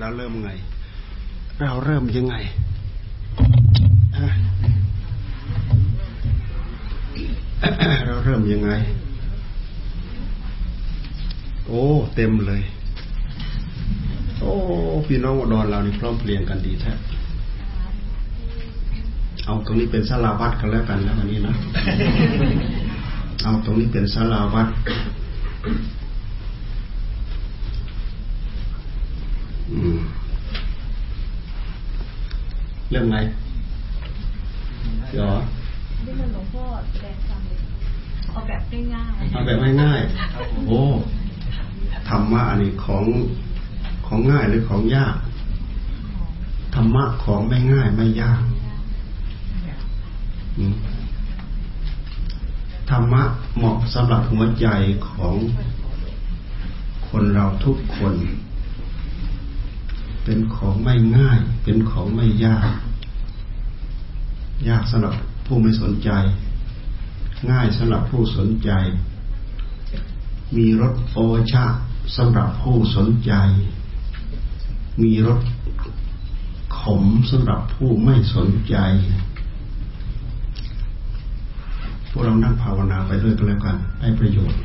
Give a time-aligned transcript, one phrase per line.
[0.00, 0.50] เราเริ่มไง
[1.60, 2.34] เราเริ่มยังไง
[8.06, 8.70] เราเริ่มยังไง
[11.66, 11.82] โอ้
[12.14, 12.62] เต็มเลย
[14.40, 14.52] โอ้
[15.06, 16.92] พี่น้องอุดรเรานี่พร้อมเพรียงกันดีแท้
[19.44, 21.54] เอาตรงนี้เป็นสลาวัดกันแล้วกันแล้ววันนี้นะ
[23.42, 24.68] เอาตรงนี้เป็นสลาวัด
[32.94, 33.18] เรื่องไหน
[35.14, 35.32] เหรอ
[36.04, 36.64] ที่มันหลวงพ่อ
[37.00, 37.42] แดงฟัง
[38.30, 38.62] เอาแบบ
[38.94, 40.80] ง่ายๆเอาแบบง่ายๆโอ้
[42.08, 43.04] ธรรมะอันนี้ของ
[44.06, 45.16] ของง่ายหรือของยาก
[46.74, 48.42] ธรรมะของไม่ง่ายไม่ยาก
[52.90, 53.22] ธรรมะ
[53.56, 54.66] เหมาะสำหรับหัวใจ
[55.08, 55.34] ของ
[57.08, 58.14] คนเราทุกคน
[60.24, 62.74] เป็นของไม่ง่าย เป็นของไม่ยาก
[64.68, 65.14] ยากสำหรับ
[65.46, 66.10] ผู้ไม่สนใจ
[67.50, 68.70] ง่ายสำหรับผู้สนใจ
[70.56, 71.18] มีรถโอ
[71.52, 71.64] ชา
[72.16, 73.32] สำหรับผู้สนใจ
[75.02, 75.40] มีรถ
[76.78, 78.76] ขมสำหรับผู้ไม่สนใจ
[82.10, 84.60] พวกเรานั่งภาวนาไปด้วยกันแล้วกัน ได้ประโยชน์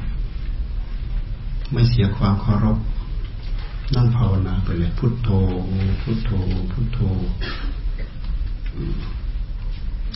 [1.71, 2.77] ไม่เสียความเคารพ
[3.95, 5.29] นั่งภาวนาไปเลยพุทโธ
[6.01, 6.31] พุทโธ
[6.71, 6.99] พุทโธ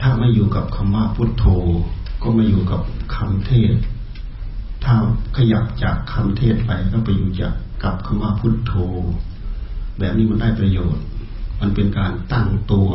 [0.01, 1.45] ถ้าไม่อยู่กับคำว่าพุทโธ
[2.23, 2.81] ก็ไม่อยู่กับ
[3.15, 3.75] คำเทศ
[4.83, 4.95] ถ้า
[5.37, 8.73] ขยับจากคำเทศไปก็ไปอยู่จากกับคำว่าพุทโธ
[9.99, 11.03] แบบนี้มันได้ประโยชน์
[11.61, 12.89] มันเป็นการตั้งตัว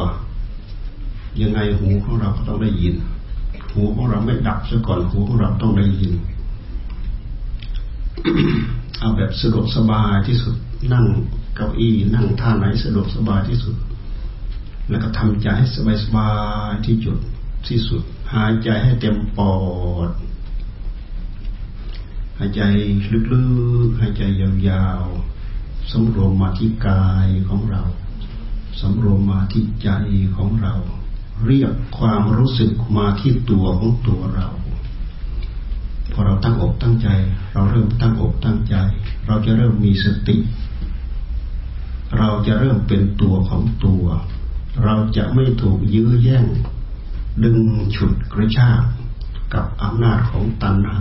[1.41, 2.95] ยังไงหูของเราก็ต้องได้ยิน
[3.73, 6.13] หูของเราไม่ดับซะก่อน หูของเราต้องได้ยิน
[8.99, 10.57] เอาแบบสะดวกสบายที่สุด
[10.93, 11.07] นั่ง
[11.57, 13.77] เก้าอี้นั่งท่าไหนสะดวกสบายที่สุด
[14.89, 16.31] แล้วก็ทำใจให้สบายสบา
[16.71, 17.19] ยที่จุด
[17.69, 18.03] ที่สุด
[18.35, 19.55] หายใจให้เต็มปอ
[20.09, 20.11] ด
[22.39, 22.61] หายใจ
[23.33, 23.43] ลึ
[23.87, 24.23] กๆ หายใจ
[24.69, 27.83] ยาวๆสำรวมมาที่กายของเรา
[28.81, 29.91] สำรวมมาที่ใจ
[30.37, 30.75] ของเรา
[31.47, 34.49] เรียกความรู้สึกมาที่ตัวของตัวเรา
[36.13, 37.09] พอเราตั้งอกตั้งใจ
[37.53, 38.77] เราเริ่มตั้งอกตั้งใจ
[39.27, 40.37] เราจะเริ่มมีสติ
[42.17, 44.05] เราจะเริ่มเป็นตัวของตัว
[44.85, 46.47] เราจะไม่ถูกยื้อแย่ง
[47.45, 47.59] ดึง
[47.95, 48.83] ฉุดกระชาก
[49.55, 51.01] กับอำนาจของตัณหา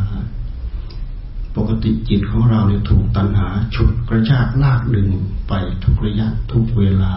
[1.56, 5.10] ปกติจิตของเราเนี่ยถูกตัณหา ฉุดกระชากลากดึง
[5.48, 5.54] ไป
[5.84, 7.14] ทุกระยะทุกเวลา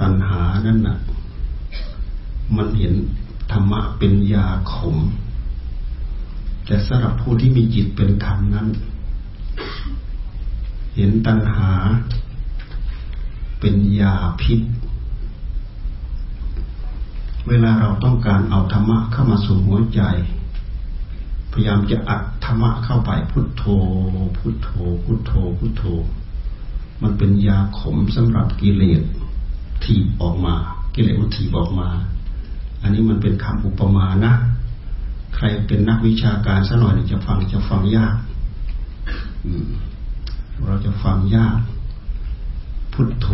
[0.00, 0.98] ตัณหานั่นน่ะ
[2.56, 2.94] มันเห็น
[3.52, 4.96] ธรรมะเป็นยาขม
[6.66, 8.68] แต่สำหรับผู้ที่มีจิตเป็นธรรมนั้น
[10.94, 11.70] เห็นตัณหา
[13.60, 14.60] เป็นยาพิษ
[17.48, 20.02] เวลาเราต้องการเอาธรรมะเข้ามาสู่หัวใจ
[21.52, 23.64] พยายามจะอัดธรรมะเข้าไปพุทโธ
[24.36, 24.68] พุทโธ
[25.04, 25.84] พุทโธ พุทโธ
[27.02, 29.02] มันเป็นยาขมสำหรับกิเลส
[29.84, 30.54] ถีบออกมา
[30.94, 31.88] กิเลสมันถีบออกมา
[32.82, 34.32] อันนี้มันเป็นคำอุปมานะ
[35.34, 38.14] ใครเป็นนักวิชาการสักหน่อยจะฟังจะฟังยาก
[40.66, 41.58] เราจะฟังยาก
[42.92, 43.28] พุทโธ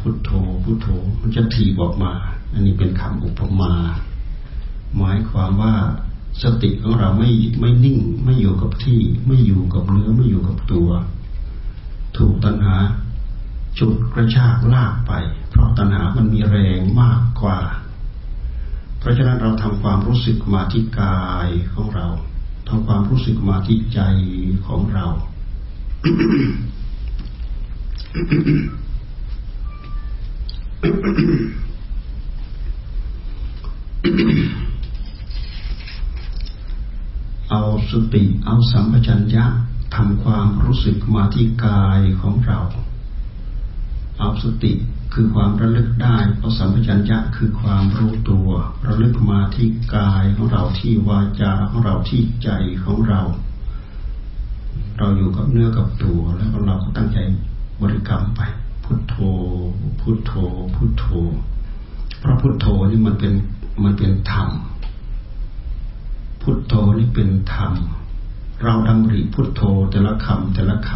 [0.00, 0.30] พุทโธ
[0.64, 0.88] พุทโธ
[1.20, 2.12] มันจะถีบออกมา
[2.52, 3.72] อันนี้เป็นคำอุปมา
[4.96, 5.74] หมายความว่า
[6.42, 7.30] สติของเราไม่
[7.60, 10.88] ไม่นิ่ง ไม่อยู่กับที่ ไม่อยู่กับเนื้อไม่อยู่กับตัว
[12.16, 12.76] ถูกตัณหา
[13.78, 15.12] จุดกระชากลากไป
[15.50, 17.58] เพราะตัณหามันมีแรงมากกว่า
[18.98, 22.06] เพราะฉะนั้นเราทำความรู้สึกมาที่กายของเรา
[22.68, 24.00] ทำความรู้สึกมาที่ใจ
[24.66, 25.06] ของเรา
[26.00, 26.06] เอา
[37.90, 39.44] สติเอาสัมปชัญญะ
[39.94, 42.58] ทำความรู้สึกมาที่กายของเรา
[44.18, 44.72] เอาสติ
[45.12, 48.48] คือความระลึกได้เอาสัมปชัญญะคือความรู้ตัว
[48.86, 52.48] ระลึกมาที่กายของเราที่วาจาของเราที่ใจ
[52.84, 53.22] ของเรา
[55.00, 57.18] เราอยู่กับเนื้อกับตัวแล้วเราก็ตั้งใจ
[57.82, 58.40] บริกรรมไป
[58.84, 59.16] พุทโธ
[60.00, 60.32] พุทโธ
[60.74, 61.04] พุทโธ
[62.18, 63.32] เพราะพุทโธนี่มันเป็น
[63.84, 64.48] มันเป็นธรรม
[66.42, 67.72] พุทโธนี่เป็นธรรม
[68.62, 70.90] เราดำริพุทโธแต่ละคำแต่ละค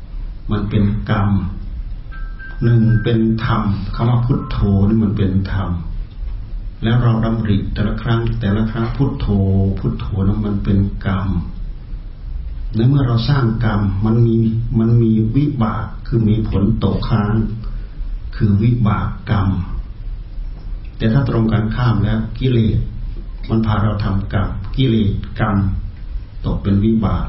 [0.00, 1.30] ำมันเป็นกรรม
[2.62, 3.62] หนึ่งเป็นธรรม
[3.94, 4.58] คำว่าพุทโธ
[4.88, 5.70] นี่มันเป็นธรรม
[6.82, 9.26] แล้วเราดำริแต่ละครั้งแต่ละครั้งพุทโธ
[9.78, 11.28] พุทโธนั้นมันเป็นกรรม
[12.74, 14.34] ในเมื่อเราสร้างกรรมมันมี
[14.78, 17.34] มันมีวิบากคือมีผลตกค้าง
[18.36, 19.48] คือวิบากกรรม
[20.96, 22.78] แต่ถ้าตรงกันข้ามแล้วกิเลส
[23.48, 25.56] มันพาเราทำกรรมกิเลสกรรม
[26.46, 27.26] ตกเป็นวิบาก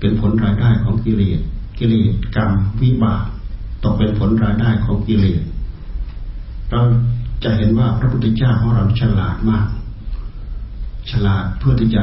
[0.00, 1.40] เป็นผลรายได้ของกิเลส
[1.78, 2.50] กิเลสกรรม
[2.82, 3.24] วิบาก
[3.84, 5.42] ตกเป็นผลรายได้ของกิเลส
[6.70, 6.80] เรา
[7.42, 9.66] จะเห็นว่าพระพุทธเจ้าของเราฉลาดมาก
[11.10, 12.02] ฉลาดเพื่อที่จะ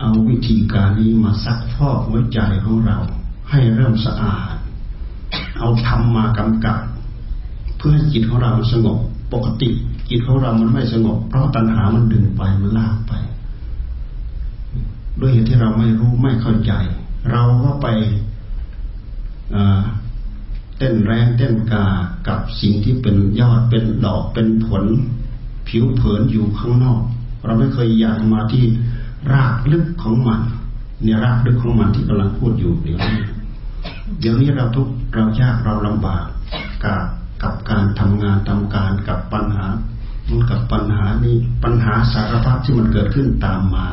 [0.00, 2.98] เอาวิธีการนี้มาซักฟอกหัวใจของเรา
[3.50, 4.54] ให้เริ่มสะอาด
[5.58, 6.78] เอาธรรมมากำกับ
[7.76, 8.98] เพื่อให้จิตของเราสงบ
[9.32, 9.70] ปกติ
[10.10, 13.12] จิตของเรามันไม่สงบ เพราะตัณหามันดึงไปมันลากไป
[15.20, 16.72] ด้วยเหตุที่เราไม่รู้ไม่เข้าใจ
[17.30, 17.86] เราก็ไป
[20.78, 21.86] เต้นแรงเต้นกา
[22.28, 24.84] กับสิ่งที่เป็นยอดเป็นดอกเป็นผล
[25.68, 27.02] ผิวเผินอยู่ข้างนอก
[27.44, 28.64] เราไม่เคยอยากมาที่
[29.32, 30.40] รากลึกของมัน
[31.02, 33.24] เนี่ยรากลึกของมันที่กำลังพูดอยู่เดี๋ยวนี้
[34.20, 36.24] เดี๋ยวนี้เราทุกเรายากเราลำบาก
[36.84, 37.02] กับ
[37.42, 39.66] กับการทำงานทำการกับปัญหา
[40.28, 43.86] มันกับปัญหานี้ปัญหาสารพัดที่มันเกิดขึ้นตามมา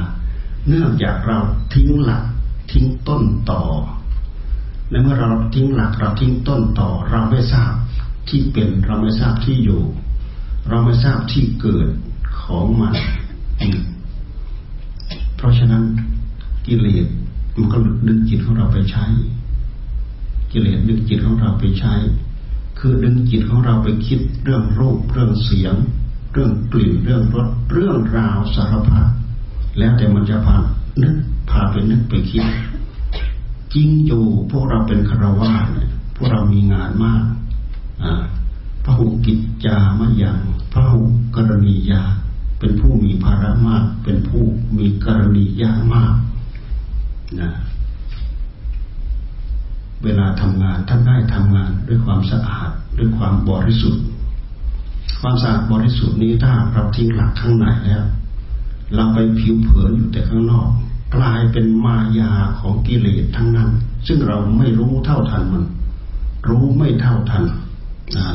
[0.68, 1.40] เนื่องจากเรา
[1.74, 2.24] ทิ้งหลัก
[2.72, 3.64] ทิ้งต้นต่อ
[4.90, 7.74] ในเมื่อเราทิ้งหลักเราทิ้งต้นต่อ เราไม่ทราบ
[8.30, 9.84] ที่เป็นเราไม่ทราบที่อยู่
[10.70, 11.88] เราไม่ทราบที่เกิด
[12.42, 12.94] ของมัน
[15.42, 15.84] เพราะฉะนั้น
[16.68, 17.08] กิเลส
[17.56, 17.78] มันก็
[18.08, 19.06] ดึงจิตของเราไปใช้
[20.52, 21.94] กิเลสดึงจิตของเราไปใช้
[22.80, 25.76] คือดึงจิตของเราไปคิดเรื่องรูปเรื่องเสียง
[26.34, 29.08] เรื่องกลิ่นเรื่องรสเรื่องราวสารพัด
[29.78, 30.58] แล้วแต่มันจะพา
[31.02, 31.16] นึก
[31.50, 32.46] พาไปนึกไปคิด
[33.74, 37.24] จริงอยู่พวกเราเป็นคารวะเนี่ยพวกเรามีงานมาก
[38.84, 40.40] พระหุกิจจามยัง
[40.72, 41.02] พระหุ
[41.36, 42.04] กรณียา
[42.62, 44.44] เป็นผู้มีภาระมาก เป็นผู้
[44.78, 46.14] มีกรณียามาก
[47.42, 47.52] นะ
[50.04, 54.04] เวลาทำงานท่านได้ทำงานด้วยความสะอาดด้วยความบริสุทธิ์
[55.22, 58.04] ความสะอาดบริสุทธิ์นี้ถ้าเราทิ้งหลักข้างในแล้ว
[58.96, 60.70] เราไปผิวเผินอยู่แต่ข้างนอก
[61.16, 63.70] กลายเป็นมายาของกิเลสทั้งนั้น
[64.08, 65.64] ซึ่งเราไม่รู้เท่าทันมัน
[66.50, 67.44] รู้ไม่เท่าทัน
[68.18, 68.28] นะ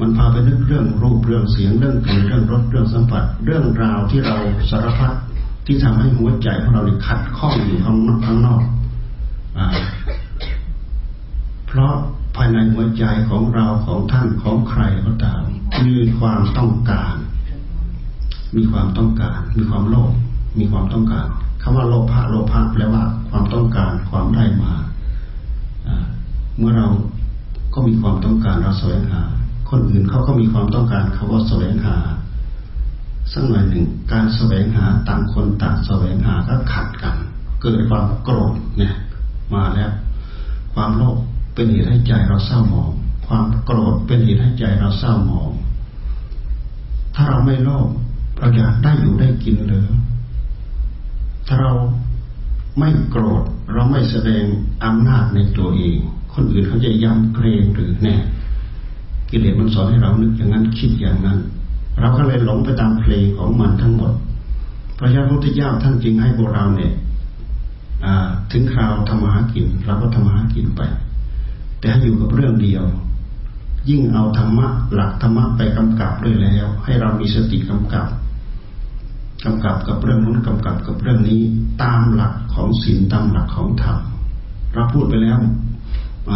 [0.00, 4.36] มันพาไปนึกเรื่องรูปเรื่องเสียงเรื่องกลิ่นเรื่องรสเรื่องสัมผัส เรื่องราวที่เรา
[4.70, 5.12] สารพัด
[5.66, 8.62] ที่ทำให้หัวใจของเราเนี่ยขัดข้องอยู่ข้างนอกข้างนอก
[9.58, 9.60] อ
[11.66, 11.94] เพราะ
[12.36, 15.42] ภายในหัวใจของเราของท่านของใครก็ตาม
[15.86, 17.14] มีความต้องการ
[18.56, 20.12] มีความต้องการ มีความโลภ
[20.58, 21.26] มีความต้องการ
[21.62, 24.72] คำว่าโลภะโลภะแปลว่า ความต้องการความได้มา
[26.56, 26.88] เมื่อเรา
[27.74, 29.22] ก็มีความต้องการเราแสวงหา
[29.70, 31.96] คนอื่นเขาก็มีความต้องการเขาก็แสวงหา
[33.32, 37.16] สักหน่อยหนึ่งการแสวงหาต่างคนต่างแสวงหาก็ขัดกัน
[37.62, 38.94] เกิดความโกรธเนี่ย
[39.54, 39.92] มาแล้ว
[40.74, 41.16] ความโลภ
[41.54, 42.90] เป็นเหตุให้ใจเราเศร้าหมอง
[43.26, 45.50] ความโกรธเป็นเหตุให้ใจเราเศร้าหมอง
[47.14, 47.88] ถ้าเราไม่โลภ
[48.38, 49.88] เราอยากได้อยู่ได้กินหรือ
[51.46, 51.72] ถ้าเรา
[52.78, 54.44] ไม่โกรธเราไม่แสดง
[54.84, 55.98] อำนาจในตัวเอง
[56.34, 58.16] คนอื่นเขาจะยำเกรงหรือแน่
[59.30, 61.38] กิเลสมันสอนให้เรานึกอย่างนั้นคิดอย่างนั้น
[62.00, 64.12] เราก็เลยหลงไปตามเพลงของมันทั้งหมด
[64.98, 66.92] พระเจ้าพุทธเจ้าท่านจึงให้พวกเราเนี่ย
[68.52, 70.82] ถึงคราวทำมาหากินเราก็ทำมาหากินไป
[71.80, 72.84] แต่ให้อยู่กับเรื่องเดียว
[73.90, 78.06] ยิ่งเอาธรรมะหลักธรรมะไปกำกับด้วยแล้ว ให้เรามีสติกำกับ
[79.44, 81.40] กำกับกับเรื่องนู้นกำกับกับเรื่องนี้
[81.82, 83.98] ตามหลักของศีลตามหลักของธรรม
[84.74, 85.38] เราพูดไปแล้ว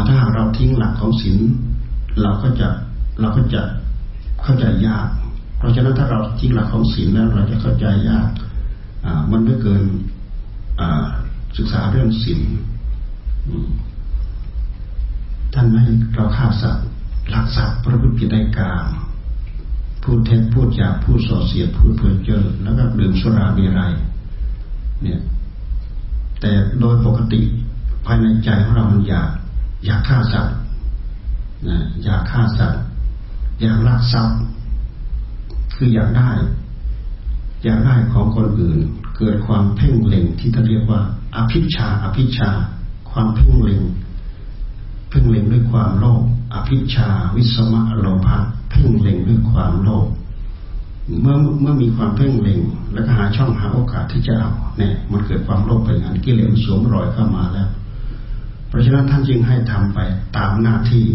[0.07, 1.39] ถ้าหากเราทิ้งหลักของศีล
[2.21, 2.69] เราก็จะ
[3.21, 3.63] เราก็จะ
[4.43, 5.09] เข้าใจยาก
[5.59, 8.29] เพราะฉะนั้นถ้าเราทิ้งหลักของศีลแล้วเราจะเข้าใจยาก
[9.05, 9.83] อ่ามันไม่เกิน
[10.81, 11.05] อ่า
[11.57, 12.41] ศึกษาเรื่องศีล
[15.55, 16.87] ท่านให้เราฆ่าสัตว์
[17.35, 18.87] ลักทรัพย์ประพฤติผิดในกาม
[20.03, 23.81] พูดเท็จพูดหยาพูดส่อเสียดพูดเพ้อเจ้อแล้วก็ดื่มสุราเบีไร
[25.03, 25.21] เนี่ย
[26.41, 26.51] แต่
[26.81, 27.41] โดยปกติ
[28.05, 29.29] ภายในใจของเรามันอยาก
[29.87, 30.57] อยากฆ่าสัตว์
[31.69, 32.83] นะอยากฆ่าสัตว์
[33.61, 34.39] อยากลักทรัพย์
[35.75, 36.31] คืออยากได้
[37.65, 38.79] อยากได้ของคนอื่น
[39.17, 41.01] เกิดความเพ่งเล็งที่ท่านเรียกว่า
[41.37, 42.51] อภิชา อภิชา
[43.11, 43.83] ความเพ่งเล็ง
[45.09, 46.23] เพ่งเล็งด้วยความโลภ
[46.55, 48.39] อภิชา วิสมะโลภะ
[48.71, 50.07] เพ่งเล็งด้วยความโลภ
[51.21, 52.61] เมื่อเมื่อมีความเพ่งเล็ง
[52.93, 57.69] แล้วก็หาช่องหาโอกาสที่จะเอาเนี่ยมันเกิดความโลภไปงั้นกิเลสสวมรอยเข้ามาแล้ว
[58.69, 59.99] เพราะฉะนั้นท่านจึงให้ทำไป
[60.37, 61.07] ตามหน้าที่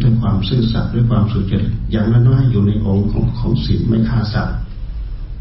[0.00, 4.56] ด้วยความซื่อสัตย์ด้วยความสุจริตอย่างน้อยๆอยู่ในองค์ของของศีลไม่ฆ่าสัตว์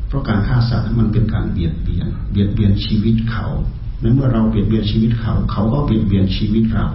[0.08, 3.48] เพราะการฆ่าสัตว์มันเป็นการเบียดเบียน เบียดเบียนชีวิตเขา
[4.00, 6.88] ในเมื่อเราเปลี่ยนเบียนชีวิตเขา เขาก็เบียนเบียนชีวิตเรา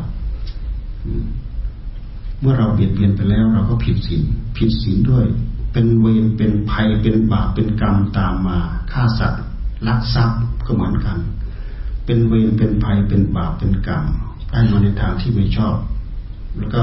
[2.40, 4.22] เมื่อเราเบียดเบียนไปแล้วเราก็ผิดศีล
[4.56, 5.24] ผิดศีลด้วย
[5.72, 8.58] เป็นเวรเป็นภัยเป็นบาปเป็นกรรมตามมา
[8.92, 9.42] ฆ่าสัตว์
[9.86, 11.18] ลักทรัพย์ก็เหมือนกัน
[12.06, 14.04] เป็นเวรเป็นภัยเป็นบาปเป็นกรรม
[14.50, 15.76] ได้มาในทางที่ไม่ชอบ
[16.56, 16.82] แล้วก็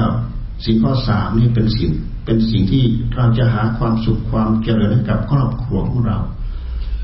[0.64, 1.90] สิ่งข้อสามนี่เป็นสิ่ง
[2.24, 2.84] เป็นสิ่งที่
[3.16, 6.18] เราจะหาความสุขความเจริญให้กับครอบครัวของเรา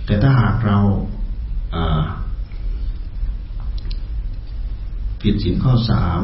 [0.07, 0.79] แต่ถ้าหากเรา
[5.21, 6.21] ผิดสิ่งข้อสาม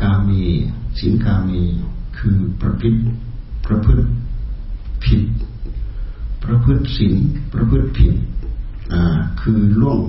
[0.00, 0.42] กามี
[0.98, 1.62] สินกามี
[2.18, 3.00] คือประพฤติ
[3.66, 4.06] ประพฤติ
[5.04, 5.22] ผิด
[6.44, 7.14] ประพฤติสิน
[7.52, 8.14] ประพฤติผิด
[9.40, 10.00] คือล่วง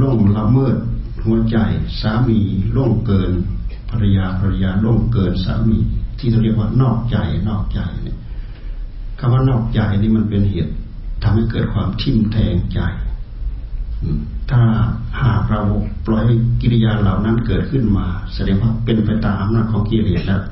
[0.00, 0.76] ล่วงละเมิด
[1.24, 1.56] หัวใจ
[2.00, 2.40] สามี
[2.74, 3.30] ล่วงเกิน
[3.90, 5.78] ภรรยาภรรยาล่วงเกินสามี
[6.18, 7.16] ที่เราเรียกว่านอกใจ
[7.48, 8.18] นอกใจเนี่ย
[9.18, 10.72] คำว่านอกใจนี่มันเป็นเหตุ
[11.22, 12.80] ทำให้เกิดความทิ่มแทงใจ
[14.50, 14.60] ถ้า
[15.22, 15.62] หากเรา
[16.06, 16.24] ปล่อย
[16.60, 20.42] กิริยาเหล่านั้นเกิดขึ้นมา แสดงว่าเป็นไปตามอำนาจของกิเลสแล้ว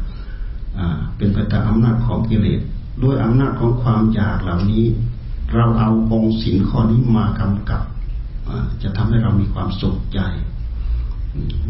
[1.16, 2.60] เป็นไปตามอำนาจของกิเลส
[3.02, 4.84] ด้วยอำนาจของความอยากเหล่านี้
[5.54, 7.82] เราเอาองค์ศีลข้อนี้มากำกับ
[8.82, 10.20] จะทำให้เรามีความสุขใจ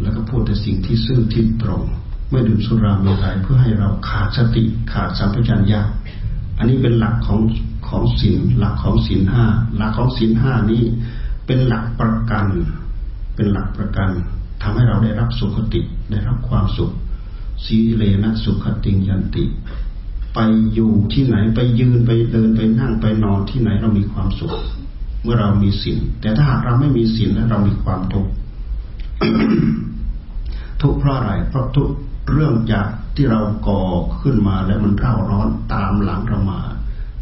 [0.02, 1.82] แล้วก็พูดแต่สิ่งที่ซื่อที่ตรง
[2.30, 5.80] ไม่ดื่มสุราเมรัยเพื่อให้เราขาดสติขาดสัมปชัญญะ
[6.58, 7.40] อันนี้เป็นหลักของ
[7.88, 9.44] ของศีลหลักของศีลห้า
[9.76, 10.82] หลักของศีลห้านี้
[11.46, 12.46] เป็นหลักประกัน
[13.34, 14.08] เป็นหลักประกัน
[14.62, 15.80] ทำให้เราได้รับสุขติ
[16.10, 16.92] ได้รับความสุข
[17.66, 19.44] สีเลนะสุขติยันติ
[20.34, 20.38] ไป
[20.74, 24.52] อยู่ที่ไหนไปยืนไปเดินไปนั่งไปนอนที่ไหนเรามีความสุข
[25.26, 28.30] มื่อเรามีศีลแต่ถ้าหากเราไม่มีศีลแล้วเรามีความทุกข์
[30.82, 31.88] ทุกข์เพราะอะไรเพราะทุก
[32.32, 33.82] เรื่องจากที่เราก่อ
[34.20, 36.60] ขึ้นมาแล้วมันเร่าร้อนตามหลังเรามา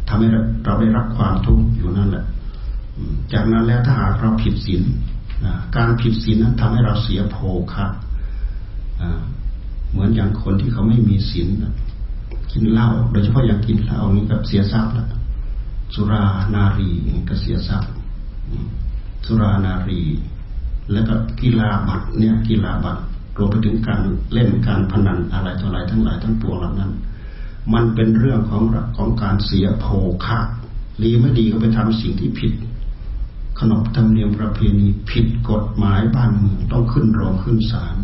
[0.07, 0.27] ทำให้
[0.65, 2.25] เราได้รับความทุกข์อยู่นั่นแหละ
[3.33, 4.83] จากนั้นแล้วถ้าหากเราผิดศีล
[5.75, 7.37] การผิดศีลนั้นทำให้เราเสียโภ
[7.73, 7.85] คะ
[9.91, 11.47] เหมือนอย่างคนที่เขาไม่มีศีล
[12.51, 15.05] กินเหล้าโดยเฉพาะอย่างกินเหล้านี่กับเสียทรัพย์ละ
[15.93, 16.23] สุรา
[16.55, 16.89] นารี
[17.29, 17.91] ก็เสียทรัพย์
[19.25, 20.01] สุรานารี
[20.91, 23.01] แล้วก็กีฬาบัตรเนี่ยกีฬาบัตร
[23.37, 24.01] รวมไปถึงการ
[24.33, 26.91] เล่นการพนันอะไรต่ออะไรทั้งหลายทั้งปวงเหล่านั้น
[27.73, 28.63] มันเป็นเรื่องของ
[28.97, 29.85] ของการเสียโภ
[30.25, 30.39] คะ
[31.03, 32.53] ดีไม่ดีก็ไปทำสิ่งที่ผิด
[33.59, 37.95] ขนบธรรมเนียมประเพณีผิดกฎหมายบ้านเมืองต้องขึ้นโรงขึ้นศาล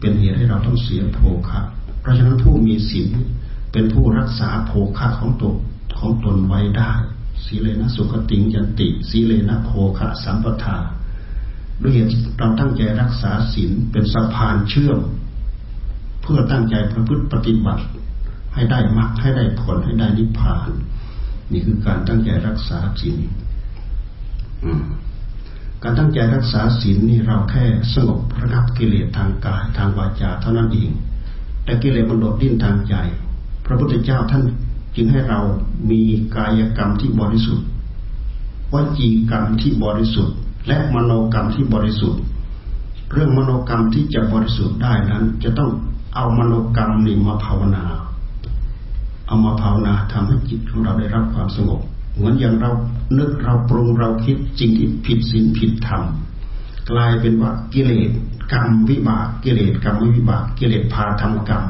[0.00, 1.60] เป็นเหตุให้เราต้องเสียโภคะ
[2.00, 3.08] เพราะฉะนั้นผู้มีศีล
[3.72, 5.54] เป็นผู้รักษาโภคะของตน
[5.98, 6.92] ของตนไว้ได้
[7.44, 10.76] สีเลนะสุขติงยันติสีเลนะโภคะสัมปทา
[11.80, 14.98] ด้วยเหตุเราตั้งใจรักษาศีลเป็นสะพานเชื่อม
[16.22, 17.84] เพื่อตั้งใจประพฤติปฏิบัติ
[18.54, 20.68] ให้ได้มรรคให้ได้ผลให้ได้นิพพาน
[21.52, 23.18] นี่คือการตั้งใจรักษาศีล
[25.82, 27.64] การตั้งใจรักษาศีลนี่เราแค่
[27.94, 30.90] สงบระงับกิเลสทางกายทางวาจาเท่านั้นเอง
[31.64, 32.94] แต่กิเลสมันโดดดิ้นทางใจ
[33.66, 34.42] พระพุทธเจ้าท่าน
[34.96, 35.40] จึงให้เรา
[35.90, 36.00] มี
[36.36, 37.66] กายกรรมที่บริสุทธิ์
[38.72, 40.34] วจีกรรมที่บริสุทธิ์
[40.66, 42.20] และมโนกรรมที่บริสุทธิ์
[43.12, 45.70] เรื่องมโนกรรมที่จะบริสุทธิ์ได้นั้น จะต้อง
[46.14, 47.84] เอามโนกรรมนี่มาภาวนา
[49.26, 51.80] เอามาภาวนาทำให้จิตของเราได้รับความสงบ
[52.14, 52.70] เหมือนอย่างเรา
[53.18, 56.02] นึกเราปรุงเราคิดจริงที่ผิดศีลผิดธรรม
[56.90, 58.10] กลายเป็นว่ากิเลส
[58.52, 61.64] กรรมวิบากกิเลสกรรมวิบากกิเลสพาทำกรรม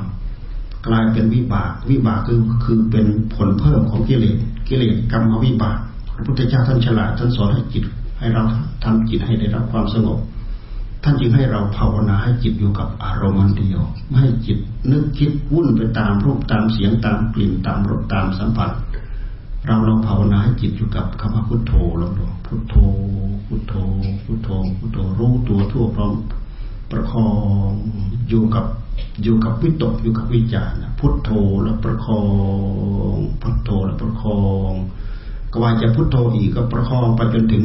[0.89, 4.37] กลายเป็นวิบาก วิบากคือคือเป็นผลเพิ่มของกิเลส
[4.69, 5.79] กิเลสกรรมวิบาก
[6.15, 7.85] พระพุทธเจ้าท่านฉลาดท่านสอนให้จิต
[8.19, 8.43] ให้เรา
[8.85, 10.19] ทำจิตให้ได้รับความสงบ
[11.05, 14.59] ท่านจึงให้เราภาวนาให้จิตอยู่กับอารมณ์เดียวไม่ให้จิต
[14.91, 18.71] นึกคิดวุ่นไปตามรูปตามเสียงตามกลิ่นตามรสตามสัมผัส
[19.67, 22.75] เราลองภาวนาให้จิตอยู่กับคำว่าพุทโธลองดูพุทโธ
[23.47, 23.75] พุทโธ
[24.25, 26.13] พุทโธพุทโธรู้ตัวทั่วพร้อม
[26.91, 27.27] ประคอ
[27.69, 27.71] ง
[28.29, 28.65] อยู่กับ
[29.23, 31.31] อยู่กับวิตกอยู่กับวิจารณ์พุทโธ
[31.63, 32.23] แล้วประคอ
[33.15, 34.73] งพุทโธแล้วประคอง
[35.53, 37.65] ก็ว่าจะพุทโธอีกก็ประคองไปจนถึง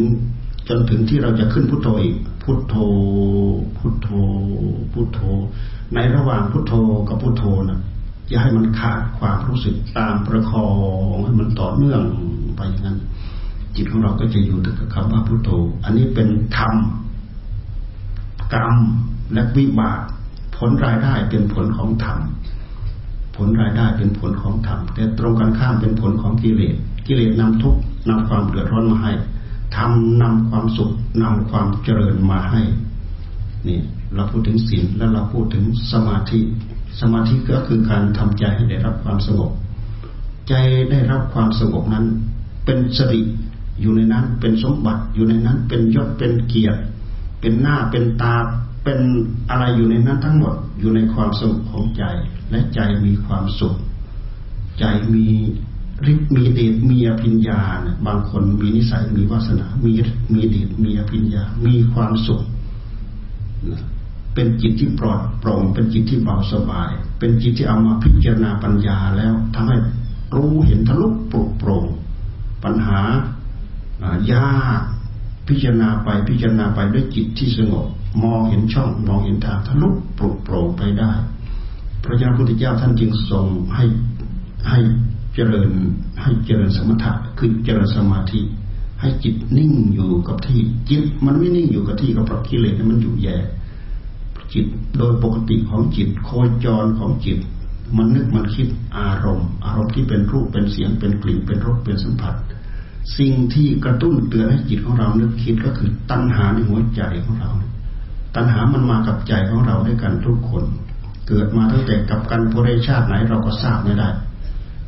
[0.70, 2.75] จนถึงที่เราจะขึ้นพุทโธอีกพุทโธ
[3.78, 4.10] พุทโธ
[4.94, 5.20] พุทโธ
[5.96, 6.74] ในระหว่างพุทโธ
[7.08, 7.80] กับพุทโธนะ
[8.30, 10.68] อย่าให้มันขาดความรู้สึกตามประคอ
[11.13, 12.02] งให้มันต่อเนื่อง
[12.56, 12.98] ไปอย่างนั้น
[13.75, 15.50] จิตของเราก็จะอยู่กับคำว่าพุทโธ
[15.84, 16.75] อันนี้เป็นธรรม
[18.54, 18.75] กรรม
[19.34, 20.02] และวิบาก
[20.70, 22.20] ลรายได้เป็นผลของธรรม
[23.36, 26.75] ผลรายได้เป็นผลของธรรมแต่ตรงกันข้ามเป็นผลของกิเลส
[27.08, 27.79] กิเลสนำทุกข์
[28.10, 29.13] นำความเดือดร้อนมาให้
[29.75, 30.91] ทำนำความสุข
[31.22, 32.62] นำความเจริญมาให้
[33.67, 33.79] นี่
[34.15, 36.39] เราพูดถึงศีลแล้วเราพูดถึงสมาธิ
[37.00, 39.51] สมาธิก็คือการทำใจให้ได้รับความสงบ
[40.50, 40.53] ใจ
[40.91, 42.05] ได้รับความสงบนั้น
[42.65, 43.20] เป็นสริ
[43.82, 46.82] อยู่ในนั้นเป็นสมบัติอยู่ในนั้นเป็นยศเป็นเกียรติ
[47.39, 48.36] เป็นหน้าเป็นตา
[48.84, 49.00] เป็น
[49.50, 52.04] อะไรอยู่ในนั้นทั้งหมดอยู่ในความสงบของใจ
[52.52, 53.75] และใจมีความสุข
[54.80, 55.28] ใจมี
[56.12, 59.92] ฤทธิ์มีเดชมีอภิญญาเนี่ยบางคนมีนิสัยมีวาสนา มี
[60.34, 62.42] มีเดชมีอภิญญา มีความสุข
[64.34, 69.78] เป็นจิตที่ปลอดโปร่ง เป็นจิตที่เบาสบาย เป็นจิตที่เอามาพิจารณาปัญญาแล้วทำให้
[70.36, 71.86] รู้เห็นทะลุปลุกโปร่ง
[72.63, 73.00] ปัญหา
[74.32, 74.48] ยา
[74.80, 74.82] ก
[75.48, 77.88] พิจารณาไปพิจารณาไปด้วยจิตที่สงบ
[78.22, 81.12] มองเห็นช่องมองเห็นทางทะลุปลุกโปร่งไปได้
[82.03, 83.86] พระเจ้าพุทธเจ้าท่านจึงทรงให้
[84.70, 84.79] ให้
[85.36, 85.72] เจริญ
[86.22, 88.41] ให้เจริญสมถะคือเจริญสมาธิ
[89.01, 93.38] ให้จิตนิ่งอยู่กับที่จิตมันไม่นิ่งอยู่กับที่ก็เพราะกิเลสมันอยู่แย่
[94.53, 94.65] จิต
[94.98, 96.29] โดยปกติของจิตโค
[96.65, 97.39] จรของจิต
[97.98, 98.67] มันนึกมันคิด
[98.98, 102.36] อารมณ์ อารมณ์ที่เป็นรูปเป็นเสียงเป็นกลิ่นเป็นรสเป็นสัมผัส
[103.17, 107.51] สิ่งที่กระตุ้นเตือนให้จิตของเรานึกคิดก็คือตัณหาในหัวใจของเรา
[108.36, 110.66] ตัณหามันมากับใจของเราด้วยกันทุกคน
[111.28, 114.10] เกิดมาตั้งแต่กับกันโพเรชาติไหนเราก็ทราบไม่ได้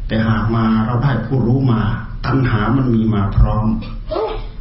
[0.08, 1.82] แต่หากมาเราได้ผู้รู้มา
[2.26, 3.66] ตัณหามันมีมาพร้อม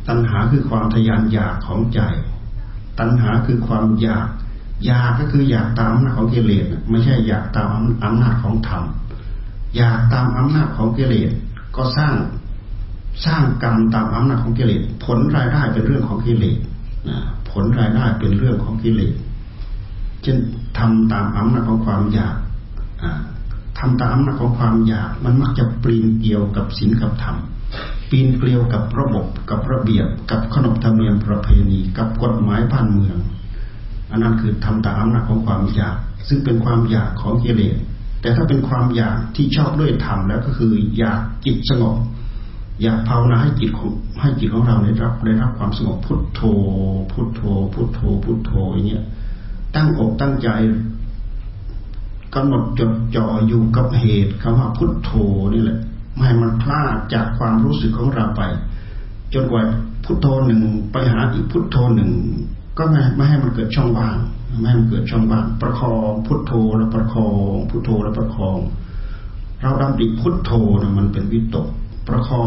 [0.09, 2.01] ตัณหาคือความทยานอยากของใจ
[2.99, 4.27] ตัณหาคือความอยาก
[4.87, 7.69] อยากก็คืออยากตามอำนาจของกิเลสไม่ใช่อยากตาม
[8.05, 8.83] อำนาจของธรรม
[9.77, 11.31] อยากตามอำนาจของกิเลส
[11.77, 12.15] ก็สร้าง
[13.27, 16.59] สร้างกรรมตามอำนาจของกิเลสผลรายได้เป็นเรื่องของกิเลส
[17.55, 19.15] ผลรายได้เป็นเรื่องของกิเลส
[20.23, 20.39] เช่น
[20.79, 22.37] ทำตามอำนาจของความอยาก
[23.79, 27.37] ทำตามอำนาจของความอยาก มันมักจะปีนเกี่ยวกับศีลกับธรรม
[28.11, 33.19] ปีนเกลียวกับระบบกับระเบียบ กับขนบธรรมเนียมประเพณี กับกฎหมายบ้านเมือง
[34.11, 35.97] อันนั้นคือทำตามอำนาจของความอยาก
[36.29, 37.77] ซึ่งเป็นความอยากของกิเลส
[38.21, 41.97] แต่ถ้าเป็นความอยากที่ชอบด้วยธรรมแล้วก็คืออยากจิตสงบ
[42.83, 46.41] อยากภาวนาให้จิตของให้จิตของเราได้รับได้รับความสงบพุทโธ
[47.13, 47.43] พุทโธ
[47.75, 49.05] พุทโธ พุทโธอย่างเงี้ย
[49.75, 50.49] ตั้งอกตั้งใจ
[52.35, 55.11] กำหนดจดจ่ออยู่กับเหตุคำว่าพุทโธ
[55.55, 55.79] นี่แหละ
[56.15, 58.43] ไม่ให้มันคลาดจากความรู้สึกของเราไป
[59.35, 59.63] จนกว่า
[60.05, 60.61] พุทโธหนึ่ง
[60.93, 62.11] ไปหาอีกพุทโธหนึ่ง
[62.79, 64.17] ก็ไม่ไม่ให้มันเกิดช่องว่าง
[64.59, 68.59] ไม่ให้มันเกิดช่องว่างประคองพุทโธแล้วประคองพุทโธแล้วประคอง
[69.61, 71.69] เราดำดิพุทโธนะมันเป็นวิตก
[72.09, 72.47] ประคอ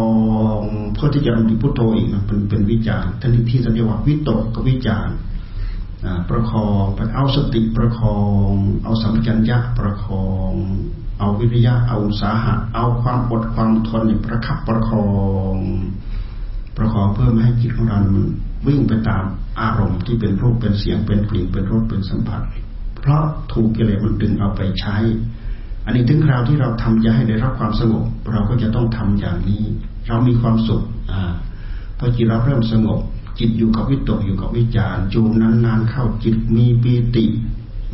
[0.57, 0.59] ง
[0.93, 5.07] เพื่อที่จะดำดิพุทโธอีกนเป็นเป็นวิจารท่านที่ที่สัญญาวิตกกับวิจาร
[6.29, 8.17] ประคองไปเอาสติประคอ
[8.47, 8.49] ง
[8.83, 10.51] เอาสัมผัญญะประคอง
[11.19, 15.07] เอาวิริยะเอาสาหะ เอาความอดความทนประคับประคอ
[15.53, 15.55] ง
[16.77, 18.25] ประคองเพื่อไม่ให้จิตของเรามัน
[18.67, 19.23] วิ่งไปตาม
[19.61, 22.41] อารมณ์ที่เป็นรูปเป็นเสียงเป็นกลิ่นเป็นรสเป็นสัมผัส
[23.01, 24.95] เพราะถูกกิเลสมันดึงเอาไปใช้
[25.87, 29.63] อันนี้ถึงคราวที่เราทำจะให้ได้รับความสงบ เราก็จะต้องทำอย่างนี้
[30.07, 31.21] เรามีความสุขอ่า
[31.97, 32.99] พอจิตเราเริ่มสงบ
[33.39, 37.25] จิตอยู่กับวิตกอยู่กับวิจารอยู่นานๆเข้าจิตมีปีติ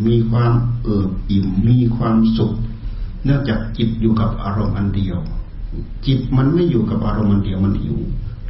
[0.06, 0.54] มีความ
[0.84, 2.54] เอิบอิ่มมีความสุข
[3.26, 5.18] เนื่องจากจิตอยู่กับอารมณ์อันเดียว
[6.06, 7.98] จิตมันไม่อยู่กับอารมณ์อันเดียวมันหิว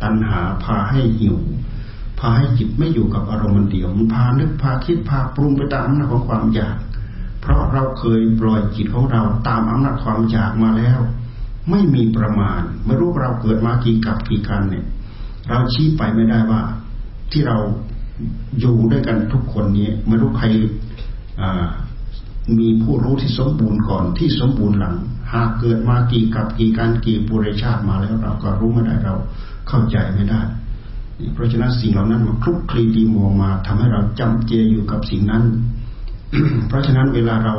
[0.01, 1.37] ตัณหาพาให้หิว
[2.19, 6.75] พาให้จิตไม่อยู่กับอารมณ์อันเดียวมันพานึกพาคิดพาปรุงไปตามอำนาจของความอยาก
[7.43, 10.99] เพราะเราเคยปล่อยจิตของเราตามอำนาจความอยากมาแล้ว
[11.69, 14.85] ไม่มีประมาณ ไม่รู้เราเกิดมากี่กับกี่กันเนี่ย
[15.49, 16.61] เราชี้ไปไม่ได้ว่า
[17.31, 17.57] ที่เรา
[18.59, 20.45] อยู่ด้วยกันทุกคนนี้ไม่รู้ใคร
[22.57, 24.95] มีผู้รู้ที่สมบูรณ์ก่อนที่สมบูรณ์หลัง
[25.33, 29.15] หากเกิดมากี่กับกี่การกี่ปุเรชาติมาแล้วเราก็รู้ไม่ได้เรา
[29.67, 30.41] เข้าใจไม่ได้
[31.33, 35.43] เพราะฉะนั้นสิ่งเหล่านั้นมาคลุกคลีดีโมมาทำให้เราจำเจอยู่กับสิ่งนั้น
[36.67, 37.55] เพราะฉะนั้นเวลาเรา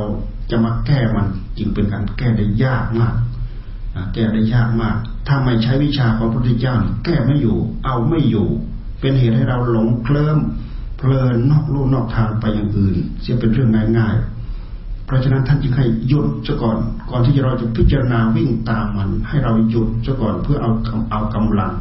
[0.51, 1.27] จะมาแก้มัน
[1.59, 3.15] จึงเป็นการแก้ได้ยากมาก
[4.15, 4.97] แก้ได้ยากมาก
[5.29, 8.49] ถ้าไม่ใช้วิชาของพระพุทธเจ้าแก้ไม่อยู่ เอาไม่อยู่
[9.01, 10.39] เป็นเหตุให้เราหลงเคลิ้ม
[10.99, 16.79] เพลินนอกลู่นอกทางไปอย่างอื่น เสียเป็นเรื่องง่ายๆ เพราะฉะนั้นท่านจึงให้หยุดซะก่อน
[17.11, 20.71] ก่อนที่เราจะพิจารณาวิ่งตามมัน ให้เราหยุดซะก่อนเพื่อเอา
[21.11, 21.73] เอากำลัง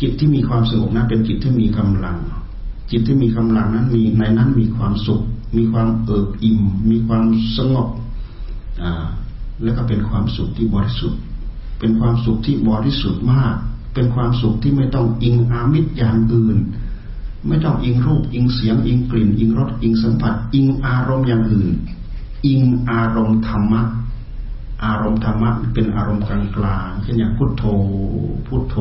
[0.00, 2.16] จิตที่มีความสงบนั้นเป็นจิตที่มีกำลัง
[2.90, 5.22] จิตที่มีกำลังนั้นมีในนั้นมีความสุข
[5.56, 7.24] มีความเอิบอิ่ม มีความ
[7.56, 7.88] สงบ
[9.62, 11.20] แล้วก็เป็นความสุขที่บริสุทธิ์
[11.78, 13.54] เป็นความสุขที่บริสุทธิ์มาก
[13.94, 16.58] เป็นความสุขที่ไม่ต้องอิงอามิตรอย่างอื่น
[17.48, 21.70] ไม่ต้องอิงรูป อิงเสียง อิงกลิ่น อิงรส อิงสัมผัส อิงอารมณ์อย่างอื่น
[22.46, 23.82] อิงอารมณ์ธรรมะ
[24.84, 27.64] อารมณ์ธรรมะเป็นอารมณ์กลางกลางเช่นอย่างพุทโธ
[28.46, 28.76] พุทโธ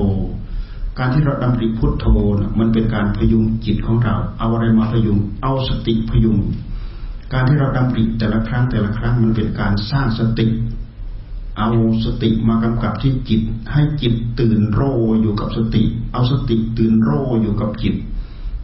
[0.99, 2.05] การที่เราดำริพุทโธ
[2.39, 6.37] นะมันเป็นการพยุงจิตของเรา เอาอะไรมาพยุง เอาสติพยุง
[7.33, 10.47] การที่เราดำริแต่ละครั้งแต่ละครั้งมันเป็นการสร้างสติ
[11.57, 11.69] เอา
[12.05, 13.41] สติมากำกับที่จิต
[13.73, 14.81] ให้จิตตื่นโร
[15.21, 17.95] อยู่กับสติ เอาสติตื่นโรอยู่กับจิต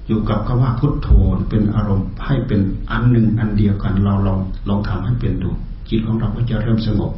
[0.07, 1.09] อยู่กับคำว่าพุทโธ
[1.49, 2.61] เป็นอารมณ์ให้เป็น
[2.91, 4.39] อันหนึ่งอันเดียวกัน เราลอง
[4.69, 5.49] ลองทำให้เป็นดู
[5.89, 7.11] จิตของเราก็จะเริ่มสงบ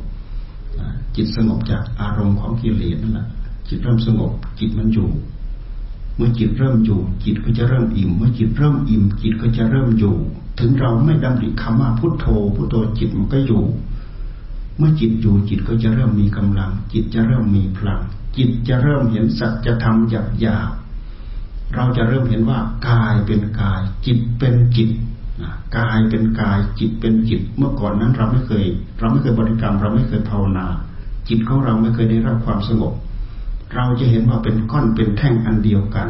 [1.15, 3.27] จิตสงบจากอารมณ์ของกิเลสนั่นแหละ
[3.67, 5.09] จิตเริ่มสงบ จิตมันอยู่
[6.15, 10.15] เมื่อจิตเริ่มอยู่ จิตก็จะเริ่มอิ่ม เมื่อจิตเริ่มอิ่ม จิตก็จะเริ่มอยู่
[10.59, 13.63] ถึงเราไม่ดำริคำว่าพุทโธพุทโธจิตมันก็อยู่
[14.77, 18.01] เมื่อจิตอยู่จิตก็จะเริ่มมีกำลัง จิตจะเริ่มมีพลัง
[18.37, 20.71] จิตจะเริ่มเห็นสัจธรรมหยาบหยาบ
[21.75, 24.89] เราจะเริ่มเห็นว่ากายเป็นกาย จิตเป็นจิต
[25.77, 28.65] กายเป็นกาย จิตเป็นจิต เมื่อก่อนนั้นเราไม่เคย
[28.99, 30.65] เราไม่เคยบริกรรม เราไม่เคยภาวนา
[31.27, 32.93] จิตของเราไม่เคยได้รับความสงบ
[33.75, 36.07] เราจะเห็นว่าเป็นก้อนเป็นแท่งอันเดียวกัน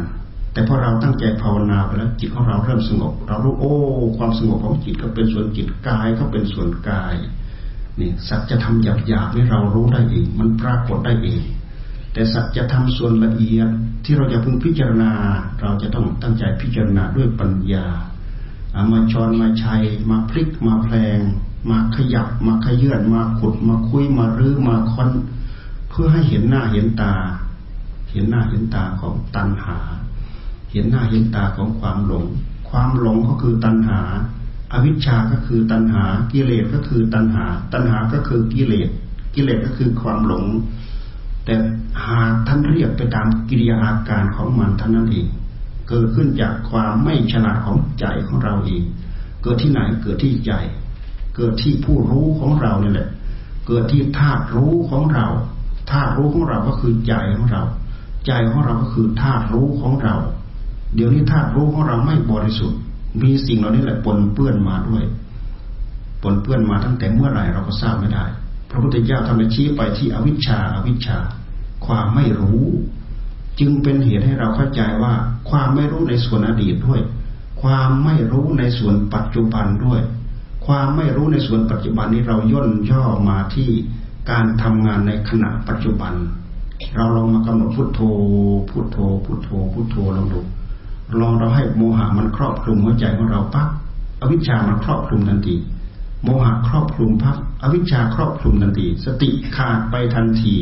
[0.52, 3.74] แต่พอเราตั้งใจภาวนาไปแล้วจิตของเราเริ่มสงบ เรารู้โอ้
[4.16, 7.14] ความสงบของจิตก็เป็นส่วนจิตกายก็เป็นส่วนกาย
[8.00, 11.42] นี่สัจธรรมหยาบหยาบนี่เรารู้ได้เอง มันปรากฏได้เอง
[12.12, 13.68] แต่สัจธรรมส่วนละเอียด
[14.04, 15.12] ที่เราจะพึงพิจารณา
[15.60, 17.86] เราจะต้องตั้งใจพิจารณาด้วยปัญญา
[18.76, 21.18] อามาชอนมาชัย มาพลิกมาแพลง
[21.70, 25.10] มาขยับ มาขยื่นมาขุด มาคุยมารื้อมาค้น
[25.88, 27.14] เพื่อให้เห็นหน้าเห็นตา
[28.12, 29.78] เห็นหน้าเห็นตาของตัณหา
[30.72, 32.24] เห็นหน้าเห็นตาของความหลง
[32.70, 34.00] ความหลงก็คือตัณหา
[34.72, 38.88] อวิชชาก็คือตัณหา กิเลสก็คือตัณหา ตัณหาก็คือกิเลส
[39.34, 40.44] กิเลสก็คือความหลง
[41.44, 41.54] แต่
[42.06, 45.26] หากท่านเรียกไปตามกิริยาอาการของมันท่านนั้นเอง
[45.88, 48.82] เกิดขึ้นจากความไม่ฉลาดของใจของเราเอง
[49.42, 50.52] เกิดที่ไหนเกิดที่ใจ
[51.36, 53.08] เกิดที่ผู้รู้ของเราเนี่ยแหละ
[53.66, 55.26] เกิดที่ธาตุรู้ของเรา
[55.90, 57.62] ธาตุรู้ของเราก็คือใจของเรา
[58.26, 60.14] ใจของเราก็คือธาตุรู้ของเรา
[60.94, 62.78] เดี๋ยวนี้ธาตุรู้ของเราไม่บริสุทธิ์
[63.22, 65.04] มีสิ่งเหล่านี้แหละปนเปื้อนมาด้วย
[66.22, 68.24] ปนเปื้อนมาตั้งแต่เมื่อไหร่เราก็ทราบไม่ได้
[68.70, 71.18] พระพุทธเจ้าทำชี้ไปที่อวิชชาอวิชชา
[71.86, 72.62] ความไม่รู้
[73.60, 75.14] จึงเป็นเหตุให้เราเข้าใจว่า
[75.50, 77.00] ความไม่รู้ในส่วนอดีตด้วย
[77.62, 80.00] ความไม่รู้ในส่วนปัจจุบันด้วย
[80.66, 83.70] ความไม่รู้ในส่วนปัจจุบันนี้เราย่นย่อมาที่
[84.30, 86.12] การทำงานในขณะปัจจุบัน
[86.96, 88.00] เราลองมากำหนดพุทโธ
[88.70, 90.40] พุทโธ พุทโธ พุทโธลองดู
[91.20, 93.68] ลองเราให้โมหะมันครอบคลุมหัวใจของเราปั๊บ
[94.20, 95.56] อวิชชามันครอบคลุมทันที
[96.22, 100.56] โมหะครอบคลุมพับอวิชชาครอบคลุมทันที สติขาดไปทันที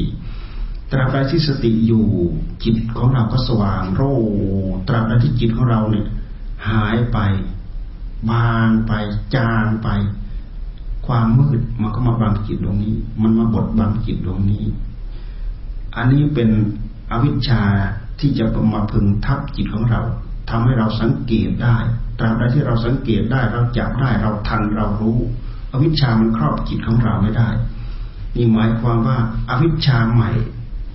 [0.90, 2.06] ตราบใดที่สติอยู่
[2.64, 4.02] จิตของเราก็สว่างโร
[4.88, 6.06] ตราบใดที่จิตของเราเนี่ย
[6.68, 7.18] หายไป
[8.30, 8.92] บางไป
[9.34, 9.88] จางไป
[11.06, 14.64] ความมืดมันก็มาบังจิตตรงนี้ มันมาบดบังจิตตรงนี้
[15.96, 16.50] อันนี้เป็น
[17.10, 17.62] อวิชชา
[18.20, 20.02] ที่จะมาพึงทับจิตของเรา
[20.50, 21.76] ทำให้เราสังเกตได้
[22.18, 25.18] ตราบใดที่เราสังเกตได้เราจับได้เราทันเรารู้
[25.72, 27.48] อวิชชามันครอบจิตของเราไม่ได้
[28.36, 29.18] นี่หมายความว่า
[29.50, 30.30] อาวิชชาใหม่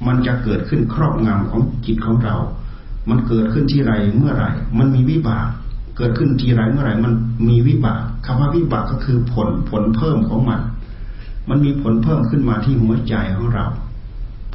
[0.08, 2.36] มันจะเกิดขึ้นครอบงำของจิตของเรา
[3.10, 4.45] มันเกิดขึ้นที่ไรเมื่อไร
[4.77, 5.47] มันมีวิบาก
[5.97, 7.13] เกิดขึ้นที่ไรเมื่อไรมัน
[7.49, 10.62] มีวิบากคำว่าวิบากก็คือผลผลเพิ่มของมัน
[11.49, 13.65] มันมีผลเพิ่มขึ้นมาที่หัวใจของเรา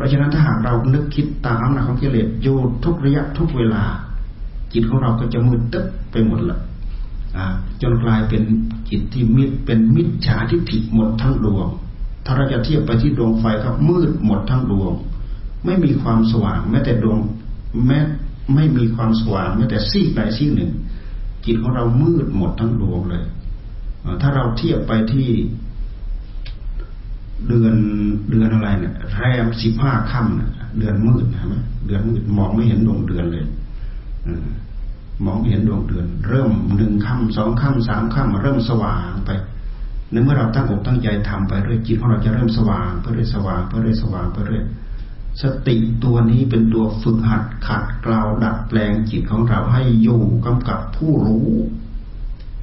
[0.01, 3.83] ราะฉะนั้นถ้าหากเรานึกคิดตามอำนาจของกิเลสอยู่ทุกระยะทุกเวลา
[4.73, 6.59] จิตของเราก็จะมืดตึ๊บไปหมดละ
[7.83, 8.43] จนกลายเป็น
[8.91, 11.69] จิตที่มิดเป็นมิจฉาทิฏฐิหมดทั้งดวง
[12.25, 14.93] ถ้าเราจะเทียบไปที่ดวงไฟก็มืดหมดทั้งดวง
[15.65, 17.19] ไม่มีความสว่างแม้แต่ดวง
[17.87, 17.99] แม้
[18.55, 20.73] ไม่มีความสว่างแม้แต่ซีกใดซีกหนึ่ง
[21.45, 23.25] จิตของเรามืดหมดทั้งดวงเลย
[24.23, 25.29] ถ้าเราเทียบไปที่
[27.49, 27.75] เดือน
[28.31, 31.55] เดือนอะไรเนี่ยแรมสิบห้าค่ำเนี่ยเดือนมืดใช่ไหม
[31.87, 33.47] เดือนมืดมองไม่เห็นดวงเดือนเลย
[35.27, 39.31] มองเห็นดวงเดือน เริ่มหนึ่งค่ำสองค่ำสามค่ำเริ่มสว่างไป
[40.11, 44.65] ในเมื่อเราตั้งอกตั้งใจทำไปเรื่อยจิตของเราจะเริ่มสว่างไปเรื่อยสว่างไปเรื่อยสว่างไปเรื่อย
[45.43, 51.51] สติตัวนี้เป็นตัวฝึกหัดขัดเกลาดัดแปลงจิตของเราให้อยู่กำกับผู้รู้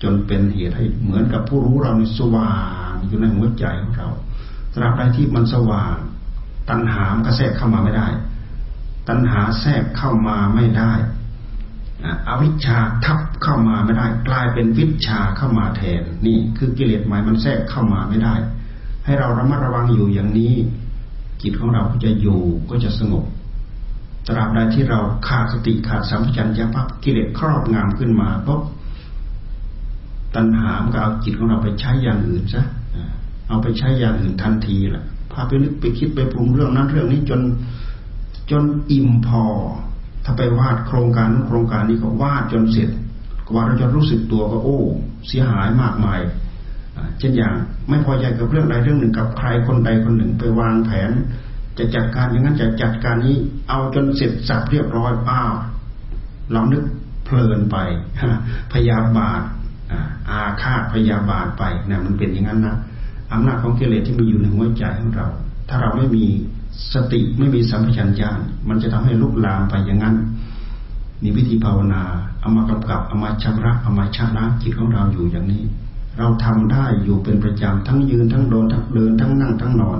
[0.04, 2.56] จนเป็นเหตุให้เหมือนกับผู้รู้เราในสว่า
[2.90, 4.10] งอยู่ในหัวใจของเรา
[4.78, 5.96] ตราบใดที่มันสว่าง
[6.70, 8.08] ตัณหามันก็แทรกเข้ามาไม่ได้
[9.10, 10.92] ตัณหาแทรกเข้ามาไม่ได้
[12.28, 18.36] อวิชชาทับเข้ามาไม่ได้ กลายเป็นวิชาเข้ามาแทนนี่คือกิเลสใหม่มันแทรกเข้ามาไม่ได้
[19.06, 20.56] ให้เราระมัดระวังอยู่อย่างนี้
[21.42, 23.26] จิตของเราก็จะอยู่ก็จะสงบ
[24.28, 28.62] ตราบใดที่เราขาดสติขาดสัมผัสัญญาปั๊บกิเลสครอบงำขึ้นมาปุ๊บ
[30.36, 32.66] ตัณหามันก็เอาจิตของเราไปใช้อย่างอื่นซะ
[33.48, 37.42] เอาไปใช้อย่างอื่นทันทีแหละพาไปนึกไปคิดไปปรุงเรื่องนั้นเรื่องนี้จน
[38.52, 39.44] จนอิ่มพอ
[40.24, 42.90] ถ้าไปวาดโครงการนู้นโครงการนี้ก็วาดจนเสร็จ
[43.50, 44.80] กว่าเราจะรู้สึกตัวก็โอ้
[45.28, 46.20] เสียหายมากมาย
[47.20, 47.54] เช่นอย่าง
[47.90, 51.12] ไม่พอใจกับเรื่องใดเรื่องหนึ่งกับใครคนใดคนหนึ่งไปวางแผน
[51.78, 53.36] จะจัดการอย่างนั้นจะจัดการนี้
[53.70, 55.54] เอาจนเสร็จสับเรียบร้อยอ้าว
[56.52, 56.84] เรานึก
[57.26, 57.78] เพลินไป
[58.74, 59.42] พยาบาท
[60.30, 62.78] อาฆาตพยาบาทไปนะมันเป็นอย่างนั้นนะ
[63.32, 65.28] อำนาจของกิเลสที่มีอยู่ในหัวใจของเรา
[65.70, 66.26] ถ้าเราไม่มี
[66.94, 70.16] สติไม่มีสัมผัสัญญาณมันจะทำให้ลุกลามไปอย่างนั้น
[71.22, 72.02] นี่วิธีภาวนา
[72.40, 75.64] เอามากำกับเอามาชำระเอามาชนะจิตของเราอยู่อย่างนี้
[76.18, 80.00] เราทำได้อยู่เป็นประจำทั้งยืนทั้งโดนทั้งเดินทั้งนั่งทั้งนอน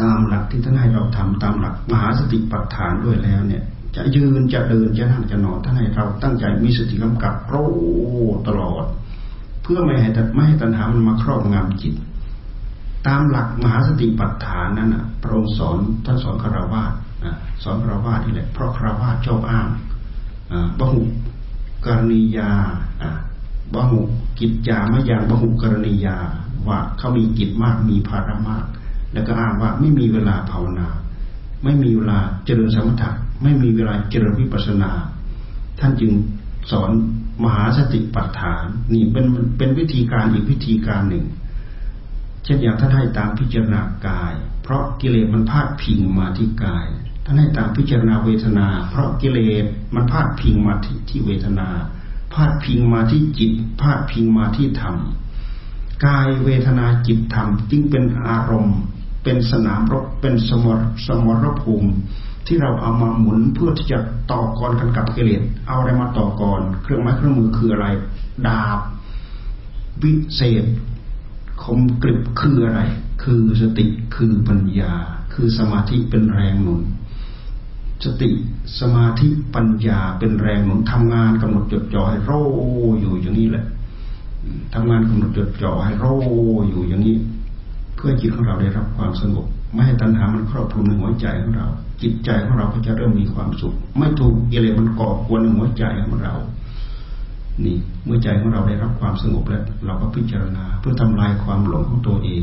[0.00, 3.62] ตามหลักที่ท่านให้เราทำตามหลักมหาสติปัฏฐานด้วยแล้วเนี่ย
[3.96, 7.54] จะยืนจะเดินจะนั่งจะนอนท่านให้เราตั้งใจมีสติกำกับโร
[8.46, 8.84] ตลอด
[9.62, 11.94] เพื่อไม่ให้ไม่ให้ตัณหามันมาครอบงำจิต
[13.06, 16.82] ตามหลักมหาสติปัฏฐานนั้นนะพระองค์สอนท่านสอนคารวะ
[17.62, 19.68] สอนคารวะนี่แหละเพราะคารวะชอบอ้าง
[20.78, 21.02] บหุ
[21.84, 22.50] กรณียา
[23.74, 24.00] บหุ
[24.38, 26.16] กิจจาม่อย่างบหุกรณียา
[26.68, 28.64] ว่าเขามีกิจมากมีภาระมาก
[29.12, 30.88] แล้วก็อ้างว่าไม่มีเวลาภาวนา
[31.64, 33.10] ไม่มีเวลาเจริญสมถะ
[33.42, 34.90] ไม่มีเวลาเจริญวิปัสนา
[35.80, 36.12] ท่านจึง
[36.70, 36.90] สอน
[37.44, 39.26] มหาสติปัฏฐานนี่เป็น
[39.58, 41.24] เป็นวิธีการอีกวิธีการหนึ่ง
[42.44, 46.86] เช่นอย่างท่านให้ตามพิจารณากาย เพราะกิเลสมันพาดพิงมาที่กาย
[47.24, 51.68] ท่านให้ตามพิจารณาเวทนา เพราะกิเลสมันพาดพิงมาที่ที่เวทนา
[52.34, 54.96] พาดพิงมาที่จิต พาดพิงมาที่ธรรม
[56.06, 58.78] กายเวทนาจิตธรรมจึงเป็นอารมณ์
[59.22, 61.90] เป็นสนามรบเป็นสมรสมรภูมิ
[62.46, 63.98] ที่เราเอามาหมุนเพื่อที่จะ
[64.30, 67.86] ต่อกรกันกับกิเลสเอาอะไรมาต่อกร เครื่องไม้เครื่องมือคืออะไร
[68.46, 68.78] ดาบ
[70.02, 70.64] วิเศษ
[71.62, 72.80] คมกริบคืออะไร
[73.22, 74.92] คือสติคือปัญญา
[75.32, 76.80] คือสมาธิเป็นแรงหนุน
[78.04, 78.30] สติ
[78.80, 82.32] สมาธิปัญญาเป็นแรงหนุนทำงานกำหนดจดจ่อให้โร
[83.00, 83.64] อยู่อย่างนี้แหละ
[84.74, 86.06] ทำงานกำหนดจดจ่อให้โร
[86.68, 87.16] อยู่อย่างนี้
[87.96, 91.66] เพื่อจิตของเราได้รับความสงบไม่ให้ตัณหามันครอบคลุมในหัวใจของเรา
[92.02, 96.34] จิตใจของเราก็จะเริ่มมีความสุข ไม่ถูกกิเลสมันก่อกวนในหัวใจของเรา
[97.64, 102.42] นี่เมื่อใจของเราได้รับความสงบแล้ว เราก็พิจารณา เพื่อทำลายความหลงของตัวเอง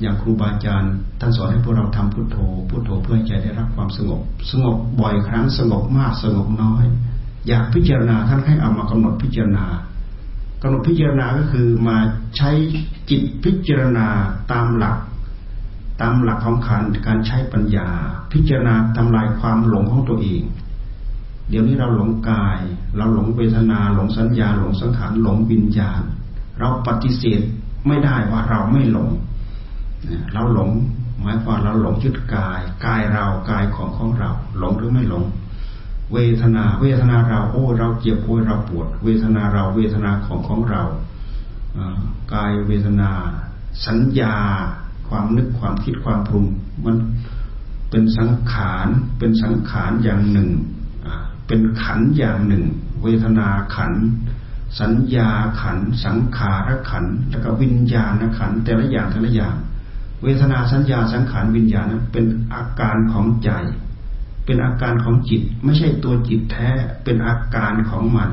[0.00, 2.36] อย่างครูบาอาจารย์ท่านสอนให้พวกเราทำพุทโธ
[2.68, 4.20] พุทโธเพื่อใจได้รับความสงบ
[4.50, 6.84] สงบบ่อยครั้งสงบมากสงบน้อย
[7.48, 9.66] อยากพิจารณาท่านให้เอามากำหนดพิจารณา
[10.62, 11.96] กำหนดพิจารณาก็คือมา
[12.36, 12.50] ใช้
[13.10, 14.06] จิตพิจารณา
[14.52, 14.98] ตามหลัก
[16.00, 17.88] ตามหลักของการการใช้ปัญญา
[18.32, 20.42] พิจารณาทำลายความหลงของตัวเอง
[21.52, 22.58] เดี๋ยวนี้เราหลงกาย
[22.96, 26.02] เราหลงเวทนา หลงสัญญา หลงสังขารหลงวิญญาณ
[26.58, 27.42] เราปฏิเสธ
[27.86, 29.10] ไม่ได้ว่าเราไม่หลง
[30.32, 30.70] เราหลง
[31.20, 35.24] หมายความเราหลงยึดกายกายเรากายของของเรา หลงหรือไม่หลง
[36.12, 40.82] เวทนา เวทนาเราโอ้เราเจ็บโอ้เราปวด เวทนาเราเวทนาของของเรา
[42.34, 43.10] กายเวทนา
[43.86, 44.34] สัญญา
[45.08, 46.44] ความนึกความคิดความปรุง
[46.84, 46.96] มัน
[47.90, 48.86] เป็นสังขาร
[49.18, 50.50] เป็นสังขารอย่างหนึ่ง
[51.46, 52.64] เป็นขันอย่างหนึ่ง
[53.02, 53.92] เวทนาขัน
[54.80, 59.56] สัญญาขัน สังขารขัน แล้วก็วิญญาณขัน แต่ละอย่างแต่ละอย่าง
[60.22, 63.50] เวทนาสัญญาสังขารวิญญาณเป็นอาการของใจ
[64.44, 66.70] เป็นอาการของจิต ไม่ใช่ตัวจิตแท้
[67.04, 68.30] เป็นอาการของมัน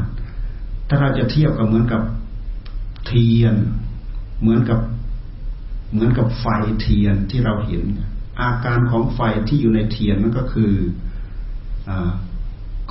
[0.88, 2.02] ถ้าเราจะเทียบกับเหมือนกับ
[3.06, 3.56] เทียน
[4.42, 4.80] เหมือนกับ
[5.92, 6.46] เหมือนกับไฟ
[6.82, 7.84] เทียนที่เราเห็น
[8.42, 10.72] อาการของไฟที่อยู่ในเทียนนั่นก็คือ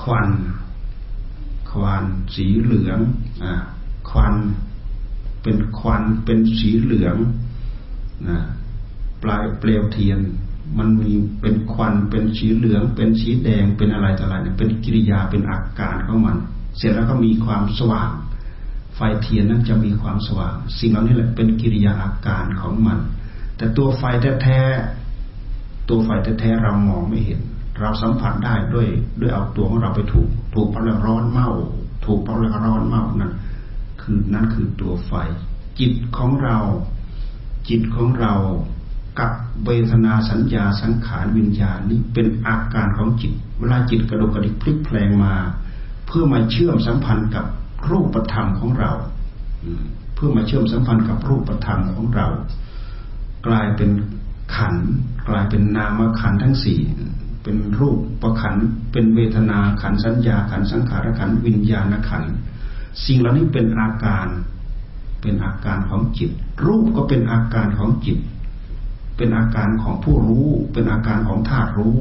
[0.03, 0.29] ควัน
[1.71, 2.99] ควันสีเหลือง
[3.43, 3.53] อ่า
[4.11, 4.35] ควัน
[5.43, 7.17] เป็นควันเป็นสีเหลือง
[8.29, 8.39] นะ
[9.23, 10.21] ปลายเปลวเทียน
[10.79, 16.37] มันมีเป็นควันเป็นสีเหลือง เป็นสีแดงเป็นอะไรต่ออะไรเนี่ยเป็นกิริยาเป็นอาการของมัน
[16.77, 18.11] เสร็จแล้วก็มีความสว่าง
[18.95, 22.99] ไฟเทียนนั้นจะมีความสว่าง สิ่งเหล่านี้แหละเป็นกิริยาอาการของมัน
[23.57, 24.03] แต่ตัวไฟ
[24.43, 26.09] แท้ๆตัวไฟ
[26.41, 27.41] แท้ๆเรามองไม่เห็น
[27.81, 28.89] เราสัมผัสได้ด้วย
[29.21, 31.49] ด้วยเอาตัวของเราไปถูก ถูกเพราะเราร้อนเมา
[32.05, 33.33] ถูกเพราะเราร้อนเมานั่น
[34.01, 35.13] คือนั่นคือตัวไฟ
[35.81, 36.59] จิตของเรา
[37.69, 38.35] จิตของเรา
[39.19, 39.31] กับ
[39.67, 45.35] เวทนาสัญญาสังขารวิญญาณนี้เป็นอาการของจิต เวลาจิตกระดกกระดิกพลิกแปลงมา
[46.07, 47.45] เพื่อมาเชื่อมสัมพันธ์กับ
[47.91, 48.93] รูปธรรมของเรา
[50.15, 52.27] เพื่อมาเชื่อมสัมพันธ์กับรูปธรรมของเรา
[53.47, 53.91] กลายเป็น
[54.55, 54.75] ขัน
[55.29, 56.81] กลายเป็นนามขันทั้งสี่
[57.43, 58.57] เป็นรูปประขัน
[58.93, 62.25] เป็นเวทนาขันสัญญาขันสังขารขันวิญญาณขัน
[63.07, 64.27] สิ่งเหล่านี้เป็นอาการ
[65.21, 66.31] เป็นอาการของจิต
[66.67, 68.19] รูปก็เป็นอาการของจิต
[69.17, 71.99] เป็นอาการของผู้รู้ เป็นอาการของธาตุรู้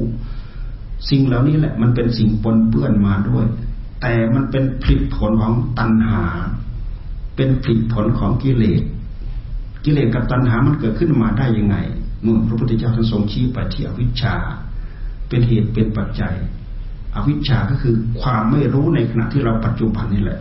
[1.10, 3.46] สิ่งเหล่านี้แหละมันเป็นสิ่งปนเปื้อนมาด้วย
[4.02, 6.22] แต่มันเป็นผลผลของตัณหา
[7.36, 8.82] เป็นผลผลของกิเลส
[9.84, 11.76] กิเลสกับตัณหามันเกิดขึ้นมาได้ยังไง
[12.22, 14.36] เมื่อพระพุทธเจ้าท่านทรงชี้ไปที่อวิชชา
[15.28, 16.34] เป็นเหตุเป็นปัจจัย
[17.14, 20.40] อวิชชาก็คือความไม่รู้ในขณะที่เราปัจจุบันนี่แหละ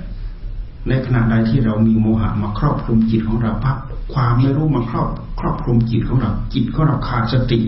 [0.90, 3.78] ในขณะใดที่เรามีโมหะมาครอบคลุมจิตของเราพัก
[4.14, 7.60] ความไม่รู้มาครอบครอบคลุมจิตของเราจิตของเราขาดสติ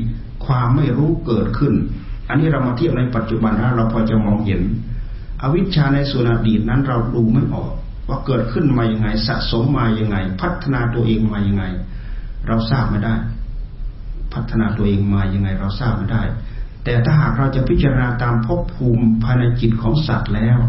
[0.45, 1.73] ความไม่รู้เกิดขึ้น
[2.29, 4.61] อันนี้เรามาเทียบในปัจจุบันแล้วเราพอจะมองเห็น
[5.41, 7.71] อวิชชาในส่วนอดีตนั้นเราดูไม่ออก
[8.07, 11.63] ว่าเกิดขึ้นมาอยังไงสะสมมาอยังไง พัฒนาตัวเองมาอยังไง
[12.47, 13.15] เราทราบไม่ได้
[14.33, 16.21] พัฒนาตัวเองมาอยังไง เราทราบไม่ได้
[16.83, 20.59] แต่ถ้าหากเราจะพิจารณาตามภพภูมิภายในจิตของสัตว์แล้ว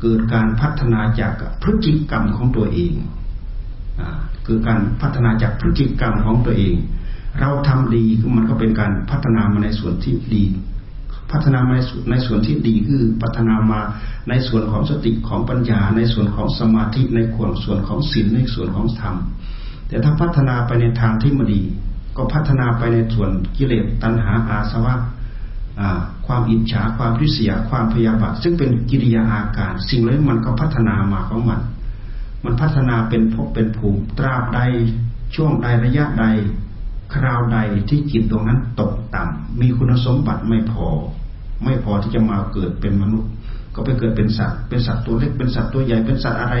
[0.00, 1.32] เกิดการพัฒนาจาก
[1.62, 2.94] พฤติกรรมของตัวเอง
[4.46, 6.74] คือการพัฒนาจากพฤติกรรมของตัวเอง
[7.40, 8.04] เราทำดี
[8.36, 10.44] มันก็เป็นการพัฒนามาในส่วนที่ดี
[11.32, 11.74] พัฒนาใน
[12.10, 13.80] ในส่วนที่ดีคือพัฒนามา
[14.28, 17.20] ในส่วนของสติของปัญญา ในส่วนของสมาธิใน
[17.64, 19.16] ส่วนของศีลในส่วนของธรรม
[19.88, 21.62] แต่ถ้าพัฒนาไปในทางที่ไม่ดี
[22.16, 24.94] ก็พัฒนาไปในส่วนกิเลสตัณหาอาสวะ
[26.26, 31.60] ความอิจฉาความริษยาความพยาบาทซึ่งเป็นกิริยาอาการ สิ่งเหล่านี้มันก็พัฒนามาของมัน
[32.44, 34.60] มันพัฒนาเป็นภพเป็นภูมิตราบใด
[35.34, 36.24] ช่วงใดระยะใด
[37.14, 40.86] คราวใดที่จิตตรงนั้นตกต่ำมีคุณสมบัติไม่พอ
[41.64, 43.30] ไม่พอที่จะมาเกิดเป็นมนุษย์
[43.74, 46.56] ก็ไปเกิดเป็นสัตว์ เป็นสัตว์ตัวเล็กเป็นสัตว์ตัวใหญ่เป็นสัตว์อะไร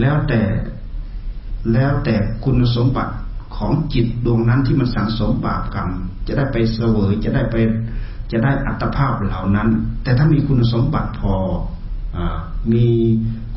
[0.00, 0.40] แล้วแต่
[1.72, 3.12] แล้วแต่คุณสมบัติ
[3.60, 5.90] ของจิตดวงนั้นที่มันสั่งสมบาปกรรม
[6.26, 7.56] จะได้ไปเสวยจะได้ไป
[8.32, 9.68] จะได้อัตภาพเหล่านั้น
[10.02, 11.34] แต่ถ้ามีคุณสมบัติพอ
[12.16, 12.18] อ
[12.72, 12.86] มี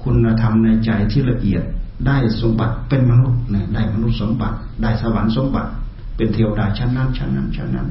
[0.04, 1.63] คุณธรรมในใจที่ละเอียด
[2.08, 5.70] ได้สมบัติเป็นมนุษย์นะได้มนุษย์สมบัติ ได้สวรรค์สมบัติ
[6.16, 7.88] เป็นเทวดาชั้นนั้นชั้นนั้นชั้นนั้น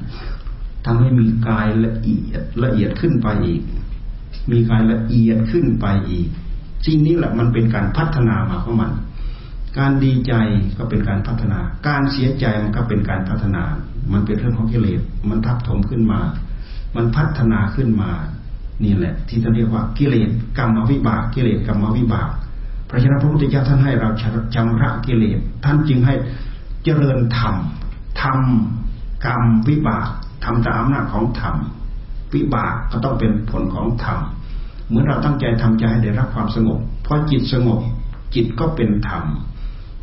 [0.84, 3.62] ทำให้มีกายละเอียดละเอียดขึ้นไปอีก
[4.50, 6.28] มีกายละเอียดขึ้นไปอีก
[6.86, 8.90] สิ่งนี้แหละมันเป็นการพัฒนามาของมัน
[9.78, 10.32] การดีใจ
[10.78, 11.58] ก็เป็นการพัฒนา
[11.88, 13.62] การเสียใจมันก็เป็นการพัฒนา
[14.12, 16.20] มันเป็นเรื่องของกิเลส มันทับถมขึ้นมา
[16.96, 18.10] มันพัฒนาขึ้นมา
[18.84, 22.30] นี่แหละ ที่ท่านเรียกว่ากิเลสกรรมวิบาก กิเลสกรรมวิบาก
[22.86, 24.08] เพราะฉะนั้นพระพุทธเจ้าท่านให้เรา
[24.54, 26.14] จำระกิเลส ท่านจึงให้
[26.84, 27.54] เจริญธรรม
[28.22, 28.40] ธรรม
[29.26, 30.08] กรรมวิบาก
[30.44, 31.56] ทำตามอำนาจของธรรม
[32.34, 34.18] วิบากก็ต้องเป็นผลของธรรม
[34.86, 37.80] เหมือนเราตั้งใจทำใจให้ได้รับความสงบพอจิตสงบ
[38.34, 39.24] จิตก็เป็นธรรม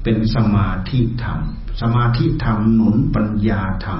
[0.03, 1.39] เป็นสมาธิธรรม
[1.81, 3.99] สมาธิธรรมหนุนปัญญาธรรม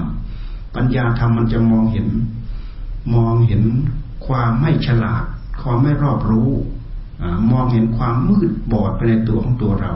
[0.74, 2.08] ปัญญาธรรมมันจะมองเห็น
[3.14, 3.62] มองเห็น
[4.26, 5.24] ความไม่ฉลาด
[5.62, 6.50] ความไม่รอบรู้
[7.50, 9.92] มองเห็นความมืดบอดไปในตัวของตัวเรา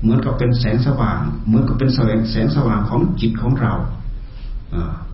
[0.00, 3.74] เหมือนกับเป็นแสงสว่าง เหมือนกับเป็นแสงแสงสว่างของจิตของเรา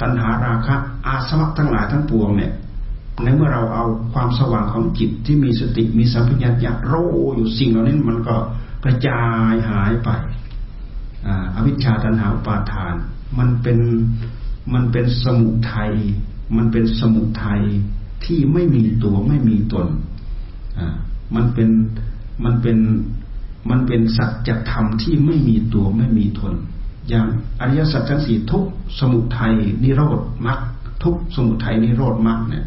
[0.01, 2.53] ตัณหาราคะอาสวะทั้งหลายทั้งปวงเนี่ย
[3.23, 6.95] ในเมื่อเราเอาความสว่างของจิตที่มีสติมีสัมผัสญาโร
[7.37, 8.37] อยู่สิ่งเหล่านี้มันก็
[8.85, 10.11] กระจายหายไป
[11.55, 12.95] อวิชชาตัณหาปาทาน
[13.39, 13.79] มันเป็น
[14.75, 15.93] มันเป็นสมุทัย
[16.57, 17.63] มันเป็นสมุทัย
[18.25, 19.87] ที่ไม่มีตัวไม่มีตน
[20.79, 20.89] อ่า
[21.35, 21.71] มันเป็น
[22.45, 22.79] มันเป็น
[23.71, 26.55] มันเป็นสัจธรรมที่ไม่มีตัวไม่มีตน
[27.09, 27.27] อย่าง
[27.61, 28.65] อริยสัจทั้งสี่ทุก
[28.99, 30.59] สมุทัยนิโรธมรรค
[31.03, 32.65] ทุกสมุทัยนิโรธมรรคเนี่ย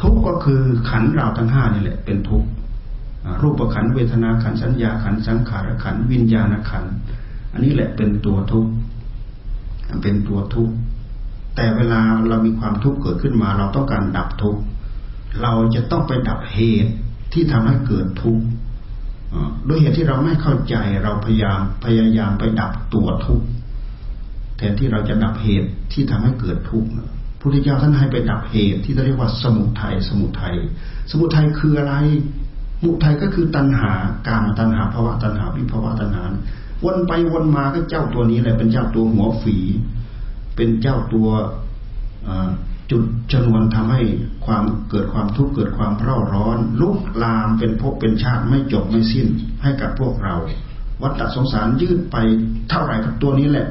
[0.00, 2.44] ทุกก็คือขันเราทั้งห้านี่แหละเป็นทุก
[3.40, 6.84] รูปขันเวทนาขันสัญญาขันสังขารขันวิญญาณขัน
[7.52, 8.70] อันนี้แหละเป็นตัวทุกข์
[10.02, 10.74] เป็นตัวทุกข์
[11.56, 14.60] แต่เวลาเรามีความทุกข์เกิดขึ้นมา เราต้องการดับทุกข์
[15.42, 16.92] เราจะต้องไปดับเหตุ
[17.32, 18.44] ที่ทำให้เกิดทุกข์
[19.68, 23.46] ด้วยเหตุที่เราไม่เข้าใจเราพยายามพยายามไปดับตัวทุกข์
[24.56, 26.90] แทนที่เราจะดับเหตุที่ทำให้เกิดทุกข์
[27.40, 30.56] พุทธเจ้าท่านให้ไปดับเหตุที่เรียกว่าสมุทัยสมุทัย
[31.10, 31.94] สมุทัยคืออะไร
[32.82, 33.92] มุทัยก็คือตัณหา
[34.28, 36.24] การตัณหาภาวะตัณหาวิภาวะตัณหา
[36.84, 39.56] วนไปวนมาก็เจ้าตัวนี้แหละเป็นเจ้าตัวหัวฝี
[40.56, 41.28] เป็นเจ้าตัว
[42.90, 44.02] จุดจนวนทำให้
[44.46, 49.26] ความเกิดความทุกข์เกิดความเร่าร้อน ลุกลามเป็นภพเป็นชาติไม่จบไม่สิ้น
[49.62, 50.34] ให้กับพวกเรา
[51.02, 52.16] วัฏสงสารยืดไป
[52.68, 53.66] เท่าไหร่กับตัวนี้แหละ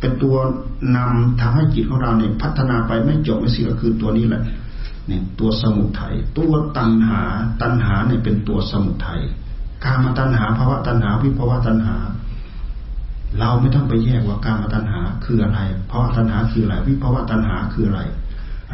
[0.00, 0.36] เป็นตัว
[0.96, 4.42] นำทำให้จิตของเราเนี่ยพัฒนาไปไม่จบไม่สิ้นก็คือตัวนี้แหละ
[5.06, 7.20] เนี่ยตัวสมุทัยตัวตัณหา
[7.62, 9.20] ตัณหาเนี่ยเป็นตัวสมุทัย
[9.84, 11.96] การมาตัณหาภาวะตัณหาวิภาวะตัณหา
[13.38, 18.00] เราไม่ต้องไปแยกว่าการมาตัณหาคืออะไรเพราะตัณหาคืออะไรวิภาวะตัณหาคืออะไร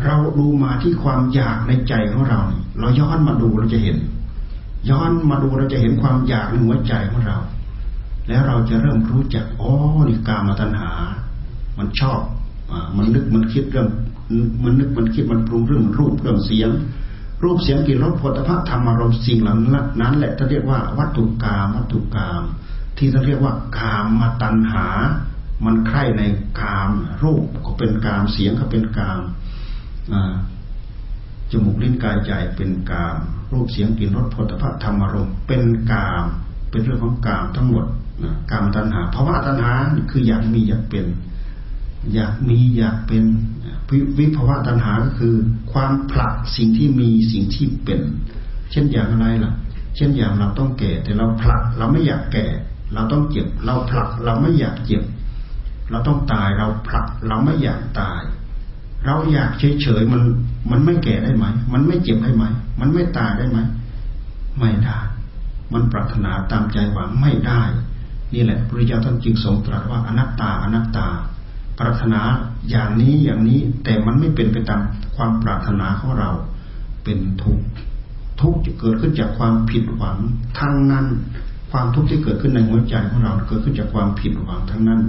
[0.04, 2.40] เราดูมาที่ความอยากในใจของเรา
[2.78, 3.96] เราย้อนมาดูเราจะเห็น
[4.90, 7.38] ย้อนมาดูเราจะเห็นความอยากในหัวใจของเรา
[8.28, 9.72] แล้วเราจะเริ่มรู้จักอ๋อ
[10.08, 10.90] นี่กามาตัณหา
[11.78, 12.20] มันชอบ
[12.70, 13.88] อมันนึกมันคิดเรื่อง
[14.62, 16.70] มันนึกมันคิดมันปรุงเรื่องรูปเรื่องเสียง
[17.42, 19.54] รูปเสียงกลิ่นรสผลิภัณฑ์ธรรมารมณ์สิ่งเหล่า
[20.00, 22.42] นั้นแหละท่านเรียกว่าวัตถุกรรมวัตถุกรรม
[22.98, 24.86] ที่ท่านเรียกว่ากามมาตัณหา
[25.64, 26.22] มันใคร่ใน
[26.60, 26.90] กาม
[27.22, 29.20] รูปก็เป็นกามเสียงก็เป็นกาม
[31.50, 33.16] จมูกลิ้นกายใจเป็นกาม
[33.52, 35.62] รูปเสียงกลิ่นรสผลิภัณฑ์ธรรมารมณ์เป็น
[35.92, 36.24] กาม
[36.70, 37.86] เป็นเรื่องของกามทั้งหมด
[38.50, 39.72] กามตัณหาภาวะตัณหา
[40.10, 41.06] คืออยากมีอยากเป็น
[42.14, 43.24] อยากมีอยากเป็น
[44.18, 45.34] วิภาวะตัณหาก็คือ
[45.72, 48.00] ความผลักสิ่งที่มีสิ่งที่เป็น
[48.70, 49.52] เช่นอย่างอะไรล่ะ
[49.96, 52.46] เช่นอย่างเราต้องแก่ แต่เราผลักเราไม่อยากแก่
[52.94, 55.02] เราต้องเจ็บ เราผลักเราไม่อยากเจ็บ
[55.90, 58.22] เราต้องตายเราผลักเราไม่อยากตาย
[59.06, 60.22] เราอยากเฉยๆมัน
[60.70, 62.44] มันไม่แก่ได้ไหม มันไม่เจ็บได้ไหม
[62.80, 63.58] มันไม่ตายได้ไหม
[64.58, 64.98] ไม่ได้
[65.72, 67.62] มันปรารถนาตามใจหวังไม่ได้
[68.34, 71.06] นี่แหละพระเจ้าท่านจึงทรงตรัสว่าอนัตตาอนัตตา
[71.78, 72.20] ปรารถนา
[72.70, 74.80] อย่างนี้อย่างนี้ แต่มันไม่เป็นไปตาม
[75.16, 76.30] ความปรารถนาของเรา
[77.04, 77.64] เป็นทุกข์
[78.40, 80.16] ทุกข์จะเกิดขึ้นจากความผิดหวัง
[80.58, 81.06] ทั้งนั้น
[81.70, 85.00] ความทุกข์ที่เกิดขึ้นในหัวใจของเราเกิดขึ้นจากความผิดหวังทั้งนั้น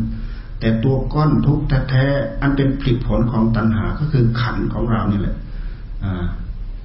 [0.60, 5.36] แต่ตัวก้อนทุกข์แท้ๆอันเป็นผลผลของตัณหาก็คือขันของเรานี่แหละ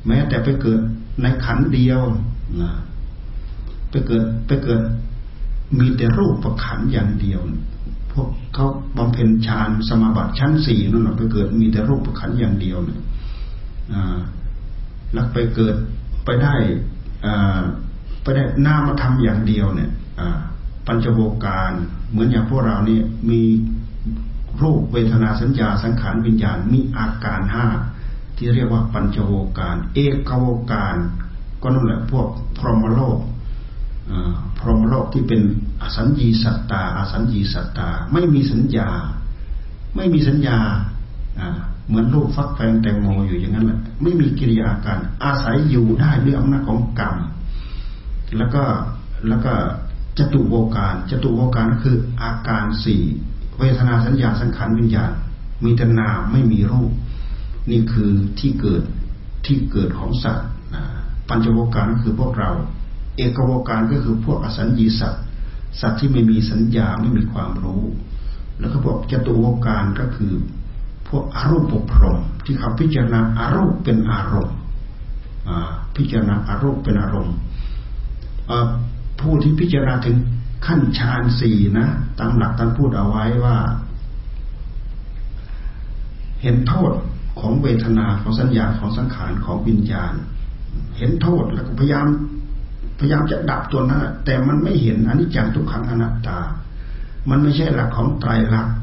[0.06, 0.80] แม้แต่ไปเกิด
[1.22, 2.00] ในขันเดียว
[2.60, 2.72] นะ
[3.90, 4.80] ไปเกิดไปเกิด
[5.78, 7.40] มีแต่รูปประขันอย่างเดียว
[8.18, 8.66] วกเขา
[8.98, 13.00] บำเพ็ญฌานสมาบัติชั้นสี่นั่นไปเกิดมีแต่รูปขันอย่างเดียวเนี่ย
[15.12, 15.74] แล้วไปเกิด
[16.24, 16.54] ไปได้
[18.22, 19.90] ไปได้นามาทำอย่างเดียวเนี่ย
[20.86, 21.72] ปัญจโวการ
[22.10, 23.42] เหมือนอย่างพวกเราเนี่ยมี
[24.62, 27.66] รูปเวทนาสัญญาสังขารวิญญาณมีอาการห้า
[28.36, 29.98] ที่เรียกว่าปัญจโวการ เอ
[30.28, 30.96] กโวการ
[31.62, 32.26] ก็นั่นแหละพวก
[32.58, 33.18] พรหมโลก
[34.58, 35.42] พรหมโลกที่เป็น
[35.82, 38.88] อสัญญีสัตตาอสัญญีสัตตา ไม่มีสัญญา
[39.96, 40.58] ไม่มีสัญญา
[41.86, 47.16] เหมือนลูกฟักแฟงแตงโมอยู่อย่างนั้นแหละไม่มีกิริยาการอาศัยอยู่ได้ด้วยอำนาจของกรรม
[48.38, 48.62] แล้วก็
[49.28, 49.52] แล้วก็
[50.18, 53.02] จตุโวการจตุโวการคืออาการสี่
[53.58, 55.12] เวทนาสัญญาสังขารวิญญาณ
[55.64, 56.92] มีแต่นามไม่มีรูป
[57.70, 58.82] นี่คือที่เกิด
[59.46, 60.48] ที่เกิดของสัตว์
[61.28, 62.50] ปัญจโวการคือพวกเรา
[63.18, 65.24] เอกวการก็คือพวกอสัญญีสัตว์
[65.80, 67.82] สัตว์ที่ไม่มีสัญญาไม่มีความรู้
[68.58, 70.32] แล้วก็พวกจตุวการก็คือ
[71.08, 74.56] พวกอารูปปกพรมที่เขาพิจารณาอารูปเป็นอารมณ์
[75.96, 77.36] พิจารณาอารูปเป็นอารมณ์
[79.20, 80.16] ผู้ที่พิจารณาถึง
[80.66, 81.88] ขั้นฌานสี่นะ
[82.18, 83.56] ตามหลักท่านพูดเอาไว้ว่า
[86.42, 86.92] เห็นโทษ
[87.40, 90.12] ของเวทนาของสัญญาของสังขารของวิญญาณ
[90.96, 92.06] เห็นโทษแล้วก็พยายาม
[92.98, 96.38] พยายามจะดับตัวนั้นแต่มันไม่เห็นอนิจจังทุกขังอนัตตา
[97.30, 98.74] มันไม่ใช่หลักของไตรลักษณ์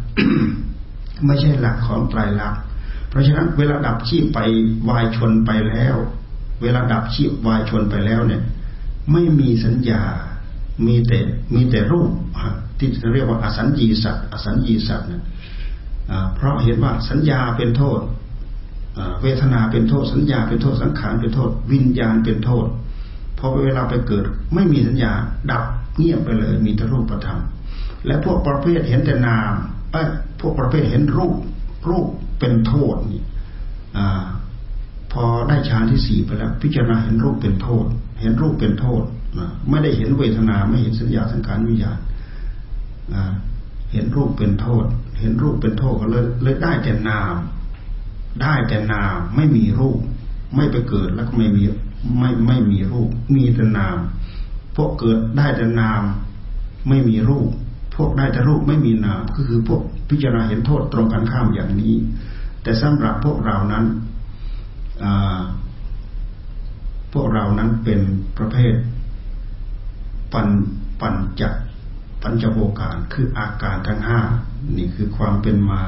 [1.26, 2.60] ไม่ใช่หลักของไตรลักษณ์
[3.10, 4.40] เพราะฉะนั้นเวลาดับชีพไป
[4.90, 5.96] วายชนไปแล้ว
[6.62, 8.42] เวลาดับชีพวายชนไปแล้วเนี่ย
[9.12, 10.02] ไม่มีสัญญา
[10.86, 11.20] มีแต่
[11.54, 12.12] มีแต่รูป
[12.80, 15.24] ที่เรียกว่าอสัญญีสัตว์อสัญญีสัตว์เนี่ย
[16.36, 18.00] เพราะเห็นว่าสัญญาเป็นโทษ
[19.22, 22.68] เวทนาเป็นโทษ สัญญาเป็นโทษสังขารเป็นโทษ วิญญาณเป็นโทษ
[23.40, 24.24] พอเวลาไปเกิด
[24.54, 25.12] ไม่มีสัญญา
[25.52, 25.64] ดับ
[25.98, 27.40] เงียบไปเลย มีแต่รูปธรรม
[28.06, 29.54] และพวกประเภทเห็นแต่นาม
[29.92, 30.02] ไอ้
[30.40, 31.36] พวกประเภทเห็นรูป
[31.90, 32.08] รูป
[32.40, 33.24] เป็นโทษนี่
[33.98, 34.00] อ
[35.12, 37.86] พอได้ฌานที่สี่ไปแล้ว พิจารณาเห็นรูปเป็นโทษ
[38.22, 39.04] เห็นรูปเป็นโทษ
[39.70, 41.98] ไม่ได้เห็นเวทนาไม่เห็นสัญญาสังขารวิญญาณ
[43.92, 44.86] เห็นรูปเป็นโทษ
[45.20, 47.36] เห็นรูปเป็นโทษก็เลยเลยได้แต่นาม
[48.42, 50.00] ได้แต่นามไม่มีรูป
[50.56, 51.64] ไม่ไปเกิดแล้วก็ไม่มี
[52.18, 53.98] ไม่ไม่มีรูป มีแต่นาม
[54.76, 56.02] พวกเกิดได้แต่นาม
[56.88, 57.50] ไม่มีรูป
[57.96, 61.96] พวกได้แต่รูปไม่มีนาม ก็คือพวกพิจารณาเห็นโทษตรงกันข้ามอย่างนี้
[62.64, 63.86] แต่สำหรับพวกเรานั้น
[67.14, 68.00] พวกเรานั้นเป็น
[68.38, 68.74] ประเภท
[70.34, 70.48] ปัญ
[71.02, 71.50] ปัญจั
[72.22, 74.20] ปัญจโวการคืออาการทั้งห้า
[74.78, 75.84] นี่คือความเป็นมา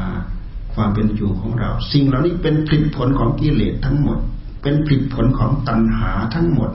[0.74, 4.20] ความเป็นอยู่ของเรา สิ่งเหล่านี้เป็นผลผลของกิเลสทั้งหมด
[4.62, 6.72] เป็นผลผลของตัณหาทั้งหมด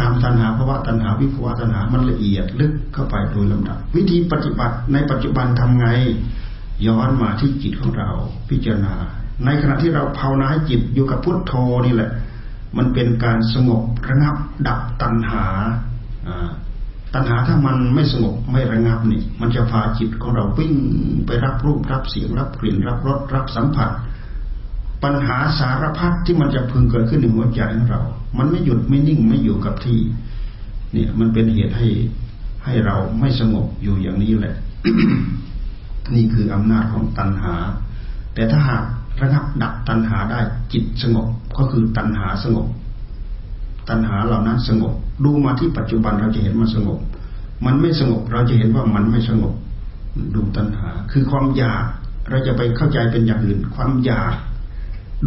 [0.00, 5.86] การตัณหาภาวะตัณหาวิภวะตัณหามันละเอียดลึกเข้าไปโดยลำดับ วิธีปฏิบัติในปัจจุบันทำไง
[6.86, 8.10] ย้อนมาที่จิตของเรา
[8.48, 8.94] พิจารณา
[9.44, 11.52] ในขณะที่เราภาวนาให้จิตอยู่กับพุทโธ
[11.86, 12.10] นี่แหละ
[12.76, 14.36] มันเป็นการสงบระงับ
[14.68, 15.44] ดับตัณหา
[17.14, 20.74] ตัณหาถ้ามันไม่สงบไม่ระงับนี่ มันจะพาจิตของเราวิ่ง
[21.26, 23.90] ไปรับรูปรับเสียงรับกลิ่นรับรสรับสัมผัส
[25.02, 28.02] ปัญหาสารพัดที่มันจะพึงเกิดขึ้นในหัวใจของเรา
[28.38, 30.00] มันไม่หยุดไม่นิ่งไม่อยู่กับที่
[30.92, 31.88] เนี่ยมันเป็นเหตุให้
[32.64, 34.54] ให้เราไม่สงบอยู่อย่างนี้แหละ
[36.14, 37.54] นี่คืออำนาจของตัณหา
[38.34, 38.82] แต่ถ้าหาก
[39.22, 40.40] ระงับดับตัณหาได้
[40.72, 41.26] จิตสงบ
[41.58, 42.66] ก็คือตัณหาสงบ
[43.88, 44.94] ตัณหาเหล่านั้นสงบ
[45.24, 46.98] ดูมาที่ปัจจุบันเราจะเห็นมันสงบ
[47.66, 49.54] มันไม่สงบเราจะเห็นว่ามันไม่สงบ
[50.34, 51.84] ดูตัณหา คือความอยาก
[52.30, 54.34] เราจะไปเข้าใจเป็นอย่างอื่น ความอยาก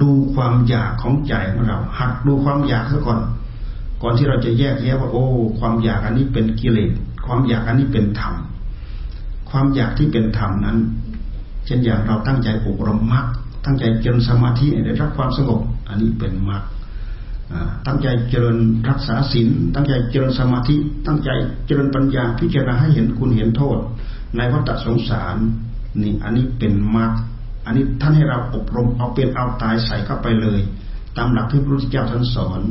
[0.01, 3.19] ดูความอยากของใจของเรา หัดดูความอยากซะก่อน
[4.01, 5.25] ก่อนที่เราจะแยกแยะว่า โอ้
[5.59, 6.91] ความอยากอันนี้เป็นกิเลส
[7.25, 8.33] ความอยากอันนี้เป็นธรรม
[9.49, 10.77] ความอยากที่เป็นธรรมนั้น
[11.65, 13.25] เช่นอย่างเราตั้งใจอบรมมรรค
[13.65, 16.63] ตั้งใจเจริญสมาธิได้รับความสงบอันนี้เป็นมรรค
[17.87, 18.57] ตั้งใจเจริญ
[18.89, 20.75] รักษาศีลตั้งใจเจริญสมาธิ
[21.07, 21.29] ตั้งใจ
[21.65, 23.77] เจริญปัญญาพิจารณาให้เห็นคุณเห็นโทษ
[24.37, 25.35] ในวัฏสงสาร
[26.01, 27.11] นี่อันนี้เป็นมรรค
[27.65, 30.59] อันนี้ท่านให้เราอบรมเอาเป็นเอาตายใส่เข้าไปเลย
[31.17, 32.61] ตามหลักที่พระพุทธเจ้าท่านสอน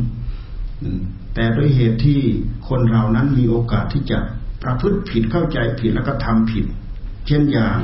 [1.34, 2.20] แต่ด้วยเหตุที่
[2.68, 4.18] คนเรานั้นมีโอกาสที่จะ
[4.62, 6.64] ประพฤติผิดเข้าใจผิดแล้วก็ทำผิด
[7.26, 7.78] เช่นอย่าง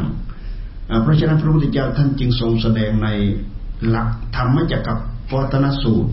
[1.02, 3.08] เพราะฉะนั้นพระพุทธเจ้าท่านจึงทรงแสดงใน
[3.88, 4.98] หลักธรรมจักกับ
[5.30, 6.10] ปตนสูตร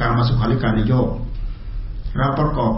[0.00, 1.08] การมาสุขาริการนโยก
[2.16, 2.72] เราประกอบ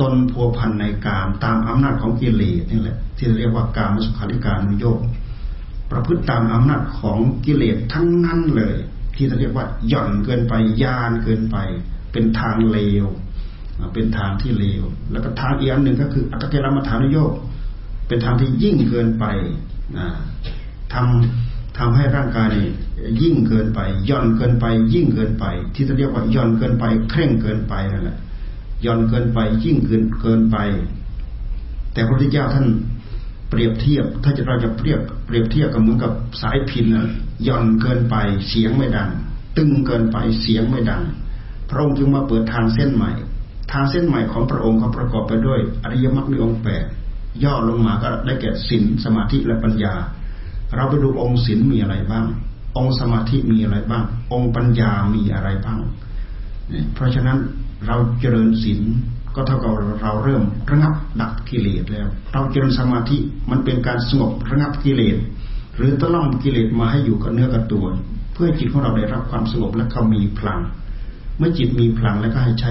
[0.00, 4.98] ตนพัวพันในกามตามอำนาจของกิเลสนี่แหละที่เรียกว่าการมาสุขาริการนโยก
[5.90, 8.76] ประพฤติตามอำนาจของกิเลสทั้งนั้นเลย
[9.14, 11.56] ที่เรียกว่าหย่อนเกินไปยานเกินไป
[12.12, 13.06] เป็นทางเลว
[13.94, 14.82] เป็นทางที่เลว
[15.12, 17.32] แล้วก็ทางอีกอันหนึ่งก็คืออัตเกรมฐานโยก
[18.08, 19.24] เป็นทางที่ยิ่งเกินไป
[20.92, 22.68] ทำทำให้ร่างกายนี่
[23.22, 23.80] ยิ่งเกินไป
[24.10, 28.18] ย่อนเกินไป ยิ่งเกินไป ที่จะเรียกว่าย่อนเกินไป เคร่งเกินไปนั่นแหละ
[28.84, 30.56] ย่อนเกินไปยิ่งเกินเกินไป
[31.92, 32.66] แต่พระพุทธเจ้าท่าน
[33.50, 37.08] เปรียบเทียบ ถ้าจะเราจะเปรียบเปรียบเทียบกับเหมือนกับสายพินนะ
[37.46, 38.16] ย่อนเกินไป
[38.48, 39.10] เสียงไม่ดัง
[39.56, 41.02] ตึงเกินไปเสียงไม่ดัง
[41.68, 43.10] พระองค์จึงมาเปิดทางเส้นใหม่
[43.72, 46.84] ทางเส้นใหม่ของพระองค์ก็ประกอบไปด้วย อริยมรรคในองค์แปด
[47.44, 49.94] ย่อลงมาก็ได้แก่ศีลสมาธิและปัญญา
[50.74, 52.26] เราไปดูองค์ศีลมีอะไรบ้าง
[52.76, 55.80] องค์สมาธิมีอะไรบ้าง องค์ปัญญามีอะไรบ้าง
[56.94, 57.38] เพราะฉะนั้น
[57.86, 58.80] เราเจริญศีล
[59.40, 59.72] ก็เท่ากับ
[60.02, 63.16] เราเริ่มระงับดักกิเลสแล้ว เราเจริญสมาธิ
[63.50, 65.16] มันเป็นการสงบระงับกิเลส
[65.76, 67.86] หรือตะล่อมกิเลสมาให้อยู่กับเนื้อกับตัว
[68.34, 70.60] เพื่อจิตของเราได้รับความสงบและเขามีพลัง
[71.38, 72.70] เมื่อจิตมีพลังแล้วก็ให้ใช้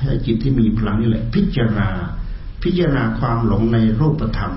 [0.00, 1.88] ให้จิตที่มีพลังนี่แหละ พิจารณา
[2.62, 4.54] พิจารณาความหลงในรูปธรรม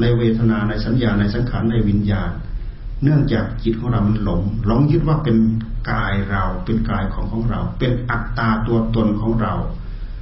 [0.00, 2.30] ในเวทนาในสัญญาในสังขารในวิญญาณ
[3.02, 5.36] เนื่องจากจิตของเรามันหลงหลงยึดว่าเป็น
[5.90, 9.54] กายเราเป็นกายของของเรา เป็นอัตตาตัวตนของเรา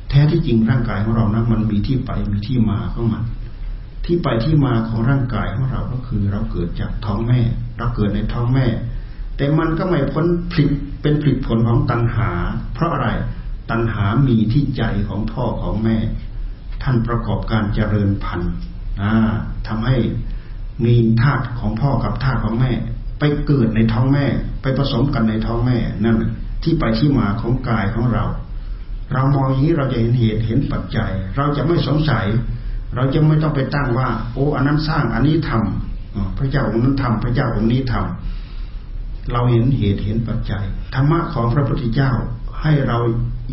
[0.08, 3.22] แท้ที่จริงร่างกายของเรานั้นมันมีที่ไปมีที่มาของมัน
[4.04, 7.40] ที่ไปที่มาของร่างกายของเราก็คือ เราเกิดจากท้องแม่
[7.78, 8.66] เราเกิดในท้องแม่
[9.36, 10.70] แต่มันก็ไม่พ้นผลิต
[11.02, 12.30] เป็นผลิตผลของตัณหา
[12.74, 13.08] เพราะอะไร
[13.70, 15.96] ตัณหามีที่ใจของพ่อของแม่
[16.82, 18.52] ท่านประกอบการเจริญพันธุ์
[19.66, 19.96] ทำให้
[20.84, 22.72] มีธาตุของพ่อกับธาตุของแม่
[23.18, 24.26] ไปเกิดในท้องแม่
[24.62, 26.16] ไปผสมกันในท้องแม่นั่น
[26.62, 28.24] ที่ไปที่มาของกายของเรา
[29.12, 32.26] เรามองอย่างนี้เราจะเห็นเหตุเห็นปัจจัย เราจะไม่สงสัย
[32.94, 42.12] เราจะไม่ต้องไปตั้งว่า โอ้อันนั้นสร้างอันนี้ทำพระเจ้าองค์นั้นทำพระเจ้าองค์นี้ทำเราเห็นเหตุเห็นปัจจัยธรรมะของพระพุทธเจ้า
[42.62, 42.98] ให้เรา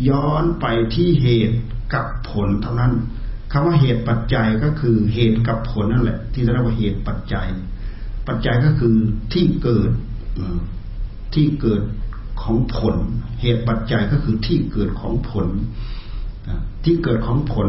[0.08, 1.56] ย้อนไปที่เหตุ
[1.94, 2.92] กับผลเท่านั้น
[3.52, 7.48] คำว่าเหตุปัจจัยก็คือเหตุกับผลนั่นแหละ ที่เรียกว่าเหตุปัจจัย
[8.26, 8.96] ปัจจัยก็คือ
[9.32, 9.90] ที่เกิด
[11.34, 11.82] ที่เกิด
[12.46, 12.96] ของผล
[13.40, 15.46] เหตุปัจจัยก็คือที่เกิดของผล
[16.84, 17.68] ที่เกิดของผล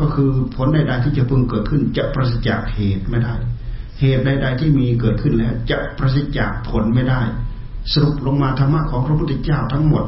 [0.00, 3.34] ก็คือผลใดๆที่จะพึงเกิดขึ้น จะประสิทธิ์จากเหตุไม่ได้
[4.00, 7.20] เหตุใดๆที่มีเกิดขึ้นแล้ว จะประสิทธิ์จากผลไม่ได้
[7.92, 10.04] สรุปลงมาธรรมะของพระพุทธเจ้าทั้งหมด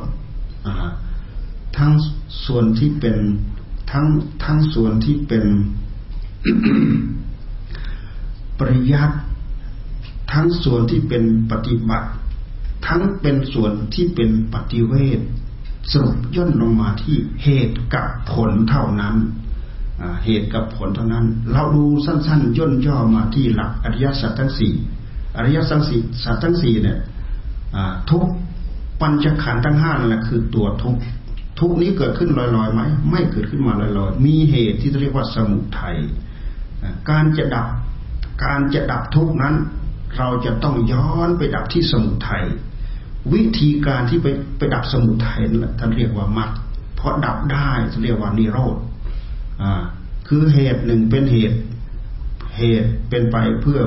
[1.79, 1.93] ทั้ง
[2.47, 3.17] ส่วนที่เป็น
[3.91, 4.07] ทั้ง
[4.45, 5.45] ทั้งส่วนที่เป็น
[8.59, 9.17] ปริยัติ
[10.33, 12.09] ทั้งส่วนที่เป็นปฏิบัติ
[12.87, 15.21] ทั้งเป็นส่วนที่เป็นปฏิเวท
[15.93, 19.17] สรุปย่นลงมาที่เหตุกับผลเท่านั้น
[20.25, 24.73] เหตุกับผลเท่านั้น เราดูสั้น ๆ ย่นย่อมาที่หลักอริยสัจทั้งสี่
[25.37, 26.99] อริยสัจสี่สัจทั้งสี่เนี่ย
[28.11, 28.27] ทุก
[29.01, 30.97] ปัญจขันธ์ทั้งห้านั่นแหละคือตัวทุก
[31.59, 35.97] ทุกนี้เกิดขึ้นลอยๆไหมไม่เกิดขึ้นมาลอยๆ มีเหตุที่เรียกว่าสมุทัย
[37.11, 37.67] การจะดับ
[38.45, 39.55] การจะดับทุกนั้น
[40.17, 42.45] เราจะต้องย้อนไปดับที่สมุทัย
[43.35, 44.27] วิธีการที่ไป
[44.59, 46.51] ไปดับสมุทัยนั่นท่านเรียกว่ามรรค
[46.97, 47.71] เพราะดับได้
[48.05, 48.77] เรียกว่านิโรธ
[49.63, 49.73] อ่า
[50.29, 51.59] คือเหตุหนึ่งเป็นเหตุ
[52.59, 53.81] เหตุเป็นไปเพื่อ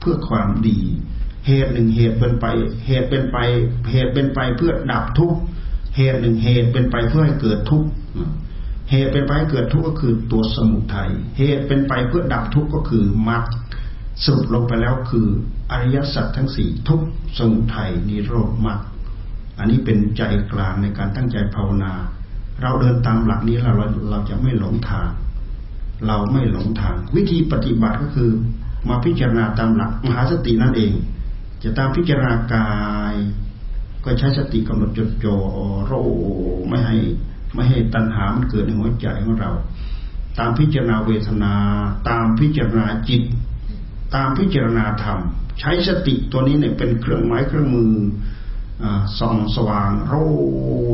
[0.00, 0.78] เพื่อความดี
[1.46, 2.46] เหตุหนึ่งเหตุเป็นไป
[2.86, 3.36] เหตุเป็นไป
[3.90, 5.38] เหตุเป็นไปเพื่อดับทุกข์
[5.96, 7.88] เหตุหนึ่งเหตุเป็นไปเพื่อให้เกิดทุกข์
[8.90, 13.44] เหตุเป็นไปเกิดทุกข์ก็คือตัวสมุทัยเหตุเป็นไปเพื่อดับทุกข์ก็คือมรรค
[14.24, 15.26] สรุปลงไปแล้วคือ
[15.70, 17.00] อริยสัจทั้งสี่ทุก
[17.38, 18.80] สมุทัยนิโรธมรรค
[19.58, 21.92] อันนี้เป็นใจกลางในการตั้งใจภาวนา
[22.62, 23.72] เราเดินตามหลักนี้เรา
[24.10, 25.10] เราจะไม่หลงทาง
[26.06, 28.30] เราไม่หลงทาง วิธีปฏิบัติก็คือ
[28.88, 30.92] มาพิจารณาตามหลักมหาสตินั่นเอง
[31.62, 32.70] จะตามพิจารณากา
[33.12, 33.14] ย
[34.04, 35.36] ก็ใช้สติกำหนดจดจ่อ
[35.84, 35.92] โร
[36.68, 36.96] ไม่ให้
[37.54, 39.50] ไม่ให้ตัณหามันเกิดในหัวใจของเรา
[40.38, 41.54] ตามพิจารณาเวทนา
[42.08, 43.22] ตามพิจารณาจิต
[44.14, 45.18] ตามพิจารณาธรรม
[45.60, 47.92] ใช้สติตัวนี้เนี่ยเป็นเครื่องไม้เครื่องมือ
[49.18, 50.30] ส่องสว่างรู้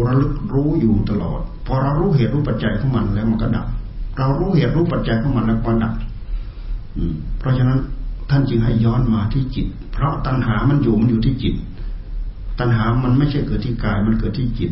[0.07, 3.67] ระลึกรู้อยู่ตลอด พอเรารู้เหตุรู้ปัจจัยของมันแล้วมันก็ดับ
[4.19, 5.95] เรารู้เหตุรู้ปัจจัยของมันแล้วมันดับ
[7.39, 7.79] เพราะฉะนั้น
[8.31, 11.55] ท่านจึงให้ย้อนมาที่จิต เพราะตัณหามันอยู่มันอยู่ที่จิต
[12.59, 14.71] ตัณหามันไม่ใช่เกิดที่กายมันเกิดที่จิต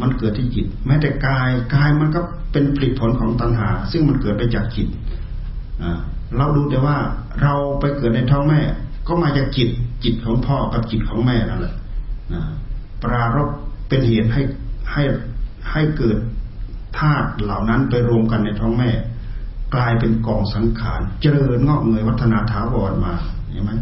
[0.00, 2.20] มันเกิดที่จิต แม้แต่กายกายมันก็
[2.52, 4.88] เป็นผลิตผลของตัณหา ซึ่งมันเกิดไปจากจิต
[6.36, 6.96] เราดูแต่ว่า
[7.42, 8.60] เราไปเกิดในท้องแม่
[9.06, 9.68] ก็มาจากจิต
[10.04, 11.74] จิตของพ่อกับจิตของแม่นั่นแหละ
[13.02, 13.48] ปรารบ
[13.88, 14.42] เป็นเหตุให้
[14.92, 15.02] ให้
[15.70, 16.18] ให้เกิด
[16.98, 18.90] ธาตุเหล่านั้นไปรวมกันในท้องแม่
[19.74, 23.14] กลายเป็นกองสังขารเจริญงอกเงยวัฒนาถาวรมา
[23.50, 23.72] เห็นไหม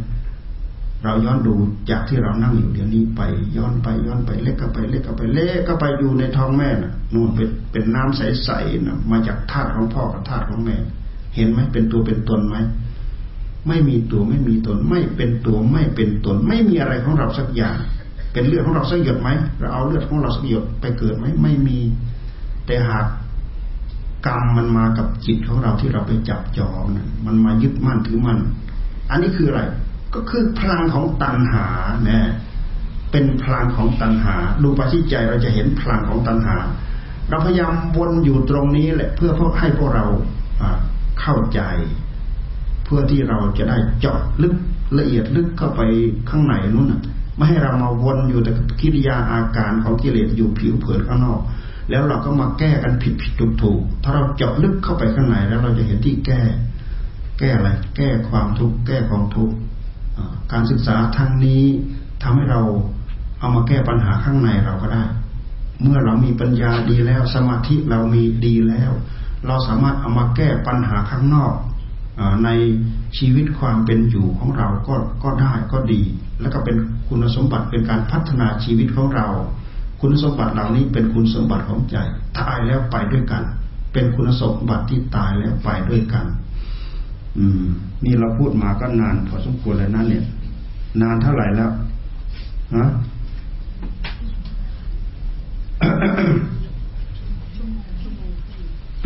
[1.04, 1.54] เราย้อนดู
[1.90, 3.20] จากที่เรานั่งอยู่เดี๋ยวนี้ไป
[3.56, 10.76] ย้อนไปย้อนไปเล็กก็ไปเล็กก็ไปเล็กก็ไปอยู่ในท้องแม่น่ะนู่นเป็นเป็นน้ำใสๆนะมาจากธาตุของพ่อกับธาตุของแม่
[11.36, 12.56] เห็นไหมเป็นตัวเป็นตนไหม
[13.68, 17.76] ไม่มีตัวไม่มีตน ไม่เป็นตัวไม่เป็นตน ไม่มีอะไรของเราสักอย่าง
[18.32, 21.78] เป็นเลือดของเราสักหยดไหมเราเอาเลือดของเราสักหยดไปเกิดไหมไม่มี
[22.66, 23.06] แต่หาก
[24.26, 28.38] กรรมมันมากับจิตของเราที่เราไปจับจองนะมันมายึดมั่นถือมั่น
[29.10, 29.62] อันนี้คืออะไร
[30.14, 31.66] ก็คือพลังของตัณหา
[32.04, 32.24] เนี่ย
[33.10, 36.56] เป็นพลังของตัณหา ดูไปที่ใจเราจะเห็นพลังของตัณหา
[37.30, 39.30] เราพยายามวนอยู่ตรงนี้แหละเพื่อ
[39.60, 40.06] ให้พวกเรา
[41.20, 41.60] เข้าใจ
[42.84, 44.54] เพื่อที่เราจะได้เจาะลึก
[44.98, 45.80] ละเอียดลึกเข้าไป
[46.30, 46.92] ข้างในนู้น
[47.36, 51.40] ไม่ให้เรามาวนอยู่แต่กิริยาอาการของกิเลสอยู่ผิวเผินข้างนอก
[51.90, 56.40] แล้วเราก็มาแก้กันผิดผิดถูกถูกถ้าเราเจาะลึกเข้าไปข้างในแล้วเราจะเห็นที่แก้
[57.38, 59.54] แก้อะไร แก้ความทุกข์แก้ความทุกข์
[60.52, 61.64] การศึกษาทางนี้
[62.22, 62.60] ทำให้เรา
[63.40, 65.04] เอามาแก้ปัญหาข้างในเราก็ได้
[65.82, 68.90] เมื่อเรามีปัญญาดีแล้วสมาธิเรามีดีแล้ว
[69.46, 71.54] เราสามารถเอามาแก้ปัญหาข้างนอก
[72.44, 72.50] ใน
[73.18, 76.02] ชีวิตความเป็นอยู่ของเราก็ก็ได้ก็ดี
[76.40, 76.76] แล้วก็เป็น
[77.08, 79.28] คุณสมบัติเป็นการพัฒนาชีวิตของเรา
[80.00, 81.96] คุณสมบัติเหล่านี้เป็นคุณสมบัติของใจ
[82.38, 83.42] ตายแล้วไปด้วยกัน
[83.92, 86.26] เป็นคุณสมบัติที่ตายแล้วไปด้วยกัน
[87.38, 87.64] อืม
[88.04, 90.24] นี่เราพูดมาก็นานพอสมควรแล้วนะเนี่ย
[91.02, 91.70] นานเท่าไหร่แล้ว
[92.76, 92.86] ฮะ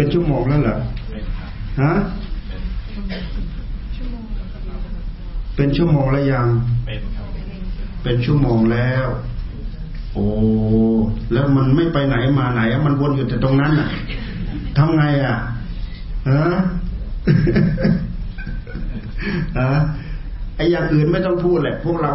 [0.01, 0.79] เป็นชั่วโมงแล้วเหรอ
[1.81, 1.93] ฮะ
[5.57, 6.47] เป็นชั่วโมงแล้วยัง
[8.03, 9.07] เป็นชั่วโมงแล้ว
[10.13, 10.27] โอ้
[11.33, 13.91] แล้วมันไม่ไปไหนมาไหนมันวนอยู่แต่ตรงนั้นน่ะ
[14.77, 15.37] ทำไงอะ
[16.29, 16.43] ฮะ
[19.59, 19.71] ฮะ
[20.57, 22.13] ไอ้อย่างอื่นไม่ต้องพูดแหละ พวกเรา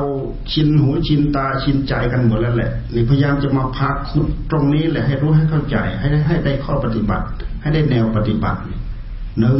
[0.51, 7.27] ชินหูชินตาชินใจกันหมดแล้วแหละนี่พยายามจะมาพักคุดตรงนี้แหละให้รู้ให้เข้าใจ ให้ได้ให้ได้ข้อปฏิบัติ
[7.65, 8.59] ให้ได้แนวปฏิบัติ
[9.39, 9.59] หนึ่ง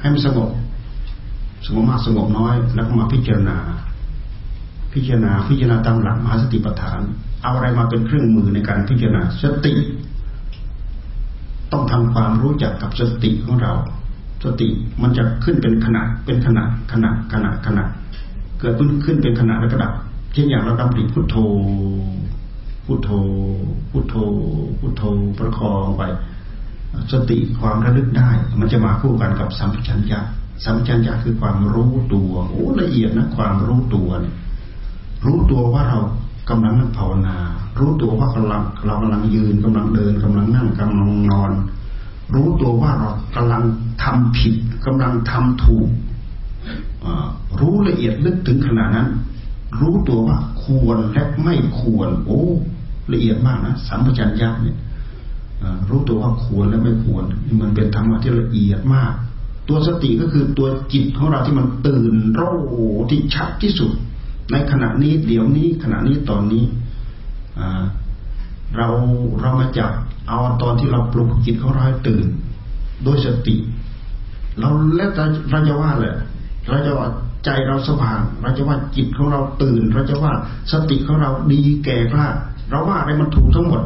[0.00, 0.50] ให้มันสงบ
[1.66, 3.56] สงบมากสงบน้อย แล้วก็มาพิจารณา
[4.92, 7.00] พิจารณาพิจารณาตามหลักมหาสติปัฏฐาน
[7.42, 9.74] เอาอะไรมาเป็นเครื่องมือในการพิจารณาสติ
[11.72, 13.72] ต้องทำความรู้จักกับสติของเรา
[14.44, 14.68] สติ
[15.02, 17.88] มันจะขึ้นเป็นขนาดเป็นขนาดขนาดขนาดขนาด
[18.60, 18.72] เกิด
[19.04, 19.92] ขึ้นเป็นขนาดแล้วก็ดับ
[20.32, 21.36] เช่นอย่างเราดำริพุทโธ
[22.86, 23.10] พุทโธ
[23.90, 24.14] พุทโธ
[24.78, 25.02] พุทโธ
[25.38, 26.02] ประคองไป
[27.12, 28.30] สติความระลึกได้
[28.60, 30.20] มันจะมาคู่กันกับสัมปชัญญะ
[30.64, 34.34] สัมจัญญะคือความรู้ตัวโอ้ละเอียดนะความรู้ตัวเนี่ย
[35.24, 36.00] รู้ตัวว่าเรา
[36.50, 37.36] กำลังนั่งภาวนา
[37.78, 41.52] รู้ตัวว่ากำลังเรากำลังยืนกำลังเดินกำลังนั่งกำลังนอน
[42.34, 43.62] รู้ตัวว่าเรากำลัง
[44.02, 44.54] ทำผิด
[44.86, 45.88] กำลังทำถูก
[47.60, 49.08] รู้ละเอียดลึกถึงขนาดนั้น
[49.80, 52.44] รู้ตัวว่าควรและไม่ควร โอ้
[53.12, 54.76] ละเอียดมากนะสัมปชัญญะเนี่ย
[55.88, 57.24] รู้ตัวว่าควรและไม่ควร
[57.60, 59.12] มันเป็นธรรมะที่ละเอียดมาก
[59.68, 62.54] ตัวสติก็คือตัวจิตของเราที่มันตื่นรู้
[63.10, 63.92] ที่ชัดที่สุด
[64.52, 66.64] ในขณะนี้เดี๋ยวนี้ขณะนี้ตอนนี้
[68.76, 68.88] เรา
[69.40, 69.90] เรามาจับ
[70.28, 72.26] เอาตอนที่เราปลุกจิตของเราให้ตื่น
[73.04, 73.56] โดยสติ
[74.58, 76.16] เราแล้วแต่เราจะว่าแหละ
[76.68, 77.08] เราจะว่า
[77.44, 80.32] ใจเราสว่างเราจะว่าจิตของเราตื่น เราจะว่า
[80.72, 82.26] สติของเราดีแก่กล้า
[82.70, 83.82] เราว่าอะไรมันถูกทั้งหมด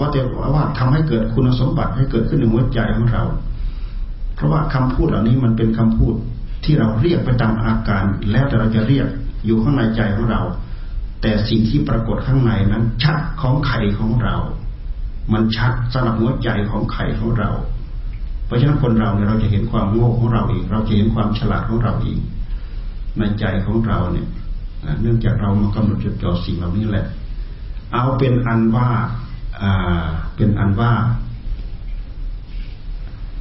[0.00, 0.20] ว่าแต่
[0.54, 3.24] ว่าทำให้เกิดคุณสมบัติให้เกิดขึ้นในหัวใจของเรา
[4.34, 6.14] เพราะว่าคำพูดเหล่านี้มันเป็นคำพูด
[6.64, 9.06] ที่เราเรียกไปตามอาการแล้วแต่เราจะเรียก
[9.46, 10.40] อยู่ข้างในใจของเรา
[11.22, 14.36] แต่สิ่งที่ปรากฏข้างในนั้น ชัดของไข่ของเรา
[15.32, 17.50] มันชัดสำหรับหัวใจของไข่ของเรา
[18.46, 22.18] เพราะฉะนั้นคนเราเนี่ยเราจะเห็นความโง่ของเราเองเราจะเห็นความฉลาดของเราเอง
[23.18, 24.26] ในใจของเราเนี่ย
[25.02, 27.06] เนื่องจากเรามากำหนดจดจ่อสิ่งเหล่านี้แหละ
[27.92, 28.88] เอาเป็นอันว่า
[30.36, 30.92] เป็นอันว่า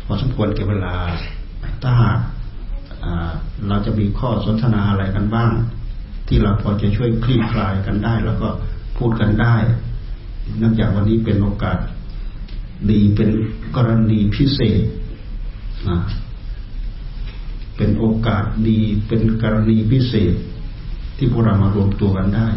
[0.05, 0.95] พอสมควรเก็บเวลา
[1.81, 2.19] ถ้าหาก
[3.67, 5.51] เราจะมีข้อสนทนาอะไรกันบ้าง
[6.27, 8.49] ที่เราพอจะช่วยคลี่คลายกันได้ แล้วก็
[8.97, 9.55] พูดกันได้
[10.57, 11.77] เนื่องจากวันนี้เป็นโอกาส
[12.89, 13.29] ดีเป็น
[13.75, 14.81] กรณีพิเศษ
[17.77, 20.33] เป็นโอกาสดีเป็นกรณีพิเศษ
[21.17, 22.47] ที่พวกเรามารวมตัวกันได้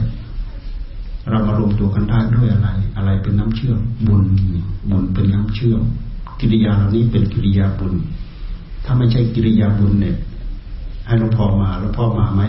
[1.30, 4.24] เรามารวมตัวกันได้ด้วยอะไร อะไรเป็นน้ำเชื่อมบุญ
[4.90, 5.82] บุญเป็นน้ำเชื่อม
[6.40, 7.94] กิริยาเหล่านี้เป็นกิริยาบุญ
[8.84, 10.16] ถ้าไม่ใช่กิริยาบุญเนี่ย
[11.06, 12.42] ให้หลวงพ่อมาหลวงพ่อมาไหม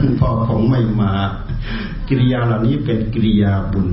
[0.00, 1.10] หลวงพ่อคงไม่มา
[2.08, 3.86] กิริยาเหล่านี้เป็นกิริยาบุญ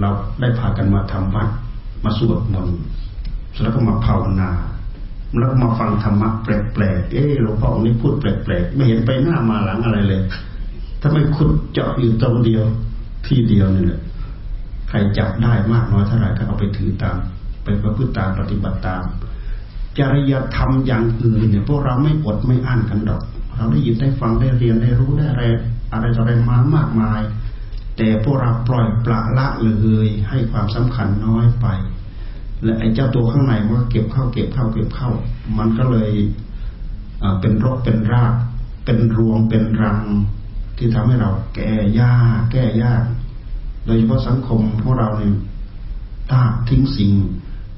[0.00, 0.08] เรา
[0.40, 1.48] ได้พากันมาทำวัด
[2.04, 2.78] มาสวดมนต์
[3.60, 4.50] แล้วก็มาภาวนา
[5.38, 10.22] แล้วมาฟังธรรมะแปลกๆ เออหลวงพ่อองค์นี้พูดแปลกๆ ไม่เห็นไปหน้ามาหลังอะไรเลย
[11.00, 12.64] ถ้าไม่ขุดเจาะอยู่ตรงเดียว
[13.26, 14.00] ที่เดียวนี่แหละ
[14.88, 17.16] ใครจับได้มากน้อยเท่าไหร่ก็เอาไปถือตาม
[17.64, 19.02] ไปประพฤติตามปฏิบัติตาม
[19.98, 23.22] จริยธรรมอย่างอื่นเนี่ยพวกเราไม่อดไม่อั้นกันดอก
[23.56, 25.44] เราได้ยินได้ฟังได้เรียนได้รู้ได้อะไร
[25.92, 27.20] อะไรต่ออะไรมามากมาย
[27.96, 29.70] แต่พวกเราปล่อยปละละเล
[30.06, 31.66] ยให้ความสำคัญน้อยไป
[32.62, 35.10] และไอ้เจ้าตัวข้างในมันก็เก็บเข้าเก็บเข้าเก็บเข้า
[35.58, 36.10] มันก็เลย
[37.40, 38.34] เป็นรกเป็นราก
[38.84, 40.00] เป็นรวงเป็นรัง
[40.78, 43.04] ที่ทำให้เราแก้ยากแก้ยาก
[43.84, 45.34] โดยเฉพาะสังคมพวกเราเนี่ย
[46.30, 47.12] ถ้าทิ้งสิ่ง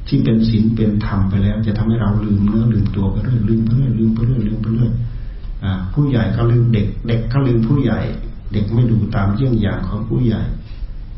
[0.09, 4.93] ที่เป็นศีลเป็นธรรมไปแล้ว จะทำให้เราลืมเนื้อลืมตัวไปเรื่อยลืมไปเรื่อยลืมไปเรื่อยลืมไปเรื่อย
[5.95, 8.01] ผู้ใหญ่ก็ลืมเด็ก เด็กก็ลืมผู้ใหญ่
[8.53, 10.43] เด็กไม่ดูตามเยี่ยงอย่างของผู้ใหญ่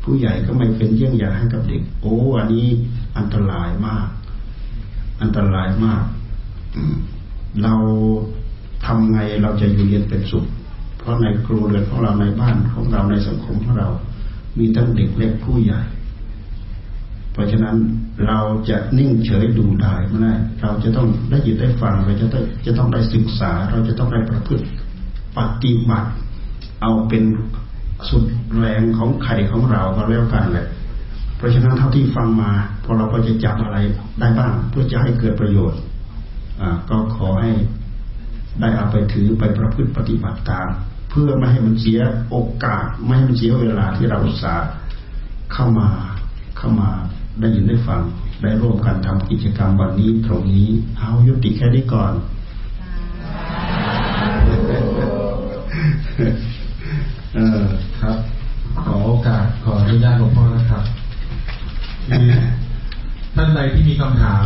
[0.03, 2.67] ผู้ใหญ่ก็ไม่เป็นเยี่ยงอย่างให้กับเด็ก โอ้อันนี้
[3.17, 4.07] อันตรายมาก
[5.21, 6.03] อันตรายมาก
[7.63, 7.73] เรา
[8.85, 10.45] ทำไงเราจะอยู่เย็นเป็นสุข
[11.03, 13.89] เพราะในครัวเรือนของเราในบ้านของเราในสังคมของเรา
[14.57, 15.81] มีทั้งเด็กเล็กผู้ใหญ่
[17.33, 17.75] เพราะฉะนั้น
[18.27, 18.39] เรา
[18.69, 24.65] จะนิ่งเฉยดูได้ไม่ได้เราจะต้องได้ยินได้ฟังเราจะต้องจะต้องได้ศึกษา เราจะต้องได้ประพฤติ
[25.37, 26.09] ปฏิบัติ
[26.81, 27.23] เอาเป็น
[28.09, 28.23] สุด
[28.57, 30.67] แรงของไข่ของเราก็แล้วกันแหละ
[31.43, 32.51] ราะฉะนั้นเท่าที่ฟังมา
[32.83, 33.77] พอเราก็จะจับอะไร
[34.19, 35.81] ได้บ้าง เพื่อจะให้เกิดประโยชน์
[36.89, 37.51] ก็ขอให้
[38.59, 40.67] ได้เอาไปถือไปประพฤติปฏิบัติตาม
[41.15, 41.99] เพื่อไม่ให้มันเสีย
[42.29, 44.69] โอกาส ไม่ให้มันเสียเวลาที่เราอุตส่าห์
[45.53, 45.89] เข้ามา
[46.57, 46.89] เข้ามา
[47.39, 48.01] ได้ยินได้ฟัง
[48.41, 50.67] ได้ร่วมกันทำกิจกรรมวันนี้ตรงนี้
[50.99, 52.13] เอายุติแค่นี้ก่อน
[57.33, 57.63] เออ
[58.01, 58.17] ครับ
[58.81, 60.83] ขอโอกาสขออนุญาตหลวงพ่อนะครับ
[63.35, 64.45] ท่านใดที่มีคำถาม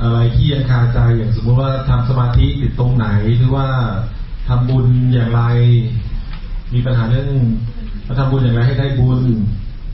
[0.00, 3.06] อะไรที่ยังคาใจอย่างสมมติว่าทำสมาธิติดตรงไหน
[3.36, 3.68] หรือว่า
[4.48, 5.42] ทำบุญอย่างไร
[6.74, 7.28] มีปัญหาเรื่อง
[8.06, 9.20] มาทำบุญอย่างไรให้ได้บุญ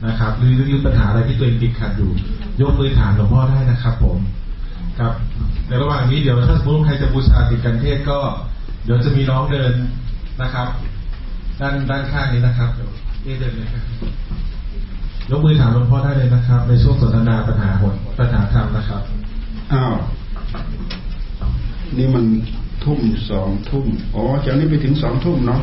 [0.07, 2.11] นะครับ หรือหรือปัญหาอะไรที่ตัวเองติดขัดอยู่
[2.61, 4.17] ยกมือถามหลวงพ่อได้นะครับผม
[4.99, 5.13] ครับ
[5.67, 8.17] ในระหว่างนี้เดี๋ยวถ้าสมมติใครจะบูชาติดกันเทศก็
[8.83, 9.73] เดี๋ยวจะมีน้องเดิน
[10.41, 10.67] นะครับ
[11.59, 13.83] ด้านด้านข้างนี้นะครับเดี๋ยวเดินเลยครับ
[15.29, 19.01] ยกมือถามหลวงพ่อได้เลยนะครับ ในช่วงสนทนาปัญหาหดปัญหาธรรมนะครับ
[19.73, 19.93] อ้าว
[21.97, 22.25] นี่มัน
[22.83, 25.61] ทุ่มสองทุ่มอ๋อจากนี้ไปถึงสองทุ่มเนาะ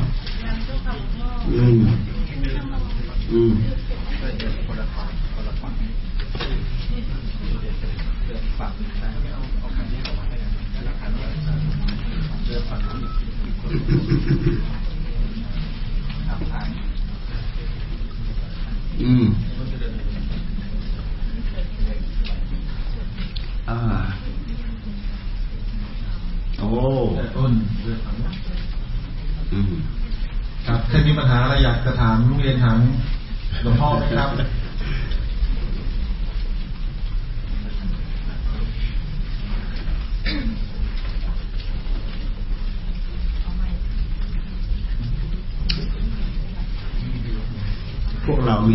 [1.55, 1.81] อืม
[3.33, 3.53] อืม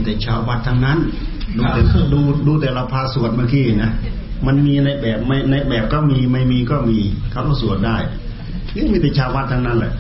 [0.06, 0.98] แต่ชาววัดทั้งนั้น
[1.58, 1.82] ดูแต่
[2.14, 3.92] ดูดูแต่เราพาสวดเมื่อกี้นะ
[4.48, 7.00] มันมีในแบบไม่ในแบบก็มีไม่มีก็มี
[7.32, 7.98] เขาก็สวดได้
[8.76, 9.94] นี่มีแต่ชาววัดทั้งนั้นแหละ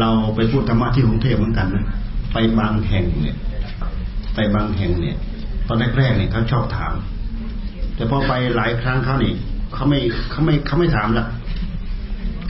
[0.00, 1.84] เราไปพูดธรรมะที่กรุงเทพเหมือนกันนะ
[2.32, 3.36] ไปบางแห่งเนี่ย
[4.34, 5.16] ไปบางแห่งเนี่ย
[5.68, 6.94] ตอนแรกๆเนี่ยเขาชอบถาม
[7.96, 9.32] แต่พอไปหลายครั้งเขานี่
[9.74, 9.98] เขาไม่
[10.30, 11.26] เขาไม่เขาไม่ถามละ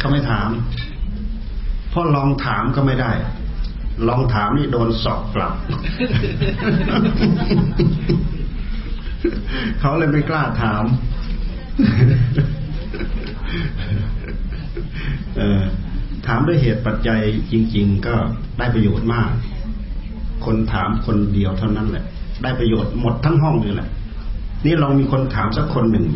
[0.06, 0.50] เขาไม่ถาม
[1.90, 3.12] เพราะลองถามก็ไม่ได้
[4.08, 5.54] ลองถามนี่โดนสอบกลับ
[9.80, 10.84] เขาเลยไม่กล้าถาม
[15.36, 15.62] เออ
[16.26, 17.20] ถามด้วยเหตุปัจจัย
[17.52, 18.14] จริง ๆ ก็
[18.58, 19.30] ได้ประโยชน์มาก
[20.44, 22.04] คนถามคนเดียวเท่านั้นแหละ
[22.42, 23.88] ได้ประโยชน์หมดทั้งห้องเลยแหละ
[24.64, 26.06] นี่ลองมีคนถามสักคนหนึ่ง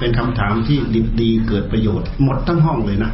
[0.00, 3.10] เป็นคำถามที่ดีดีเกิดประโยชน์ หมดทั้งห้องเลยนะ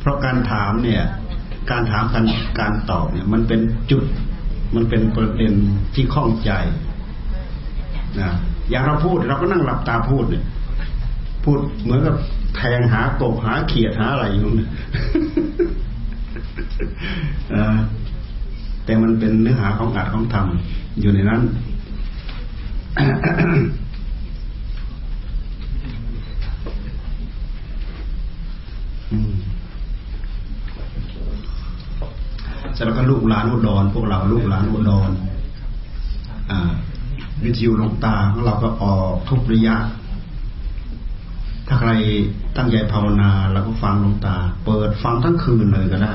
[0.00, 1.02] เพราะการถามเนี่ย
[1.70, 2.26] การถามการ
[2.60, 3.60] การตอบเนี่ย มันเป็น
[3.90, 4.04] จุด
[4.74, 5.52] มันเป็นประเด็น
[5.94, 6.50] ที่ข้องใจ
[8.20, 8.30] นะ
[8.70, 10.44] อย่างเราพูดเราก็นั่งหลับตาพูดเนี่ย
[11.44, 12.16] พูดเหมือนกับ
[12.56, 14.70] แทงหากบหาเขียดหาอะไรอยู่เนี่ย
[18.84, 20.46] แต่มันเป็นเนื้อหาของอัดของธรรม
[21.00, 21.42] อยู่ในนั้น
[22.96, 29.32] อืม
[32.74, 35.10] เสร็จแล้วก็ลูกหลานอุดรพวกเราลูกหลานอุดร
[36.50, 36.72] อ่า
[37.44, 39.76] วิทยุลงตาของเราก็ออกทุกระยะ
[41.68, 41.90] ถ้าใคร
[42.56, 46.14] ตั้งใจภาวนาเราก็ฟังลงตา เปิดฟังทั้งคืนเลยก็ได้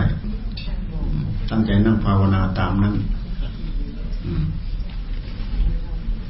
[1.52, 2.96] ตั้งใจนั่งภาวนาตามนั้น
[4.26, 4.44] อืม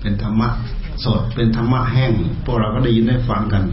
[0.02, 0.50] เป็นธรรมะ
[1.04, 2.12] สดเป็นธรรมะแห้ง
[2.45, 3.64] พวกเราก็ได้ยินได้ฟังกัน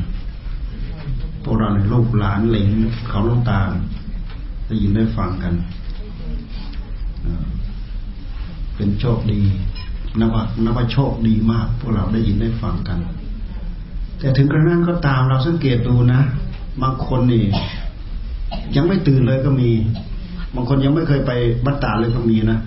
[1.45, 2.71] พวกเราในลูกหลานเหลน
[3.09, 3.61] เขาหลวงตา
[4.69, 5.55] ได้ยินได้ฟังกัน
[8.77, 9.41] เป็นโชคดี
[10.19, 12.99] นับว่านับว่าโชคดีมาก พวกเราได้ยินได้ฟังกัน
[14.19, 16.21] แต่ถึงกระนั้นก็ตามเราสังเกตดูนะ
[16.83, 17.45] บางคนนี่
[18.77, 19.71] ยังไม่ตื่นเลยก็มี
[20.55, 21.33] บางคนยังไม่เคยไป
[21.65, 22.59] บัตตาเลยก็มีนะ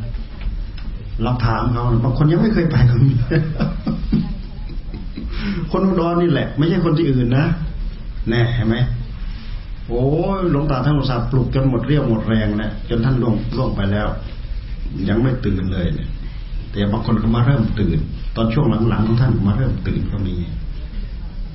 [1.24, 3.12] เราถามเขาบางคนยังไม่เคยไปก็มี
[5.72, 7.46] คนอุดรนี่แหละ ไม่ใช่คนที่อื่นนะ
[8.30, 8.76] แน่เห็นไหม
[9.88, 10.04] โอ้
[10.38, 14.08] ยหลวงตาท่านอุตส่าห์ปลุกจนหมดเรี่ยวหมดแรงแล้วจนท่านล่วงล่วงไปแล้ว
[15.10, 16.10] ยังไม่ตื่นเลยเนี่ย
[16.72, 18.00] แต่บางคนก็มาเริ่มตื่น
[18.36, 20.36] ตอนช่วงหลังๆของท่านมาเริ่มตื่นก็มี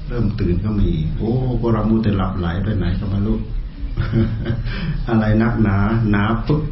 [0.09, 3.41] เริ่มตื่นก็มี โอ้พวกเรามูแต่หลับไหลไปไหนก็ไมาลูก
[5.09, 5.77] อะไรนักหนา
[6.11, 6.63] หนาปึ๊บ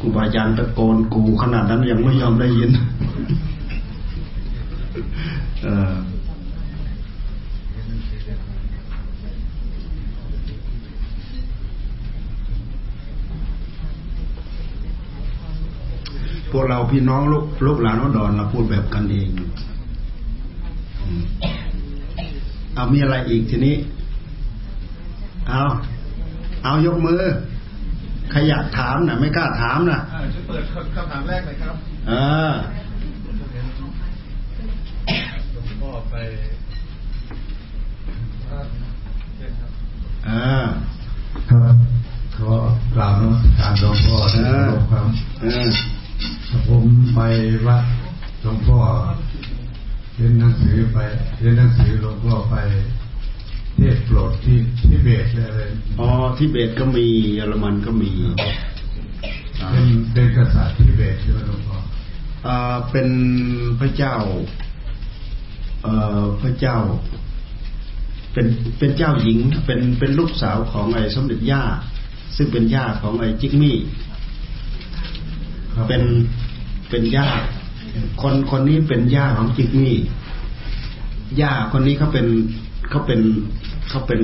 [0.00, 2.70] ครูบาอาจารย์ตะโกนกูขนาดนั้นยังไม่ยอมได้ยิน
[16.50, 19.28] พวกเราพี่น้องลูกลูกหลานวัดดอนเราพูดแบบกันเอง
[22.74, 23.76] เอามีอะไรอีกทีนี้
[25.48, 25.60] เอา
[26.64, 27.22] เอายกมือ
[28.30, 30.00] ใครอยากถามนะไม่กล้าถามนะ
[30.34, 30.62] จะเปิด
[30.94, 31.76] คำถามแรกเลยครับ
[32.08, 32.12] เอ
[32.50, 32.52] อ
[35.52, 36.14] หลวงพ่อไป
[39.36, 39.70] เช่นครับ
[40.26, 40.30] เอ
[40.62, 40.64] อ
[41.50, 41.76] ครับ
[42.36, 42.54] ขอ
[42.94, 45.06] กล่าวนมัสการหลวงพ่อที่เคารพครับ
[45.40, 45.66] เออ
[46.68, 47.20] ผมไป
[47.66, 47.84] วัด
[48.42, 48.78] หลวงพ่อ
[50.14, 50.98] เรียนหนังสือไป
[51.40, 52.54] เรียนหนังสือหลวงพ่อไป
[53.76, 55.60] เทศโปรดที่ทิเบตอะไร
[55.98, 56.08] อ๋อ
[56.38, 58.10] ทิเบตก็มีเยอรมันก็มี
[59.60, 61.78] อ่าเป็นเป็นกษัตริย์ทิเบตใช่ไหมหลวงพ่อ
[62.46, 63.08] อ่าเป็น
[63.80, 64.16] พระเจ้า
[65.82, 66.76] เอ่อพระเจ้า
[68.32, 68.46] เป็น
[68.78, 71.62] เป็นเจ้าหญิงเป็นเป็นลูกสาวของไอ้สมเด็จย่า
[72.36, 73.76] ซึ่งเป็นย่าของไอ้จิกมี่
[75.74, 76.02] ครับเป็น
[76.90, 77.28] เป็นย่า
[78.22, 79.96] คนคนนี้เป็นย่าของจิกมี่
[81.40, 82.26] ย่าคนนี้เขาเป็น
[82.90, 83.20] เขาเป็น
[83.88, 84.20] เขาเป็น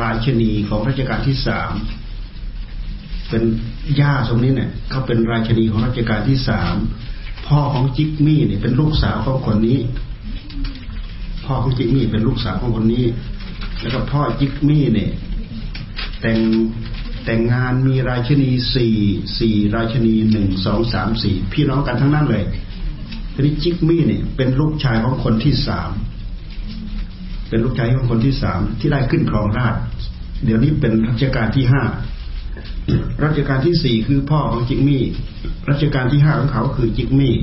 [0.00, 1.72] ราชนีของรัชกาลที่สาม
[3.28, 3.42] เป็น
[4.00, 6.74] ย่าตรงนี้เนี่ยเขาเป็นราชนีของรัชกาลที่สาม
[7.46, 9.78] พ่อของจิกมี่เนี่ยเป็นลูกสาวของคนนี้
[11.44, 13.04] พ่อของจิกมี่เป็นลูกสาวของคนนี้
[13.80, 15.10] แล้วก็พ่อจิกมี่เนี่ย
[16.20, 16.38] แต่ง
[17.24, 18.96] แต่งงานมีราชนีสี่
[19.38, 22.44] สี่ราชนีหนึ่งสองสามสี่พี่น้องกันทั้งนั้นเลย
[23.34, 25.90] ทีนี้จิกมี่เนี่ยเป็นลูกชายของคนที่สาม
[27.52, 29.74] เป็นลูกชายของคนที่สามที่ได้ขึ้นครองราช
[30.44, 31.82] เดี๋ยวนี้เป็นรัชกาลที่ห้า
[33.24, 35.02] รัชกาลที่สี่คือพ่อของจิกมี่
[35.70, 37.34] รัชกาลที่ห้าของเขาคือจิกมี่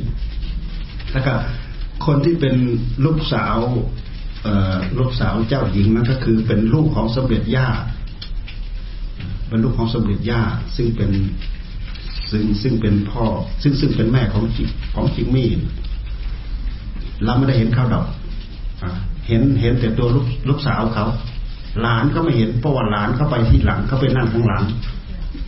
[1.11, 1.33] แล้วก็
[2.05, 2.55] คนที่เป็น
[3.05, 3.57] ลูกสาว
[4.99, 7.67] ลูกสาวเจ้าหญิงนั่นก็คือเป็นลูกของสมเด็จย่า
[9.47, 10.41] เป็นลูกของสมเด็จย่า
[10.75, 11.11] ซึ่งเป็น
[12.31, 13.25] ซึ่งซึ่งเป็นพ่อ
[13.63, 14.63] ซึ่งซึ่งเป็นแม่ของจิ
[14.95, 15.49] ของจิกมี่
[17.25, 18.05] เราไม่ได้เห็นเขาวดอก
[18.83, 18.91] อะ
[19.29, 21.05] เห็นเห็นแต่ตัวลูกลูกสาวเขา
[21.81, 24.63] หลานก็ไม่เห็นเพราะว่าหลานเข้าไปที่หลังเขาไปนั่งข้างหลัง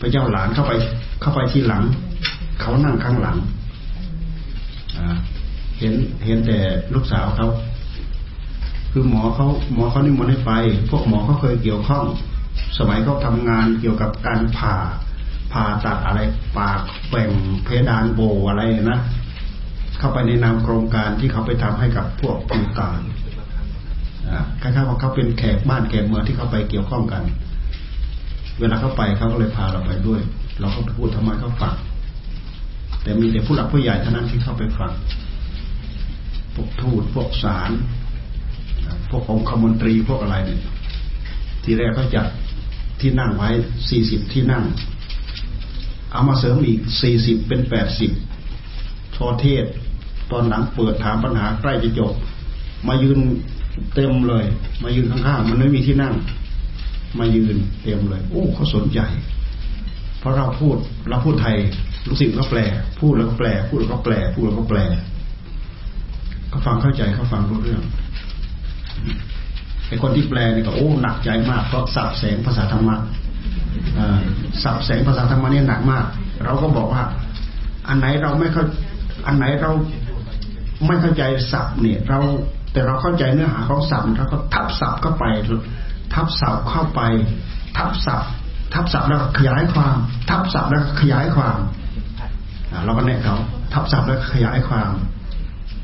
[0.00, 0.72] พระเจ้าหลานเข้าไป
[1.20, 1.82] เข้าไปที่หลัง
[2.60, 3.36] เขานั่งข้างหลัง
[5.78, 6.58] เห็นเห็นแต่
[6.94, 7.48] ลูกสาวเขา
[8.92, 10.52] คือหมอเขาหมอเขานิมนต์ให้ไป
[10.90, 12.04] พวกหมอเขาเคยเกี่ยวข้อง
[12.78, 14.76] สมัยเขาทำงานเกี่ยวกับการผ่า
[15.52, 16.20] ผ่าตัดอะไร
[16.58, 17.30] ปากแป่ง
[17.64, 19.00] เพดานโบอะไรนะ
[19.98, 23.00] เข้าไปในนามโครงการที่เขาไปทำให้กับพวกผู้ตาน
[24.62, 27.22] คล้ายๆว่าเขาเป็นแขกบ้านแขกเมืองที่เขาไปเกี่ยวข้องกัน
[28.60, 30.20] เวลาเขาไปเขาก็เลยพาเราไปด้วย
[30.60, 31.74] เราก็พูดทำไมเขาฟัง
[33.02, 34.92] แต่มีแต่ผู้หลักผู้ใหญ่เท่านั้นที่เข้าไปฟัง
[36.54, 37.70] พวกทูตพวกสาร
[39.10, 40.60] พวกองคมนตรีพวกอะไรเนี่ย
[41.64, 42.26] ทีแรกเขาจัด
[43.00, 43.48] ที่นั่งไว้
[43.88, 44.64] สี่สิบที่นั่ง
[46.12, 48.10] เอามาเสริมอีกสี่สิบเป็นแปดสิบ
[49.16, 49.64] ทอเทศ
[50.30, 52.12] ตอนหลังเปิดถามปัญหาใกล้จะจบ
[52.88, 53.18] มายืน
[53.94, 54.44] เต็มเลย
[54.82, 56.14] มายืนข้างๆมันไม่มีที่นั่ง
[57.18, 59.00] มายืนเต็มเลย โอ้เขาสนใจ
[60.18, 60.76] เพราะเราพูด
[61.08, 61.56] เราพูดไทย
[62.06, 62.60] ลูกศิษย์ก็แปล
[63.00, 64.78] พูดแล้วก็แปล พูดแล้วก็แปล พูดแล้วก็แปล
[66.48, 67.82] เขาฟังเข้าใจเขาฟังรู้เรื่อง
[69.88, 72.96] ไอ้คนที่แปลนี่ก็โอ้หนักใจมากเพราะสับแสงภาษาธรรมะ
[74.62, 76.06] สับแสงภาษาธรรมะนี่หนักมาก
[76.44, 77.02] เราก็บอกว่า
[77.88, 78.64] อันไหนเราไม่เข้า
[79.26, 79.70] อันไหนเรา
[80.86, 82.18] ไม่เข้าใจสับเนี่ย เรา
[82.72, 85.24] แต่เราเข้าใจเนื้อหาของสับเราก็ทับสับเข้าไป
[86.14, 87.00] ทับสับเข้าไป
[87.76, 88.22] ทับสับ
[88.74, 89.96] ทับสับแล้วก็ขยายความ
[90.30, 91.58] ทับสับแล้วก็ขยายความ
[92.84, 93.36] เราก็แนะเขา
[93.72, 94.90] ทับศัพท์แล้วขยายความ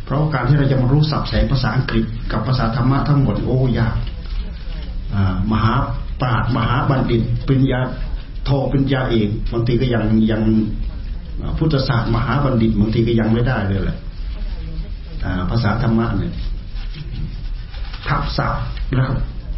[0.05, 3.95] เพราะการที่เราจะมารู้ศัพท์แสงภาษาอังกฤษกับภาษาธรรมะทั้งหมดโอ้ยาก
[5.53, 5.73] มหา
[6.21, 7.81] ปราดมหาบัณฑิตปริญญา
[8.45, 10.43] โทปริญญาเอกบางทีก็ยังยัง
[11.59, 13.99] พุทธศาสตร์มหาบัณฑิตบางทีก็ยังไม่ได้เลยแหละ
[15.51, 16.33] ภาษาธรรมะเนี่ย
[18.09, 18.63] ทับศัพท์
[18.95, 19.11] แล้ว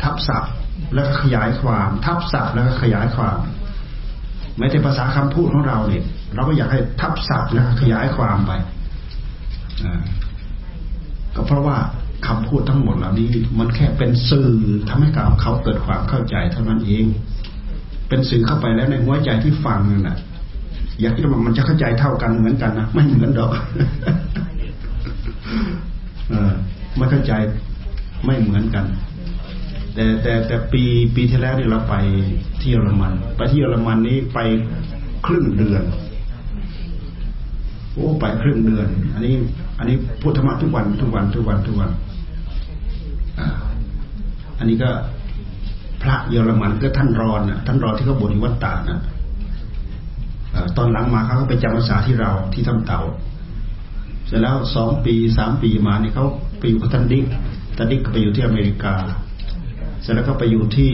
[0.03, 0.51] ทับศัพท์
[0.95, 3.39] แล้วขยายความ ทับศัพท์แล้วก็ขยายความ
[4.59, 8.53] แม้แต่ภาษาคำพูดของเราเนี่ย เราก็อยากให้ทับศัพท์นะขยายความไป
[11.37, 11.77] ก็เพราะว่า
[12.27, 13.29] คำพูดทั้งหมดเหล่านี้
[13.59, 14.51] มันแค่เป็นสื่อ
[14.89, 17.05] ทำให้กับเขาเกิดความเข้าใจเท่านั้นเอง
[18.09, 20.17] เป็นสื่อเข้าไปแล้วในหัวใจที่ฟังนั่นแหละ
[21.01, 23.53] อยากคิดว่ามันจะเข้าใจเท่ากันเหมือนกันนะไม่เหมือนดอก
[26.97, 27.33] ไม่เข้าใจ
[28.25, 28.85] ไม่เหมือนกัน
[29.95, 30.83] แต่แต่แต่ปี
[31.17, 31.95] ปีที่แล้วนี่เราไป
[32.61, 34.39] ที่เยอรมัน ไปที่เยอรมันนี้ไป
[35.27, 35.83] ครึ่งเดือน
[37.93, 39.35] โอ้ไปครึ่งเดือน อันนี้
[39.79, 41.91] อันนี้พุทธรรมะทุกวันทุกวันทุกวันทุกวัน
[44.59, 44.91] อันนี้ก็
[46.03, 49.01] พระเยอรมันก็ท่านรอนนะท่านรอนที่เขาบวชวัดตานะ
[50.77, 53.01] ตอนหลังมาเขาก็ไปจำพรรษาที่เราที่ทำเต่า
[54.27, 56.27] เสร็จแล้วสองปีสามปีมาเนี่ยเขา
[56.59, 57.25] ไปอยู่กับท่านดิ๊ก
[57.77, 58.95] ท่านดิ๊กก็ไปอยู่ที่อเมริกา
[60.03, 60.93] เสร็จแล้วก็ไปอยู่ที่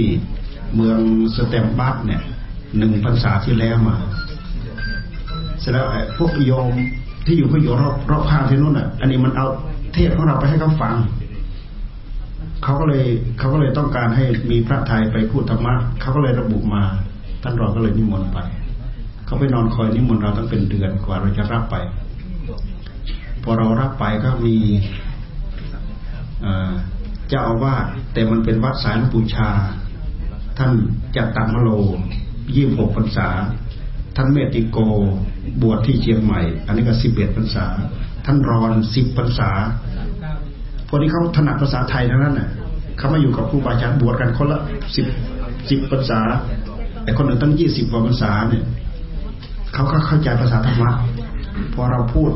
[0.74, 0.98] เมือง
[1.36, 2.22] สเตมบัตเนี่ย
[2.78, 3.96] หนึ่งพรรษาที่แล้วมา
[5.60, 5.86] เสร็จแล้ว
[6.18, 6.66] พวกโยม
[7.26, 9.46] ที่อยู่ก็อยู่รอบรอบข้างที่นู่นอะ อันนี้มันเอา
[9.94, 10.94] เทศของเราไปให้เขาฟัง
[12.62, 13.04] เขาก็เลย
[13.38, 16.82] เขาก็เลยต้องการให้มีพระไทยไปพูดธรรมะเขาก็เลยระบุมา
[17.42, 18.38] ท่านรอก็เลยนิมนต์ไป
[19.26, 21.76] เขาไปนอนคอยนิมนต์เราตั้งเป็นเดือนกว่าเราจะรับไป
[23.42, 24.56] พอเรารับไปก็มี
[27.28, 29.48] เจ้าอาวาสแต่มันเป็นวัดสายปูชา
[30.58, 30.72] ท่าน
[31.16, 31.70] จัตตามโล
[32.54, 33.28] ยี่หกพรรษา
[34.16, 34.78] ท่านเมติโก
[35.62, 37.66] บวชที่เชียงใหม่ อันนี้ก็สิบเอ็ดพรรษา
[38.24, 39.50] ท่านรอนสิบพรรษา
[40.88, 42.48] พวกนี้เขาถนัดภาษาไทยทั้งนั้นน่ะ
[42.98, 44.60] เขามาอยู่กับครูบาอาจารย์บวชกันคนละ
[44.96, 45.06] สิบ
[45.70, 46.20] สิบพรรษา
[47.02, 48.64] แต่คนอื่นตั้งยี่สิบกว่าพรรษาเนี่ย
[49.74, 50.90] เขาก็เข้าใจภาษาธรรมะ
[51.74, 52.30] พอเราพูด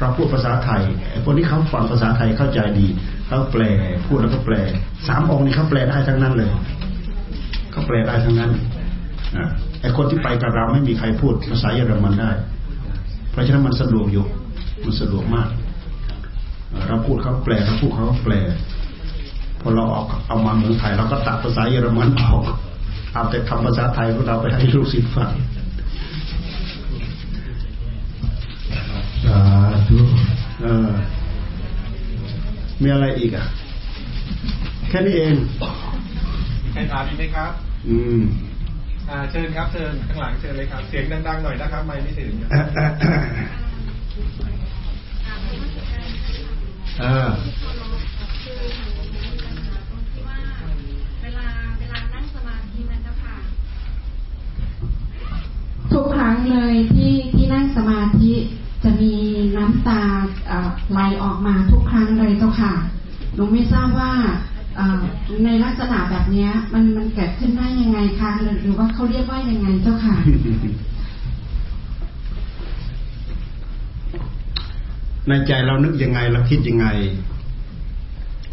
[0.00, 2.86] เราพูดภาษาไทยไอ้คนที่เขาฟังภาษาไทยเข้าใจดี
[3.26, 3.62] เขาแปล
[4.06, 4.54] พูดแล้วก็แปล
[5.08, 6.50] สามองค์นี้เขาแปลได้ทั้งนั้นเลย
[7.70, 8.50] เขาแปลได้ทั้งนั้น
[9.80, 12.30] ไอ้คนที่ไปกับเราไม่มีใครพูดภาษาเยอรมันได้
[13.30, 14.24] เพราะฉะนั้นมันสะดวกอยู่
[14.84, 15.48] มันสะดวกมาก
[16.88, 18.34] เราพูดเขาแปลเราพูดเขาแปล
[19.60, 22.42] พอเราออกเอามาเมืองไทยเราก็ตัดภาษาเยอรมันออก
[23.14, 25.32] เอาแต่คำภาษาไทยของเราไปให้ลูกศิษย์ฟัง
[29.24, 29.38] สา
[29.88, 29.98] ธุ
[30.62, 30.88] เออ
[32.82, 33.46] มีอะไรอีกอะ
[34.88, 35.34] แค่นี้เอง
[36.72, 37.52] ใครถามอีกไหมครับ
[37.88, 38.20] อืม
[39.10, 42.32] อ่าเชิญครับเชิญข้างหลังเชิญเลยครับ เสียงดังๆหน่อยนะครับ ไม่ไม่ถึง
[47.00, 47.30] เออ
[55.92, 58.32] ทุกครั้งเลยที่ที่นั่งสมาธิ
[58.84, 59.14] จะมี
[59.56, 60.00] น้ำตา
[60.90, 62.72] ไหลออกมาทุกครั้งเลยเจ้าค่ะ
[63.34, 64.12] หนูไม่ทราบว่า
[65.44, 70.14] ในลักษณะแบบนี้มันมันเกิดขึ้นได้ยังไงคะหรือหรือว่าเขาเรียกว่ายังไงเจ้าค่ะ
[75.28, 76.86] ในใจเรานึกยังไงเราคิดยังไง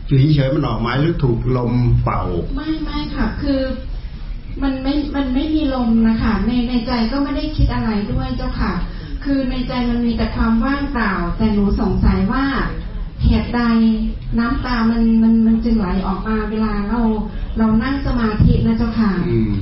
[0.07, 1.73] อยู่เฉยๆมันออกไม้หรือถูกลม
[2.03, 2.21] เป่า
[2.55, 3.61] ไม่ไม่ค่ะ คือ
[4.63, 8.73] มันไม่มันไม่มีลมนะคะในในใจก็ไม่ได้คิดอะไรด้วยเจ้าค่ะ
[9.23, 12.45] คือในใจมันมีแต่ความว่างเปล่า แต่หนูสงสัยว่า
[13.25, 13.61] เหตุใด
[14.39, 16.99] น้ำตามันมันมันจึงไหลออกมาเวลาเรา
[17.57, 19.61] เรานั่งสมาธินะเจ้าค่ะอืม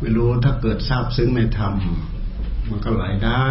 [0.00, 1.74] ไม่รู้ถ้าเกิดทราบซึ้งในธรรม
[2.70, 3.48] มันก็ไหลได้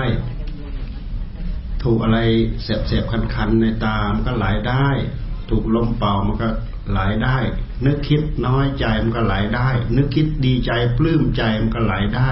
[1.84, 2.20] ถูกอะไร
[2.64, 4.88] เสบๆคันๆในตา มันก็ไหลได้
[5.50, 6.50] ถูกลมเป่ามันก็
[6.92, 7.38] ไหลได้
[7.86, 12.30] นึกคิดน้อยใจมันก็ไหลได้ นึกคิดดีใจปลื้มใจมันก็ไหลได้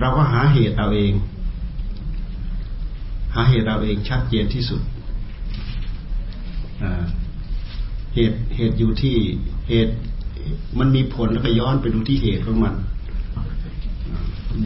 [0.00, 1.12] เราก็หาเหตุเอาเอง
[3.34, 4.80] หาเหตุเอาเองชัดเจนที่สุด
[8.14, 9.16] เหตุเหตุอยู่ที่
[9.68, 9.92] เหตุ
[10.78, 12.74] มันมีผลแล้วก็ย้อนไปดูที่เหตุของมัน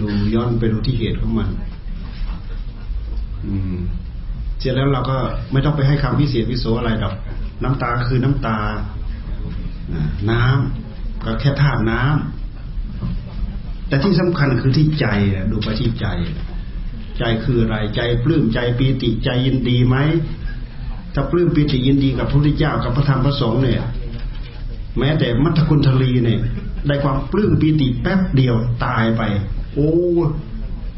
[0.00, 1.48] ดูย้อนไปดูที่เหตุของมัน
[3.46, 3.78] อืม
[4.58, 5.16] เสร็จแล้วเราก็
[5.52, 7.14] ไม่ต้องไปให้คำพิเศษวิโสอะไรดอก
[7.62, 8.59] น้ำตาคือน้ำตา
[9.92, 15.07] อ่าน้ำก็แค่ธาตุน้ำแต่ที่สำคัญคือที่ใจ
[15.50, 16.07] ดูไปที่ใจ
[17.18, 19.96] ใจคืออะไรใจปลื้มใจปีติใจยินดีไหม
[21.14, 23.84] ถ้าปลื้มปีติยินดีกับพระพุทธเจ้ากับพระธรรมพระสงฆ์เนี่ย
[24.98, 26.40] แม้แต่มัทคุณทลีเนี่ย
[26.86, 28.54] ได้ความปลื้มปีติแป๊บเดียว
[28.84, 29.22] ตายไป
[29.74, 29.90] โอ้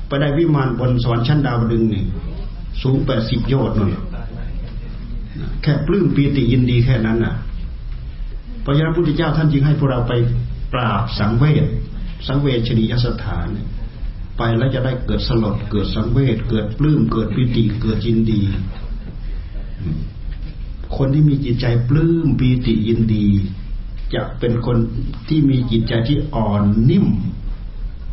[0.06, 2.04] ไปได้วิมานบนสวรรค์ชั้นดาวดึงนี่
[2.82, 3.90] สูงแปดสิบโยชน์นั่น
[5.62, 7.34] แค่ปลื้มปีติยินดีแค่นั้นน่ะ
[8.62, 10.12] เพราะฉะนั้นพระพุทธเจ้าท่านจึงให้พวกเราไป
[10.72, 11.66] ปราบสังเวช
[12.26, 13.48] สังเวชนียสถาน
[14.38, 18.40] ไปแล้วจะได้เกิดสลดเกิดสังเวชเกิดปลื้มเกิดปิติเกิดยินดี
[20.96, 23.26] คนที่มีจิตใจปลื้มปีติยินดี
[24.14, 24.76] จะเป็นคน
[25.28, 27.06] ที่มีจิตใจที่อ่อนนิ่ม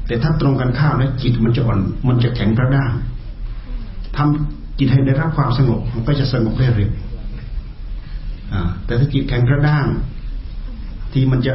[0.07, 2.91] แต่ถ้าตรงกันข้ามแล้วจิตมันจะอ่อน มันจะแข็งกระด้าง
[4.15, 6.91] ทำจิตให้ได้รับความสงบมันก็จะสงบได้เร็ว
[8.85, 9.87] แต่ถ้าจิตแข็งกระด้าง
[11.13, 11.53] ที่มันจะ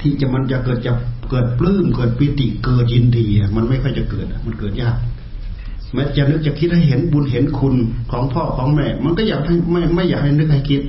[0.00, 0.92] ที่จะมันจะเกิดจะ
[1.30, 3.26] เกิดปลื้มเกิดปิติเกิดยินดี
[3.56, 4.96] มันไม่ค่อยจะเกิดมันเกิดยาก
[5.94, 7.74] แม้จะนึกจะคิดให้เห็นบุญเห็นคุณ
[8.10, 10.82] ของพ่อของแม่ มันก็อยากให้ไม่ไม่อยากให้นึกให้คิด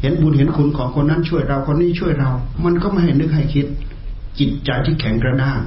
[0.00, 2.30] เห็นบุญเห็นคุณของคนนั้นช่วยเราคนนี้ช่วยเรา
[2.64, 3.66] มันก็ไม่ให้นึกให้คิด
[4.38, 5.60] จิตใจที่แข็งกระด้าง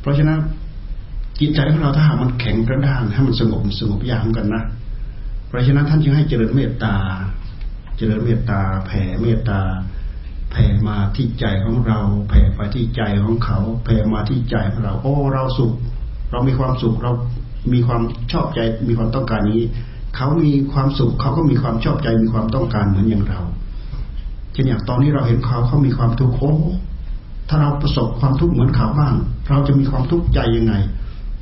[0.00, 0.38] เพราะฉะนั้น
[1.40, 4.62] จิตใจของเราถ้าหากมันแข็งกระด้างให้มันสงบสงบยากเหมือนกันนะ
[5.48, 6.94] เพราะฉะนั้นท่านจึงให้เจริญเมตตา
[7.96, 9.60] เจริญเมตตา แผ่เมตตา
[10.50, 15.72] แผ่มาที่ใจของเรา แผ่ไปที่ใจของเขา แผ่มาที่ใจของเรา โอ้ เราสุข
[16.30, 17.12] เรามีความสุข เรา
[17.72, 19.62] มีความชอบใจ มีความต้องการนี้
[20.16, 23.40] เขามีความสุข เขาก็มีความชอบใจ มีความต้องการเหมือนอย่างเรา
[24.52, 26.52] เช่นอย่างตอนนี้เราเห็นเขาเขามีความทุกข์โอ้
[27.48, 29.14] ถ้าเราประสบความทุกข์เหมือนเขาบ้าง
[29.48, 30.74] เราจะมีความทุกข์ใจยังไง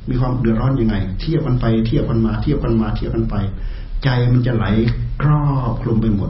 [0.09, 3.35] มีความเดือดร้อนยังไง เทียบกันไป เทียบกันมา เทียบกันมา เทียบกันไป
[4.05, 4.65] ใจมันจะไหล
[5.21, 6.29] ครอบคลุมไปหมด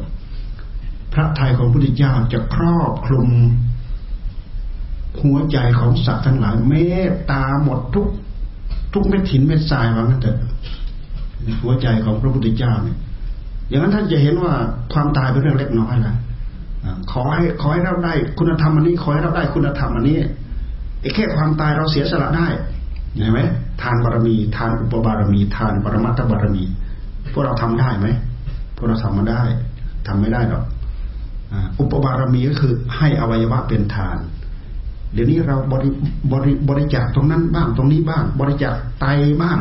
[1.14, 3.28] พระทัยของพระพุทธเจ้าจะครอบคลุม
[5.22, 6.74] หัวใจของสัตว์ทั้งหลายเม
[7.08, 8.08] ตตาหมดทุก
[8.94, 10.38] ทุกเม็ดหินเม็ดทรายว่างั้นเถอะ
[11.64, 12.98] หัวใจของพระพุทธเจ้าเนี่ย
[13.70, 14.54] อย่างนั้นท่านจะเห็นว่า
[14.94, 16.16] ความตายเป็นเรื่องเล็กน้อยนะ
[17.12, 20.18] ขอให้ขอให้เราได้ คุณธรรมอันนี้ขอให้เราได้คุณธรรมอันนี้
[21.02, 22.48] ไอ้แค่ความตายเราเสียสละได้
[23.16, 23.40] เห็นไหม
[23.82, 26.64] ทานบารมี ทานอุปบารมี ทานปรมัตถบารมี
[27.34, 28.08] พวกเราทำได้ไหม
[28.76, 29.44] พวกเราทำมาได้
[30.08, 30.64] ทำไม่ได้หรอก
[31.80, 34.18] อุปบารมีก็คือให้อวัยวะเป็นทาน
[35.14, 35.90] เดี๋ยวนี้เราบริ
[36.32, 39.06] บริบริจาคตรงนั้นบ้างตรงนี้บ้าง บริจาคไต
[39.42, 39.60] บ้าง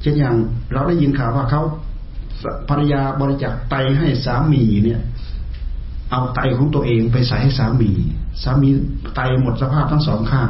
[0.00, 0.34] เช่นอย่าง
[0.72, 1.62] เราได้ยินข่าวว่าเขา
[2.68, 5.00] ภรรยาบริจาคไตให้สามีเนี่ย
[6.10, 7.90] เอาไตของตัวเองไปใส่ให้สามี
[8.42, 8.68] สามี
[9.14, 10.48] ไตหมดสภาพทั้งสองข้าง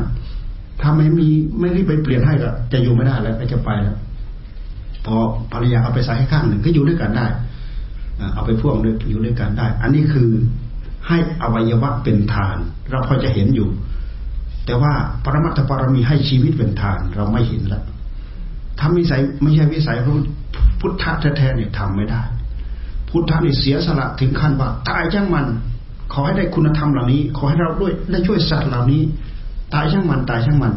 [0.81, 1.29] ถ้าไม่มี
[1.59, 3.97] ไม่รีบไปเปลี่ยนให้ก็จะอยู่ไม่ได้แล้วก็จะไปแล้ว
[5.07, 5.17] พอ
[5.53, 7.27] ภรรยาเอาไปใส่ให้ข้างหนึ่งก็อยู่ด้วยกันได้
[8.35, 10.29] เอาไปพ่วงด้วยอยู่ด้วยกันได้ อันนี้คือ
[11.09, 12.57] ให้อวัยวะเป็นทาน
[12.91, 13.69] เราพอจะเห็นอยู่
[14.67, 14.93] แต่ว่า
[15.25, 17.85] ปรมัตถปรมีให้ชีวิตเป็นทาน เราไม่เห็นแล้ว
[18.79, 20.15] ถ้าไม่ใส่ไม่ใช่วิสัยพระ
[20.81, 22.23] พุทธะแท้ๆเนี่ยทำไม่ได้
[23.09, 25.47] พุทธะนี่เสียสละถึงขั้นว่าตายช่างมัน
[26.13, 29.03] ขอให้ได้คุณธรรมเหล่านี้ ขอให้เราด้วยได้ช่วยสัตว์เหล่านี้
[29.75, 30.73] ตายช่างมันตายช่างมัน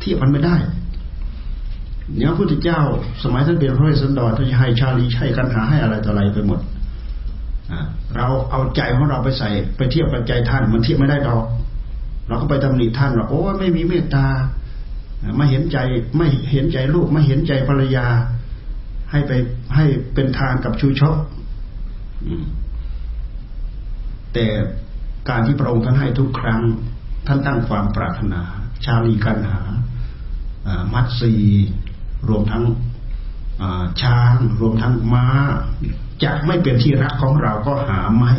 [0.00, 0.56] เทียบมันไม่ได้
[2.16, 2.80] เนี่ยพระพุทธเจ้า
[3.22, 6.60] สมัยท่านเป็นพระเวสสันดรท่านให้ชาลีให้กันหาให้อะไรต่ออะไรไปหมด
[8.16, 11.44] เราเอาใจของเราไปใส่ไปเทียบกับใจท่านมันเทียบไม่ได้ดอก
[12.28, 14.26] เราก็ไปตำหนิท่านว่าโอ้ไม่มีเมตตา
[15.36, 15.78] ไม่เห็นใจ
[16.16, 18.06] ไม่เห็นใจลูกไม่เห็นใจภรรยา
[19.10, 19.32] ให้ไป
[19.74, 21.16] ให้เป็นทานกับชูชก
[24.32, 24.46] แต่
[25.28, 26.60] การที่พระองค์ท่านให้ทุกครั้ง
[27.26, 28.42] ท่านตั้งความปรารถนา
[28.84, 29.60] ชาลีกันหา
[30.94, 31.32] มัดสี
[32.28, 32.64] รวมทั้ง
[34.00, 35.26] ช้าง รวมทั้งม้า
[36.24, 38.32] จะไม่เป็นที่รักของเราก็หาไม่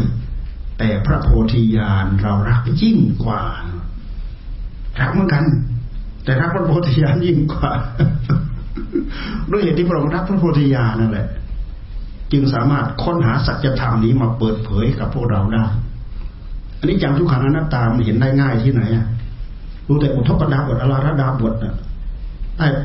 [0.79, 3.43] แต่พระโพธิญาณเรารักยิ่งกว่า
[4.99, 5.43] รักเหมือนกัน
[6.23, 7.71] แต่รักพระโพธิญาณยิ่งกว่า
[9.51, 11.27] ด้วยเหตุที่พระองค์รักพระโพธิญาณนั่นแหละ
[12.31, 15.65] จึงสามารถค้นหาสัจธรรมนี้มาเปิดเผยกับพวกเราได้
[16.79, 19.05] อันนี้จังทุกขังอนัตตามันเห็นได้ง่ายที่ไหนอะ
[19.87, 21.53] ดูแต่อุทกดาบทอลาระดาบท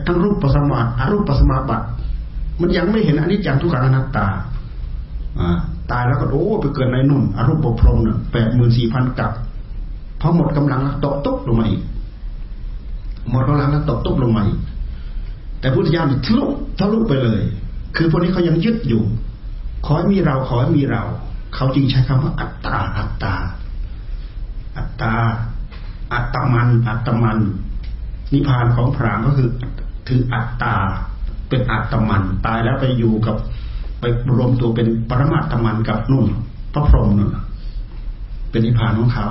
[0.06, 1.86] ทั้งรูปปัสมาอารูปปัสมาบัติ
[2.60, 4.26] มันยังไม่เห็นอันนี้จังทุกขังอนัตตา
[5.90, 9.32] ตายแล้วก็โอ้ไปเกิดในนุ่นอรูปปพรมเนี่ยแปดหมื่นสี่พันกับ
[10.20, 11.82] พอหมดกำลังแล้วตกตุ๊บลงมาอีก
[13.30, 14.60] หมดกำลังแล้วตกตุ๊บลงมาอีก
[15.60, 16.44] แต่พุทธญาณทะลุ
[16.78, 17.40] ทะลุไปเลย
[17.97, 19.02] คือพวกนี้เขายังยึดอยู่
[19.84, 21.02] ขอให้มีเราขอให้มีเรา
[21.55, 23.34] เขาจริงใช้คำว่าอัตตาอัตตา
[24.76, 25.12] อัตตา
[26.12, 27.38] อัตมัน อัตมัน
[28.32, 29.48] นิพพานของพรามก็คือ
[30.09, 30.77] ถืออัตตา
[31.48, 33.36] เป็นอัตมัน ตายแล้วไปอยู่กับ
[34.01, 34.05] ไป
[34.36, 36.27] รวมตัวเป็นปรมาตมันกับนุ่น
[36.73, 37.31] พระพรหมนุ่น
[38.51, 39.27] เป็นนิพพานของเขา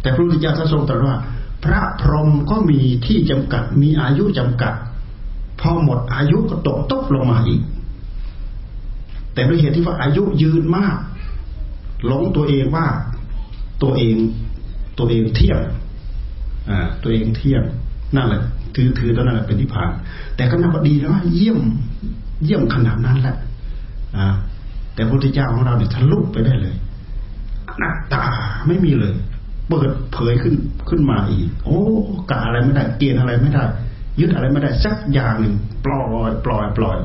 [0.00, 1.16] แต่พระพุทธเจ้าทรงตรัสว่า
[1.64, 4.74] พระพรหมก็มีที่จำกัด มีอายุจำกัด
[5.60, 7.60] พอหมดอายุก็ตกตกลงมาอีก
[9.34, 10.96] แต่ด้วยเหตุที่ว่าอายุยืนมาก
[12.06, 12.86] หลงตัวเองว่า
[13.82, 14.16] ตัวเอง
[14.98, 15.60] ตัวเองเที่ยง
[16.70, 17.62] อ่าตัวเองเที่ยง
[18.14, 18.42] นั่นแหละ
[18.74, 19.90] ถือถือตัวนั้นแหละเป็นนิพพาน
[20.36, 21.58] แต่ก็นับว่าดีนะว่าเยี่ยม
[22.44, 23.36] เยี่ยมขนาดนั้นแหละ
[24.94, 26.74] แต่พระพุทธเจ้าของเราเนี่ยทะลุไปได้เลย
[27.78, 28.24] หน้าตา
[28.66, 29.14] ไม่มีเลย
[29.68, 30.54] เปิดเผยขึ้น
[30.88, 31.80] ขึ้นมาอีก โอ้
[32.30, 33.64] กาอะไรไม่ได้ เกณฑ์อะไรไม่ได้
[34.20, 35.54] ยึดอะไรไม่ได้สักอย่างหนึ่ง
[35.84, 36.98] ปล่อยปล่อยปล่อย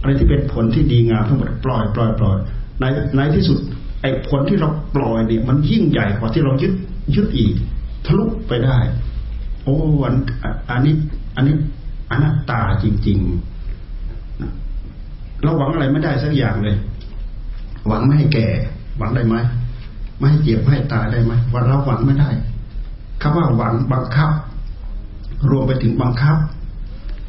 [0.00, 2.36] อะไรที่เป็นผลที่ดีงามทั้งหมดปล่อยปล่อยปล่อย
[2.80, 2.84] ใน
[3.16, 3.58] ในที่สุด
[4.02, 6.72] ไอ้ผลที่เราปล่อยเนี่ย มันยิ่งใหญ่กว่าที่เรายึด
[7.14, 7.54] ยึดอีก
[8.06, 8.78] ทะลุไปได้
[9.66, 10.14] โอ้อัน
[10.70, 10.94] อันนี้
[11.36, 11.54] อันนี้
[12.10, 16.76] อนัตตาจริงๆเราหวังอะไรไม่ได้สักอย่างเลย
[17.86, 18.46] หวังไม่ให้แก่
[18.98, 19.36] หวังได้ไหม
[20.18, 22.28] ไม่ให้เจ็บไม่ให้ตายได้ไหมวันเราหวังไม่ได้
[23.22, 24.30] คำว่าหวังบังคับ
[25.50, 26.36] รวมไปถึงบังคับ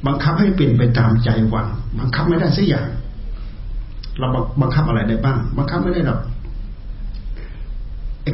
[0.08, 1.68] บังคับให้เป็นไปตามใจหวัง
[2.00, 2.88] บังคับไม่ได้สักอย่าง
[4.20, 4.28] เรา
[4.62, 6.20] บังคับอะไรได้บ้าง บังคับไม่ได้หรอก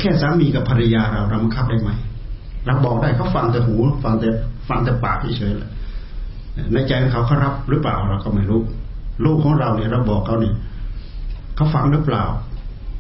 [0.02, 1.92] แค่สามีกับภรรยาเราเราบังคับได้ไหม
[2.68, 4.28] ราบอกได้เขาฟังแต่หู ฟังแต่
[4.70, 8.62] ฟังแต่ปากเฉยๆในใจของเขาเขารับหรือเปล่าเราก็ไม่รู้
[9.24, 10.56] ลูกของเราเนี่ยเราบอกเขาเนี่ย
[11.56, 12.24] เขาฟังหรือเปล่า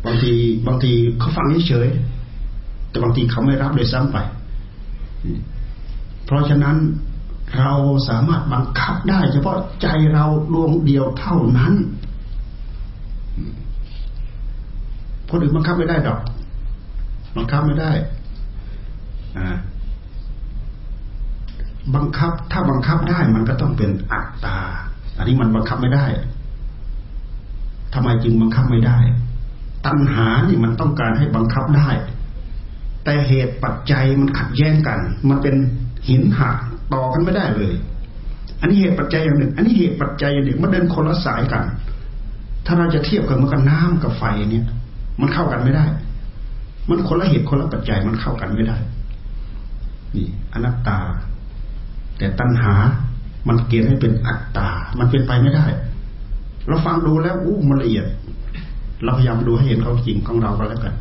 [0.06, 0.34] บางที
[0.68, 1.90] บางทีเขาฟังเฉย
[2.90, 4.18] แต่บางทีเขาไม่รับเลยซ้ำไป
[6.26, 6.77] เพราะฉะนั้น
[7.60, 7.73] เรา
[8.10, 11.73] สามารถบังคับได้ เฉพาะใจเราดวงเดียวเท่านั้น
[15.30, 16.19] คนอื่นบังคับไม่ได้ดอก
[17.38, 17.91] บังคับไม่ได้
[21.96, 24.58] บังคับ ถ้าบังคับได้มันก็ต้องเป็นอัตตา
[25.18, 26.06] อันนี้มันบังคับไม่ได้
[27.94, 28.98] ทำไมจึงบังคับไม่ได้
[29.86, 31.90] ตัณหานี่มันต้องการให้บังคับได้
[33.04, 35.00] แต่เหตุปัจจัยมันขัดแย้งกัน
[35.30, 35.56] มันเป็น
[36.08, 36.56] หินหัก
[36.94, 37.74] ต่อกันไม่ได้เลย
[38.62, 41.64] อันนี้เหตุปัจจัยอย่างหนึ่ง อันนี้เหตุปัจจัยอย่างหนึ่งมันเดินคนละสายกัน
[42.66, 44.66] ถ้าเราจะเทียบกันมันกับน้ำกับไฟเนี่ย
[45.22, 45.86] มันเข้ากันไม่ได้
[46.90, 48.78] มันคนละเหตุคนละปัจจัยมันเข้ากันไม่ได้
[50.15, 50.99] นี่อนัตตา
[52.18, 52.73] แต่ตัณหา
[53.48, 54.68] มันเกณฑ์ให้เป็นอัตตา
[54.99, 55.65] มันเป็นไปไม่ได้
[56.68, 58.06] เราฟังดูแล้วอู้มันละเอียด
[59.03, 60.94] เราพยายามดูให้เห็นเขาจริงของเราก็แล้วกัน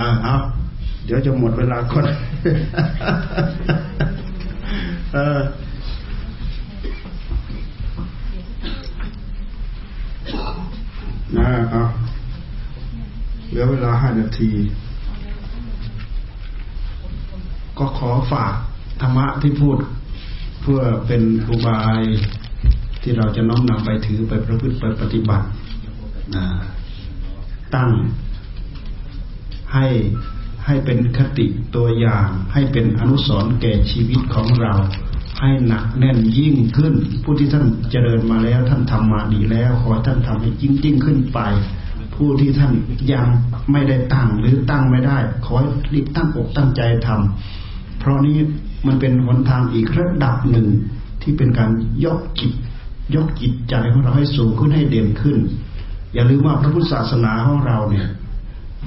[0.00, 0.36] อ่าเอา
[1.04, 2.04] เดี๋ยวจะหมดเวลาคน
[5.14, 5.40] เออ
[11.36, 11.82] นะเอา
[13.48, 14.50] เหลือเวลาห้านาที
[17.82, 18.54] ก็ขอฝาก
[19.00, 19.78] ธรรมะที่พูด
[20.62, 22.00] เพื่อเป็นอุบาย
[23.02, 25.46] ที่เราจะน้อมนำไปถือไปประพฤติไปปฏิบัติ
[27.74, 27.90] ตั้ง
[29.74, 29.86] ให้
[30.66, 31.46] ให้เป็นคติ
[31.76, 34.72] ตัวอย่าง ให้เป็นอนุสรณ์แก่ชีวิตของเรา
[35.40, 36.94] ให้หนักแน่นยิ่งขึ้น
[37.24, 41.40] ผู้ที่ท่านเจริญมาแล้ว ท่านทำมาดีแล้ว ขอท่านทำให้ยิ่งยิ่งขึ้นไป
[42.14, 42.72] ผู้ที่ท่าน
[43.12, 43.26] ยัง
[43.72, 45.56] ไม่ได้ตั้งหรือตั้งไม่ได้ ขอ
[45.94, 47.61] รีบตั้งอกตั้งใจทำ
[48.02, 48.38] เพราะนี้
[48.86, 50.66] มันเป็นหนทางอีกระดับหนึ่ง
[51.22, 51.70] ที่เป็นการ
[52.04, 52.52] ยกจิต
[53.14, 55.38] ยกจิตใจของเราให้สูงขึ้นให้เด่นขึ้น
[56.14, 58.08] อย่าลืมว่าพระพุทธศาสนาของเราเนี่ย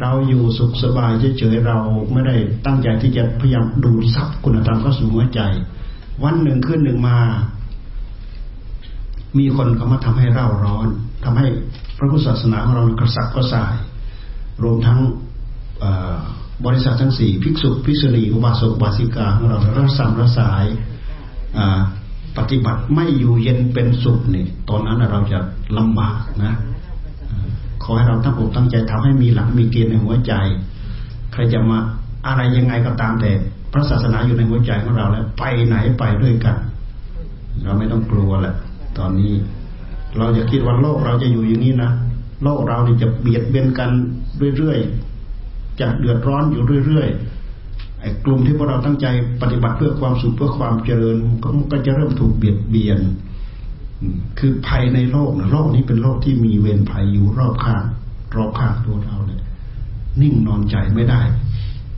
[0.01, 1.77] เราอยู่สุขสบายเฉยๆเรา
[2.11, 2.35] ไม่ได้
[2.65, 5.41] ตั้งใจที่จะพยายามดูซับคุณธรรมเข้าสู่หัวใจ
[6.23, 7.17] วันหนึ่งขึ้นหนึ่งมา
[9.37, 10.87] มีคนเขามาทำให้เราร้อน
[11.23, 11.47] ทำให้
[11.97, 13.75] พระพุทธศาสนาของเรากระสับกระส่าย
[14.63, 14.99] รวมทั้ง
[15.83, 15.85] อ
[16.65, 20.65] บริษัททั้งสี่ภิกษุภิกษุณีอุบาสกบาสิกาของเราเราสัมระสาย
[22.37, 25.39] ปฏิบัติไม่อยู่เย็นเป็นสุขนี่ตอนนั้นเราจะ
[25.77, 26.53] ลำบากนะ
[27.83, 30.33] ขอให้เราตั้งอกตั้งใจทำให้มีหลักมีเกณฑ์ในหัวใจ
[31.33, 31.79] ใครจะมา
[32.27, 33.31] อะไรยังไงก็ตามแต่
[33.71, 36.55] พระศาสนาอยู่ในหัวใจของเราแล้ว ไปไหนไปด้วยกัน
[37.63, 38.55] เราไม่ต้องกลัวแหละ
[38.97, 39.33] ตอนนี้
[40.17, 41.91] เราจะคิดว่าโลกเราจะอยู่อย่างนี้นะ
[42.43, 43.89] โลกเราเนี่จะเบียดเบียนกัน
[44.57, 45.04] เรื่อยๆ
[45.79, 49.05] จะเดือดร้อนอยู่เรื่อยๆไอ้กลุ่มที่พวกเราตั้งใจ
[49.41, 52.99] ปฏิบัติเพื่อความสุขเพื่อความเจริญก็ก็จะเริ่มถูกเบียดเบียน
[54.39, 57.83] คือภัยในโลกนะโลกนี้เป็นโลกที่มีเวรภัยอยู่รอบข้าง
[58.35, 59.41] รอบข้างตัวเราเลย
[60.21, 61.21] นิ่งนอนใจไม่ได้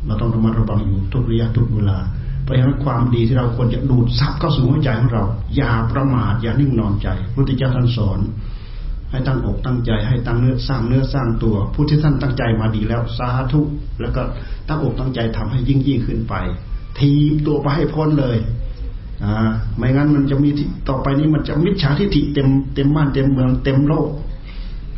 [0.06, 1.98] เราต้องระมัดระวังอยู่ทุกระยะทุกเวลา
[2.44, 5.24] เพราะฉะนั้นความดีที่เราควรจะดูดซับเข้าสู่หัวใจของเรา
[5.56, 8.20] อย่าประมาทอย่านิ่งนอนใจพระพุทธเจ้าท่านสอน
[9.12, 13.62] ให้ตั้งอกตั้งใจให้ตั้งเนื้อสร้างเนื้อสร้างตัว ผู้ที่ท่านตั้งใจมาดีแล้วสาธุ
[14.02, 14.22] แล้วก็
[14.68, 16.34] ตั้งอกตั้งใจทำให้ยิ่งยิ่งขึ้นไป
[16.98, 18.38] ทีบตัวไปให้พ้นเลย
[19.24, 20.50] อ่าไม่งั้นมันจะมี
[20.90, 24.10] ต่อไปนี้มันจะมิจฉาทิฏฐิเต็มเต็มบ้านเต็มเมืองเต็มโลก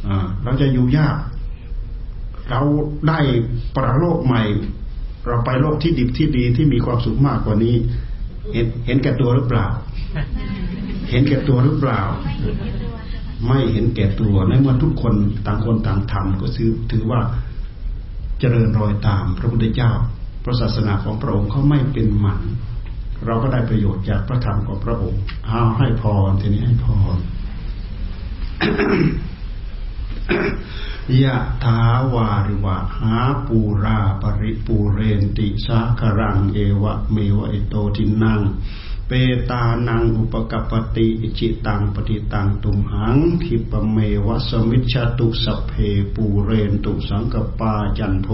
[0.07, 1.17] อ่าเราจะอยู่ยาก
[2.49, 2.61] เรา
[3.07, 3.19] ได้
[3.75, 4.43] ประโลกใหม่
[5.27, 7.75] เราไปโลกที่ดีที่ดีที่มีความสุขมากกว่านี้
[8.53, 9.65] เห็นเห็นแก่ตัวหรือเปล่า
[11.09, 11.99] เห็นแก่ตัวหรือเปล่า
[13.47, 15.13] ไม่เห็นแก่ตัวในเมื่อทุกคน
[15.45, 17.21] ต่างคนต่างทำก็ถือถือว่า
[18.39, 19.91] เจริญรอยตามพระพุทธเจ้า
[20.43, 22.41] พระศาสนาของพระองค์เขาไม่เป็นหมัน
[23.25, 27.17] เราก็ได้ประโยชน์จากพระธรรมของพระองค์เอาให้พรทีนี้ให้พร
[31.23, 31.81] ยะถา
[32.13, 33.17] วาริวะหา
[33.47, 38.41] ปูราปริปูเรนติสาครังเอวะเมวะเอโตทินัง
[39.11, 39.15] เป
[39.51, 45.73] ตานังอุปะกัปปะติอิจฉิตังปัตถิตังตุมหังขิปปะเมวะสะมิชฌะตุสัพเพ
[46.13, 48.29] ปูเรนตุสังกปาจันโท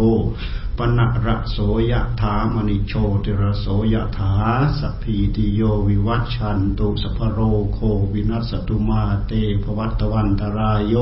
[0.78, 1.58] ปัณณะระโส
[1.92, 2.94] ยะถามณิโช
[3.24, 4.34] ติระโสยะถา
[4.80, 7.40] สัพพีติโยวิวัชชันตุสัพพะโร
[7.74, 7.80] โค
[8.14, 9.32] วินัสตุมาเต
[9.64, 10.96] ภวัตวันตรายโย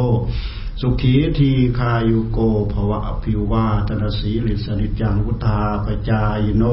[0.81, 2.39] สุขีทีคายุโก
[2.73, 6.63] ภวะอภิวาตนาสีลิสนิจจังวุธาปจายโน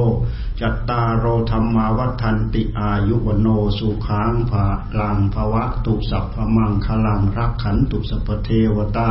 [0.63, 4.65] จัตตารโอธรรมาวัฏันติอายุวโนสุขังภา
[5.01, 9.11] ลังภวะตุสัพพมังคลังรักขันตุสัพเทวตา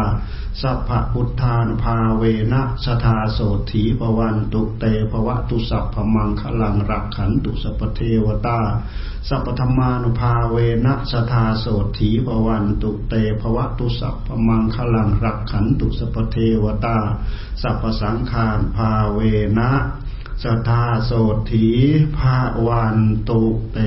[0.62, 3.40] สัพพพุทธานภาเวนะสทาโส
[3.72, 8.60] ถีปวันตุเตภวะตุสัพพมังคลังรักขันตุสัพเทวตา
[9.28, 11.66] สัพพธรรมานุภาเวนะสทาโส
[12.00, 16.98] ถีปวันตุเตภวะตุสัพพมังคลังรักขันตุสัพพเทวตา
[17.62, 19.20] สัพพสังขารภาเว
[19.60, 19.72] นะ
[20.44, 21.12] สทาโส
[21.52, 21.68] ถี
[22.18, 22.38] ภา
[22.68, 22.98] วัน
[23.30, 23.42] ตุ
[23.74, 23.78] เต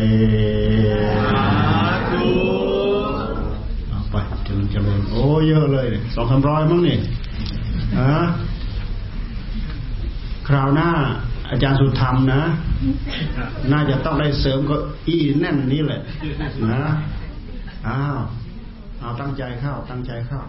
[3.89, 4.15] เอาไป
[4.47, 6.99] จริญเจริญโอ้เยอะเลยสองสามร้อยมั้งนี่
[7.99, 8.17] ฮะ
[10.49, 10.91] คราวหน้า
[11.51, 12.43] อาจารย์สุธรรมนะ
[13.73, 14.77] น่าจะต้องได้เสริมก็
[15.07, 16.01] อีแน่นนี้แหละ
[16.71, 16.83] นะ
[17.89, 18.21] อ้าว
[19.01, 20.41] เอาตั้งใจเข้า ตั้งใจเข้า